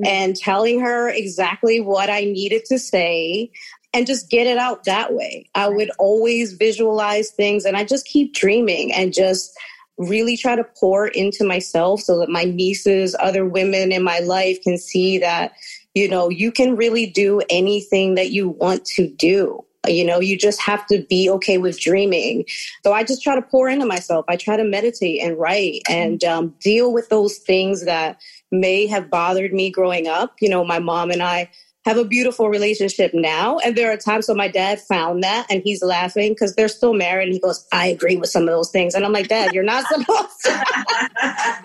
and 0.04 0.36
telling 0.36 0.80
her 0.80 1.08
exactly 1.08 1.80
what 1.80 2.10
I 2.10 2.20
needed 2.20 2.64
to 2.66 2.78
say 2.78 3.50
and 3.92 4.06
just 4.06 4.28
get 4.28 4.46
it 4.46 4.58
out 4.58 4.84
that 4.84 5.14
way. 5.14 5.48
I 5.54 5.68
would 5.68 5.90
always 5.98 6.54
visualize 6.54 7.30
things 7.30 7.64
and 7.64 7.76
I 7.76 7.84
just 7.84 8.06
keep 8.06 8.34
dreaming 8.34 8.92
and 8.92 9.14
just 9.14 9.56
really 9.96 10.36
try 10.36 10.56
to 10.56 10.64
pour 10.64 11.06
into 11.08 11.44
myself 11.44 12.00
so 12.00 12.18
that 12.18 12.28
my 12.28 12.44
nieces, 12.44 13.14
other 13.20 13.46
women 13.46 13.92
in 13.92 14.02
my 14.02 14.18
life 14.18 14.60
can 14.62 14.76
see 14.76 15.18
that, 15.18 15.52
you 15.94 16.08
know, 16.08 16.28
you 16.28 16.50
can 16.50 16.74
really 16.74 17.06
do 17.06 17.40
anything 17.48 18.16
that 18.16 18.30
you 18.30 18.48
want 18.48 18.84
to 18.84 19.08
do. 19.08 19.64
You 19.86 20.04
know, 20.04 20.18
you 20.18 20.36
just 20.38 20.60
have 20.62 20.86
to 20.86 21.04
be 21.08 21.28
okay 21.28 21.58
with 21.58 21.78
dreaming. 21.78 22.46
So 22.82 22.92
I 22.92 23.04
just 23.04 23.22
try 23.22 23.34
to 23.34 23.42
pour 23.42 23.68
into 23.68 23.84
myself. 23.84 24.24
I 24.28 24.36
try 24.36 24.56
to 24.56 24.64
meditate 24.64 25.20
and 25.20 25.38
write 25.38 25.82
and 25.88 26.24
um, 26.24 26.54
deal 26.60 26.92
with 26.92 27.10
those 27.10 27.36
things 27.36 27.84
that 27.84 28.18
may 28.60 28.86
have 28.86 29.10
bothered 29.10 29.52
me 29.52 29.70
growing 29.70 30.06
up. 30.06 30.36
You 30.40 30.48
know, 30.48 30.64
my 30.64 30.78
mom 30.78 31.10
and 31.10 31.22
I 31.22 31.50
have 31.84 31.98
a 31.98 32.04
beautiful 32.04 32.48
relationship 32.48 33.12
now. 33.12 33.58
And 33.58 33.76
there 33.76 33.92
are 33.92 33.96
times 33.96 34.28
when 34.28 34.38
my 34.38 34.48
dad 34.48 34.80
found 34.80 35.22
that 35.22 35.46
and 35.50 35.62
he's 35.62 35.82
laughing 35.82 36.32
because 36.32 36.54
they're 36.54 36.68
still 36.68 36.94
married. 36.94 37.24
And 37.24 37.34
he 37.34 37.40
goes, 37.40 37.66
I 37.72 37.88
agree 37.88 38.16
with 38.16 38.30
some 38.30 38.44
of 38.44 38.48
those 38.48 38.70
things. 38.70 38.94
And 38.94 39.04
I'm 39.04 39.12
like, 39.12 39.28
Dad, 39.28 39.52
you're 39.52 39.64
not 39.64 39.86
supposed 39.88 40.44
to. 40.44 41.64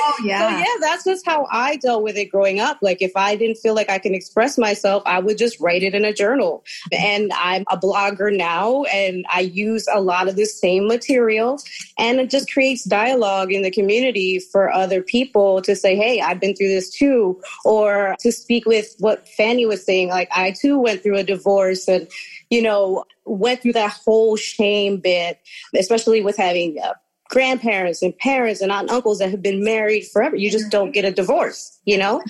Oh 0.00 0.16
So 0.40 0.48
yeah, 0.58 0.64
that's 0.80 1.04
just 1.04 1.24
how 1.26 1.46
I 1.50 1.76
dealt 1.76 2.02
with 2.02 2.16
it 2.16 2.26
growing 2.26 2.60
up. 2.60 2.78
Like 2.82 3.00
if 3.00 3.12
I 3.16 3.36
didn't 3.36 3.58
feel 3.58 3.74
like 3.74 3.90
I 3.90 3.98
can 3.98 4.14
express 4.14 4.58
myself, 4.58 5.02
I 5.06 5.20
would 5.20 5.38
just 5.38 5.60
write 5.60 5.82
it 5.82 5.94
in 5.94 6.04
a 6.04 6.12
journal. 6.12 6.64
And 6.92 7.32
I'm 7.34 7.64
a 7.70 7.76
blogger 7.76 8.36
now 8.36 8.84
and 8.84 9.24
I 9.32 9.40
use 9.40 9.86
a 9.92 10.00
lot 10.00 10.28
of 10.28 10.36
the 10.36 10.46
same 10.46 10.86
material 10.88 11.60
and 11.98 12.20
it 12.20 12.30
just 12.30 12.52
creates 12.52 12.84
dialogue 12.84 13.52
in 13.52 13.62
the 13.62 13.70
community 13.70 14.38
for 14.38 14.72
other 14.72 15.02
people 15.02 15.62
to 15.62 15.76
say, 15.76 15.96
Hey, 15.96 16.20
I've 16.20 16.40
been 16.40 16.56
through 16.56 16.68
this 16.68 16.90
too. 16.90 17.40
Or 17.64 18.16
to 18.20 18.32
speak 18.32 18.66
with 18.66 18.94
what 18.98 19.28
Fanny 19.28 19.66
was 19.66 19.84
saying, 19.84 20.08
like 20.08 20.28
I 20.34 20.52
too 20.52 20.78
went 20.78 21.02
through 21.02 21.18
a 21.18 21.24
divorce 21.24 21.88
and, 21.88 22.08
you 22.50 22.62
know, 22.62 23.04
went 23.24 23.62
through 23.62 23.74
that 23.74 23.92
whole 24.04 24.36
shame 24.36 24.98
bit, 24.98 25.38
especially 25.74 26.22
with 26.22 26.36
having 26.36 26.78
uh, 26.82 26.94
grandparents 27.28 28.02
and 28.02 28.16
parents 28.18 28.60
and 28.60 28.72
aunt 28.72 28.88
and 28.88 28.90
uncles 28.90 29.18
that 29.18 29.30
have 29.30 29.42
been 29.42 29.62
married 29.62 30.06
forever. 30.06 30.36
You 30.36 30.50
just 30.50 30.70
don't 30.70 30.92
get 30.92 31.04
a 31.04 31.10
divorce, 31.10 31.78
you 31.84 31.98
know? 31.98 32.22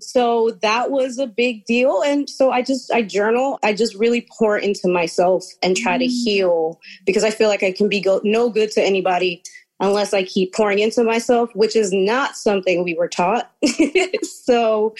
So 0.00 0.50
that 0.62 0.90
was 0.90 1.18
a 1.18 1.26
big 1.26 1.64
deal. 1.66 2.02
And 2.02 2.28
so 2.28 2.50
I 2.50 2.62
just, 2.62 2.90
I 2.90 3.02
journal, 3.02 3.58
I 3.62 3.74
just 3.74 3.94
really 3.94 4.26
pour 4.38 4.56
into 4.56 4.88
myself 4.88 5.44
and 5.62 5.76
try 5.76 5.98
to 5.98 6.06
heal 6.06 6.80
because 7.04 7.24
I 7.24 7.30
feel 7.30 7.48
like 7.48 7.62
I 7.62 7.72
can 7.72 7.88
be 7.88 8.00
go- 8.00 8.22
no 8.24 8.48
good 8.48 8.70
to 8.72 8.82
anybody 8.82 9.42
unless 9.78 10.14
I 10.14 10.22
keep 10.24 10.54
pouring 10.54 10.78
into 10.78 11.04
myself, 11.04 11.50
which 11.54 11.76
is 11.76 11.92
not 11.92 12.36
something 12.36 12.82
we 12.82 12.94
were 12.94 13.08
taught. 13.08 13.50
so 14.22 14.94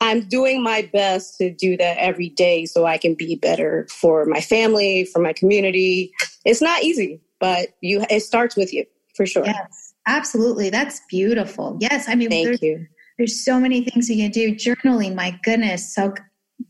I'm 0.00 0.26
doing 0.28 0.62
my 0.62 0.88
best 0.92 1.36
to 1.38 1.50
do 1.50 1.76
that 1.76 1.98
every 1.98 2.30
day 2.30 2.64
so 2.64 2.86
I 2.86 2.96
can 2.96 3.14
be 3.14 3.36
better 3.36 3.86
for 3.90 4.24
my 4.24 4.40
family, 4.40 5.04
for 5.04 5.20
my 5.20 5.32
community. 5.32 6.12
It's 6.44 6.62
not 6.62 6.82
easy, 6.82 7.20
but 7.38 7.68
you 7.82 8.04
it 8.08 8.20
starts 8.20 8.56
with 8.56 8.72
you 8.72 8.86
for 9.14 9.26
sure. 9.26 9.44
Yes, 9.44 9.94
absolutely. 10.06 10.70
That's 10.70 11.00
beautiful. 11.10 11.76
Yes, 11.80 12.08
I 12.08 12.14
mean, 12.14 12.30
Thank 12.30 12.46
there's, 12.46 12.62
you. 12.62 12.86
there's 13.18 13.44
so 13.44 13.60
many 13.60 13.84
things 13.84 14.08
you 14.08 14.16
can 14.16 14.30
do. 14.30 14.54
Journaling, 14.54 15.14
my 15.14 15.38
goodness. 15.42 15.94
So, 15.94 16.14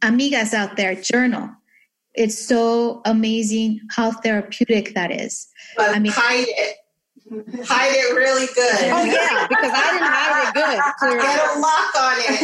amigas 0.01 0.53
out 0.53 0.77
there, 0.77 0.95
journal. 0.97 1.51
It's 2.15 2.37
so 2.37 3.01
amazing 3.05 3.81
how 3.91 4.11
therapeutic 4.11 4.95
that 4.95 5.13
is. 5.13 5.47
But 5.77 5.91
I 5.91 6.01
mean- 6.01 6.13
hide 6.13 6.47
it. 6.49 6.77
Hide 7.31 7.93
it 7.93 8.13
really 8.17 8.47
good. 8.47 8.91
Oh 8.91 9.05
yeah, 9.05 9.47
because 9.47 9.71
I 9.73 9.93
didn't 9.93 10.11
hide 10.11 10.49
it 10.49 10.55
good. 10.55 10.81
Clearly. 10.99 11.23
Get 11.23 11.39
a 11.47 11.61
lock 11.61 11.95
on 11.95 12.19
it. 12.19 12.41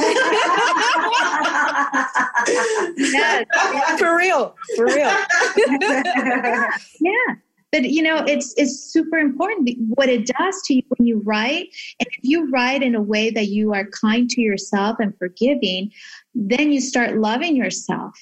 Yes, 2.96 3.98
for 3.98 4.16
real, 4.16 4.54
for 4.76 4.86
real. 4.86 4.94
yeah. 7.00 7.34
But 7.72 7.90
you 7.90 8.00
know, 8.00 8.18
it's 8.28 8.54
it's 8.56 8.78
super 8.78 9.18
important 9.18 9.70
what 9.96 10.08
it 10.08 10.26
does 10.26 10.62
to 10.66 10.74
you 10.74 10.82
when 10.96 11.06
you 11.08 11.20
write. 11.24 11.66
And 11.98 12.06
if 12.06 12.18
you 12.22 12.48
write 12.50 12.84
in 12.84 12.94
a 12.94 13.02
way 13.02 13.30
that 13.30 13.48
you 13.48 13.74
are 13.74 13.86
kind 13.86 14.30
to 14.30 14.40
yourself 14.40 14.98
and 15.00 15.18
forgiving, 15.18 15.90
then 16.34 16.70
you 16.70 16.80
start 16.80 17.16
loving 17.16 17.56
yourself. 17.56 18.16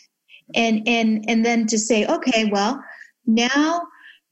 And 0.54 0.82
and 0.88 1.26
and 1.28 1.44
then 1.44 1.66
to 1.66 1.78
say, 1.78 2.06
okay, 2.06 2.46
well, 2.50 2.82
now, 3.26 3.82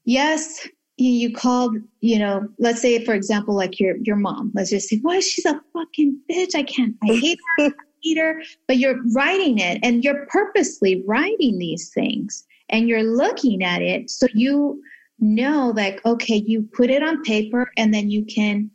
yes, 0.05 0.67
you, 0.97 1.09
you 1.09 1.33
called, 1.33 1.75
you 2.01 2.19
know, 2.19 2.47
let's 2.59 2.81
say 2.81 3.03
for 3.03 3.13
example, 3.13 3.55
like 3.55 3.79
your 3.79 3.97
your 3.97 4.15
mom. 4.15 4.51
Let's 4.53 4.69
just 4.69 4.89
say, 4.89 4.99
"Why 5.01 5.19
she's 5.19 5.45
a 5.45 5.59
fucking 5.73 6.19
bitch? 6.29 6.55
I 6.55 6.63
can't. 6.63 6.95
I 7.03 7.13
hate 7.15 7.39
her. 7.57 7.65
I 7.65 7.71
hate 8.03 8.17
her." 8.17 8.41
But 8.67 8.77
you're 8.77 9.01
writing 9.13 9.59
it, 9.59 9.79
and 9.83 10.03
you're 10.03 10.25
purposely 10.27 11.03
writing 11.07 11.57
these 11.57 11.89
things, 11.93 12.45
and 12.69 12.87
you're 12.87 13.03
looking 13.03 13.63
at 13.63 13.81
it, 13.81 14.09
so 14.09 14.27
you 14.33 14.81
know, 15.19 15.73
like, 15.75 16.05
okay, 16.05 16.43
you 16.45 16.67
put 16.73 16.89
it 16.89 17.01
on 17.01 17.23
paper, 17.23 17.71
and 17.77 17.93
then 17.93 18.09
you 18.09 18.25
can 18.25 18.69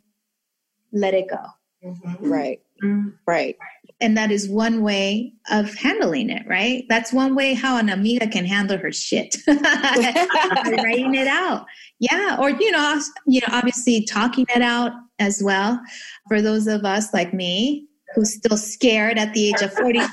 let 0.91 1.13
it 1.13 1.29
go. 1.29 1.45
Mm-hmm. 1.83 2.29
Right. 2.29 2.61
Mm-hmm. 2.83 3.09
Right. 3.25 3.57
And 4.01 4.17
that 4.17 4.31
is 4.31 4.47
one 4.47 4.81
way 4.81 5.33
of 5.51 5.73
handling 5.73 6.29
it, 6.29 6.43
right? 6.47 6.85
That's 6.87 7.11
one 7.11 7.35
way 7.35 7.53
how 7.53 7.77
an 7.77 7.89
amiga 7.89 8.27
can 8.27 8.45
handle 8.45 8.77
her 8.77 8.91
shit. 8.91 9.35
writing 9.47 11.15
it 11.15 11.27
out. 11.27 11.65
Yeah. 11.99 12.37
Or, 12.39 12.49
you 12.49 12.71
know, 12.71 13.01
you 13.27 13.41
know, 13.41 13.47
obviously 13.51 14.05
talking 14.05 14.45
it 14.55 14.61
out 14.61 14.93
as 15.19 15.41
well. 15.43 15.81
For 16.29 16.41
those 16.41 16.67
of 16.67 16.85
us 16.85 17.13
like 17.13 17.33
me, 17.33 17.87
who's 18.15 18.33
still 18.33 18.57
scared 18.57 19.17
at 19.17 19.33
the 19.33 19.49
age 19.49 19.61
of 19.61 19.73
40. 19.73 19.99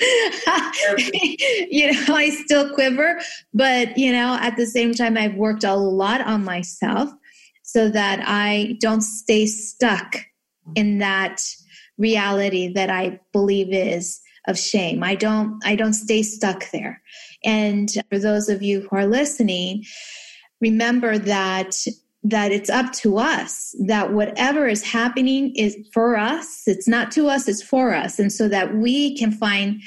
you 1.70 1.92
know, 1.92 2.14
I 2.14 2.30
still 2.44 2.72
quiver, 2.74 3.20
but 3.52 3.98
you 3.98 4.12
know, 4.12 4.38
at 4.40 4.56
the 4.56 4.66
same 4.66 4.94
time, 4.94 5.16
I've 5.16 5.34
worked 5.34 5.64
a 5.64 5.74
lot 5.74 6.20
on 6.20 6.44
myself 6.44 7.10
so 7.72 7.88
that 7.88 8.20
I 8.26 8.76
don't 8.80 9.02
stay 9.02 9.46
stuck 9.46 10.16
in 10.74 10.98
that 10.98 11.40
reality 11.98 12.72
that 12.72 12.90
I 12.90 13.20
believe 13.32 13.72
is 13.72 14.20
of 14.48 14.58
shame. 14.58 15.04
I 15.04 15.14
don't 15.14 15.60
I 15.64 15.76
don't 15.76 15.92
stay 15.92 16.22
stuck 16.22 16.70
there. 16.72 17.00
And 17.44 17.88
for 18.08 18.18
those 18.18 18.48
of 18.48 18.62
you 18.62 18.80
who 18.80 18.96
are 18.96 19.06
listening, 19.06 19.84
remember 20.60 21.18
that 21.18 21.76
that 22.22 22.52
it's 22.52 22.68
up 22.68 22.92
to 22.92 23.16
us 23.16 23.74
that 23.86 24.12
whatever 24.12 24.66
is 24.66 24.82
happening 24.82 25.54
is 25.56 25.74
for 25.90 26.18
us 26.18 26.64
it's 26.66 26.86
not 26.86 27.10
to 27.10 27.28
us 27.28 27.48
it's 27.48 27.62
for 27.62 27.94
us 27.94 28.18
and 28.18 28.30
so 28.30 28.46
that 28.46 28.74
we 28.74 29.16
can 29.16 29.32
find 29.32 29.80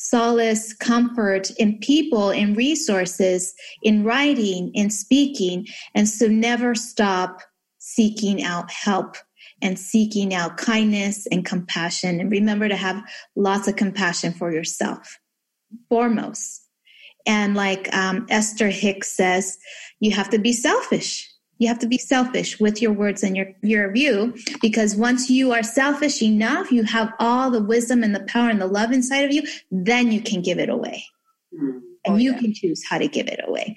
solace 0.00 0.72
comfort 0.74 1.50
in 1.58 1.76
people 1.80 2.30
in 2.30 2.54
resources 2.54 3.52
in 3.82 4.04
writing 4.04 4.70
in 4.72 4.90
speaking. 4.90 5.66
And 5.92 6.08
so 6.08 6.28
never 6.28 6.76
stop 6.76 7.42
seeking 7.78 8.44
out 8.44 8.70
help 8.70 9.16
and 9.60 9.76
seeking 9.76 10.32
out 10.32 10.56
kindness 10.56 11.26
and 11.32 11.44
compassion. 11.44 12.20
And 12.20 12.30
remember 12.30 12.68
to 12.68 12.76
have 12.76 13.02
lots 13.34 13.66
of 13.66 13.74
compassion 13.74 14.32
for 14.32 14.52
yourself 14.52 15.18
foremost. 15.88 16.64
And 17.26 17.56
like 17.56 17.92
um, 17.92 18.24
esther 18.30 18.68
hicks 18.68 19.10
says 19.10 19.58
you 19.98 20.12
have 20.12 20.30
to 20.30 20.38
be 20.38 20.52
selfish 20.52 21.27
you 21.58 21.68
have 21.68 21.78
to 21.80 21.86
be 21.86 21.98
selfish 21.98 22.58
with 22.60 22.80
your 22.80 22.92
words 22.92 23.22
and 23.22 23.36
your, 23.36 23.52
your 23.62 23.92
view 23.92 24.34
because 24.60 24.96
once 24.96 25.28
you 25.28 25.52
are 25.52 25.62
selfish 25.62 26.22
enough, 26.22 26.70
you 26.70 26.84
have 26.84 27.12
all 27.18 27.50
the 27.50 27.62
wisdom 27.62 28.02
and 28.02 28.14
the 28.14 28.24
power 28.24 28.48
and 28.48 28.60
the 28.60 28.66
love 28.66 28.92
inside 28.92 29.24
of 29.24 29.32
you, 29.32 29.42
then 29.70 30.12
you 30.12 30.20
can 30.20 30.40
give 30.40 30.58
it 30.58 30.68
away. 30.68 31.04
Mm. 31.54 31.80
And 32.04 32.14
oh, 32.14 32.16
you 32.16 32.32
yeah. 32.32 32.38
can 32.38 32.54
choose 32.54 32.82
how 32.88 32.98
to 32.98 33.08
give 33.08 33.26
it 33.26 33.40
away. 33.46 33.76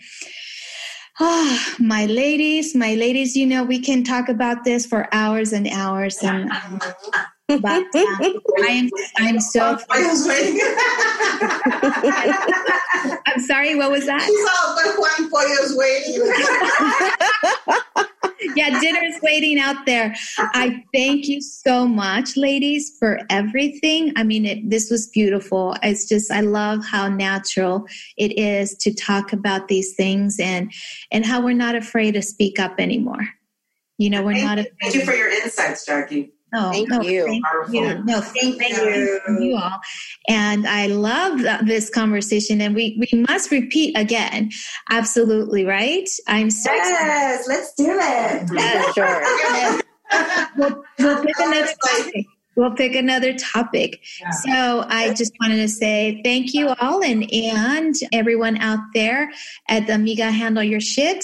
Ah, 1.20 1.24
oh, 1.24 1.84
my 1.84 2.06
ladies, 2.06 2.74
my 2.74 2.96
ladies, 2.96 3.36
you 3.36 3.46
know, 3.46 3.64
we 3.64 3.80
can 3.80 4.04
talk 4.04 4.30
about 4.30 4.64
this 4.64 4.86
for 4.86 5.08
hours 5.14 5.52
and 5.52 5.68
hours. 5.68 6.18
And 6.24 6.50
but 7.48 7.66
um, 7.66 7.86
I 7.96 8.70
am 8.70 8.90
I'm 9.18 9.40
so 9.40 9.78
I'm 13.26 13.40
sorry, 13.42 13.76
what 13.76 13.92
was 13.92 14.06
that? 14.06 14.22
She's 14.22 14.50
all 14.50 14.76
but 14.76 14.96
Juan 14.98 15.30
Pollo's 15.30 15.76
waiting. 15.76 16.22
yeah, 18.56 18.80
dinner's 18.80 19.20
waiting 19.22 19.60
out 19.60 19.86
there. 19.86 20.16
I 20.38 20.84
thank 20.94 21.28
you 21.28 21.42
so 21.42 21.88
much, 21.88 22.38
ladies, 22.38 22.96
for 22.98 23.20
everything. 23.30 24.14
I 24.16 24.24
mean, 24.24 24.46
it, 24.46 24.70
this 24.70 24.90
was 24.90 25.08
beautiful. 25.08 25.76
It's 25.84 26.08
just 26.08 26.32
I 26.32 26.42
love 26.42 26.86
how 26.86 27.08
natural 27.08 27.86
it 28.18 28.38
is 28.38 28.76
to 28.78 28.94
talk 28.94 29.34
about 29.34 29.68
these 29.68 29.96
things 29.96 30.40
and 30.40 30.72
and 31.12 31.26
how 31.26 31.42
we're 31.42 31.54
not 31.54 31.76
afraid 31.76 32.14
to 32.14 32.22
speak 32.22 32.60
up 32.60 32.76
anymore. 32.80 33.28
You 33.98 34.10
know, 34.10 34.24
we're 34.24 34.34
thank 34.34 34.46
not. 34.46 34.60
Afraid. 34.60 34.74
Thank 34.82 34.96
you 34.96 35.06
for 35.06 35.14
your 35.14 35.30
insights, 35.30 35.86
Jackie. 35.86 36.34
Oh, 36.54 36.72
thank 36.72 36.90
no, 36.90 37.02
you. 37.02 37.26
Thank 37.26 37.46
you. 37.72 38.04
No, 38.04 38.20
thank, 38.20 38.60
thank 38.60 38.76
you. 38.76 39.22
you 39.40 39.56
all. 39.56 39.80
And 40.28 40.68
I 40.68 40.88
love 40.88 41.40
this 41.66 41.90
conversation, 41.90 42.60
and 42.60 42.76
we, 42.76 42.98
we 43.00 43.20
must 43.20 43.52
repeat 43.52 43.98
again. 43.98 44.52
Absolutely, 44.90 45.66
right? 45.66 46.10
I'm 46.28 46.50
so 46.50 46.72
yes. 46.72 47.48
Let's 47.48 47.74
do 47.74 47.88
it. 47.90 48.50
Yeah, 48.62 48.92
sure. 48.92 49.82
we'll, 50.58 50.84
we'll 51.00 51.24
pick 51.24 51.40
another 51.40 51.72
topic. 51.88 52.26
We'll 52.56 52.76
pick 52.76 52.96
another 52.96 53.34
topic. 53.34 54.02
Yeah. 54.20 54.32
So 54.32 54.86
I 54.90 55.14
just 55.14 55.32
wanted 55.40 55.58
to 55.58 55.70
say 55.70 56.22
thank 56.24 56.54
you 56.54 56.76
all, 56.82 57.02
and 57.02 57.32
and 57.34 57.96
everyone 58.12 58.58
out 58.58 58.80
there 58.94 59.32
at 59.70 59.88
the 59.88 59.96
Amiga 59.96 60.30
Handle 60.32 60.64
Your 60.64 60.82
Shit. 60.82 61.24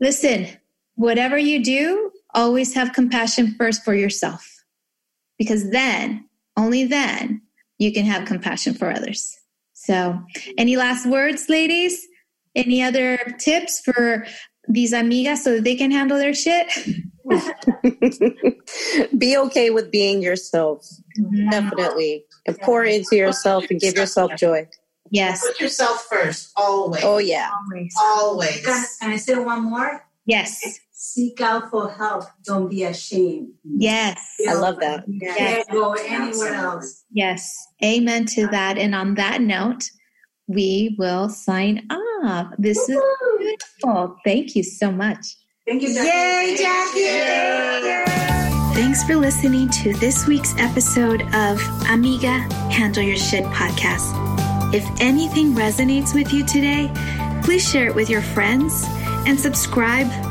Listen, 0.00 0.46
whatever 0.94 1.36
you 1.36 1.62
do, 1.62 2.12
always 2.38 2.72
have 2.74 2.92
compassion 2.92 3.54
first 3.58 3.84
for 3.84 3.94
yourself 3.94 4.64
because 5.38 5.70
then, 5.70 6.24
only 6.56 6.84
then, 6.84 7.42
you 7.78 7.92
can 7.92 8.04
have 8.04 8.26
compassion 8.26 8.74
for 8.74 8.90
others. 8.90 9.36
So, 9.72 10.20
any 10.56 10.76
last 10.76 11.06
words, 11.06 11.48
ladies? 11.48 12.06
Any 12.54 12.82
other 12.82 13.18
tips 13.38 13.80
for 13.80 14.24
these 14.68 14.92
amigas 14.92 15.38
so 15.38 15.54
that 15.56 15.64
they 15.64 15.74
can 15.76 15.90
handle 15.90 16.18
their 16.18 16.34
shit? 16.34 16.66
Be 19.18 19.36
okay 19.36 19.70
with 19.70 19.90
being 19.90 20.22
yourself. 20.22 20.86
Mm-hmm. 21.18 21.50
Definitely. 21.50 22.24
And 22.46 22.58
pour 22.60 22.84
into 22.84 23.16
yourself 23.16 23.64
and 23.70 23.80
give 23.80 23.94
yourself 23.94 24.32
joy. 24.36 24.68
Yes. 25.10 25.46
Put 25.46 25.60
yourself 25.60 26.06
first, 26.10 26.52
always. 26.56 27.02
Oh, 27.04 27.18
yeah. 27.18 27.50
Always. 27.62 27.94
Always. 27.98 28.64
Can, 28.64 28.84
can 29.00 29.10
I 29.10 29.16
say 29.16 29.36
one 29.36 29.70
more? 29.70 30.04
Yes 30.26 30.80
seek 31.00 31.40
out 31.40 31.70
for 31.70 31.88
help. 31.88 32.24
Don't 32.44 32.68
be 32.68 32.82
ashamed. 32.82 33.52
Yes. 33.64 34.34
I 34.48 34.54
love 34.54 34.80
that. 34.80 35.04
Yes. 35.06 35.38
Can't 35.38 35.70
go 35.70 35.94
anywhere 35.94 36.54
else. 36.54 37.04
Yes. 37.12 37.56
Amen 37.82 38.26
to 38.26 38.48
that. 38.48 38.78
And 38.78 38.96
on 38.96 39.14
that 39.14 39.40
note, 39.40 39.84
we 40.48 40.96
will 40.98 41.28
sign 41.28 41.86
off. 41.88 42.52
This 42.58 42.84
Woo-hoo. 42.88 43.38
is 43.38 43.58
beautiful. 43.58 44.16
Thank 44.24 44.56
you 44.56 44.64
so 44.64 44.90
much. 44.90 45.24
Thank 45.68 45.82
you, 45.82 45.94
Jackie. 45.94 46.08
Yay, 46.08 46.56
Jackie. 46.58 47.00
Yay. 47.00 48.04
Thanks 48.74 49.04
for 49.04 49.14
listening 49.14 49.68
to 49.70 49.92
this 49.94 50.26
week's 50.26 50.54
episode 50.58 51.22
of 51.34 51.60
Amiga 51.90 52.40
Handle 52.72 53.04
Your 53.04 53.16
Shit 53.16 53.44
podcast. 53.44 54.14
If 54.74 54.84
anything 55.00 55.52
resonates 55.54 56.12
with 56.12 56.32
you 56.32 56.44
today, 56.44 56.90
please 57.44 57.68
share 57.68 57.86
it 57.86 57.94
with 57.94 58.10
your 58.10 58.22
friends 58.22 58.84
and 59.26 59.38
subscribe 59.38 60.08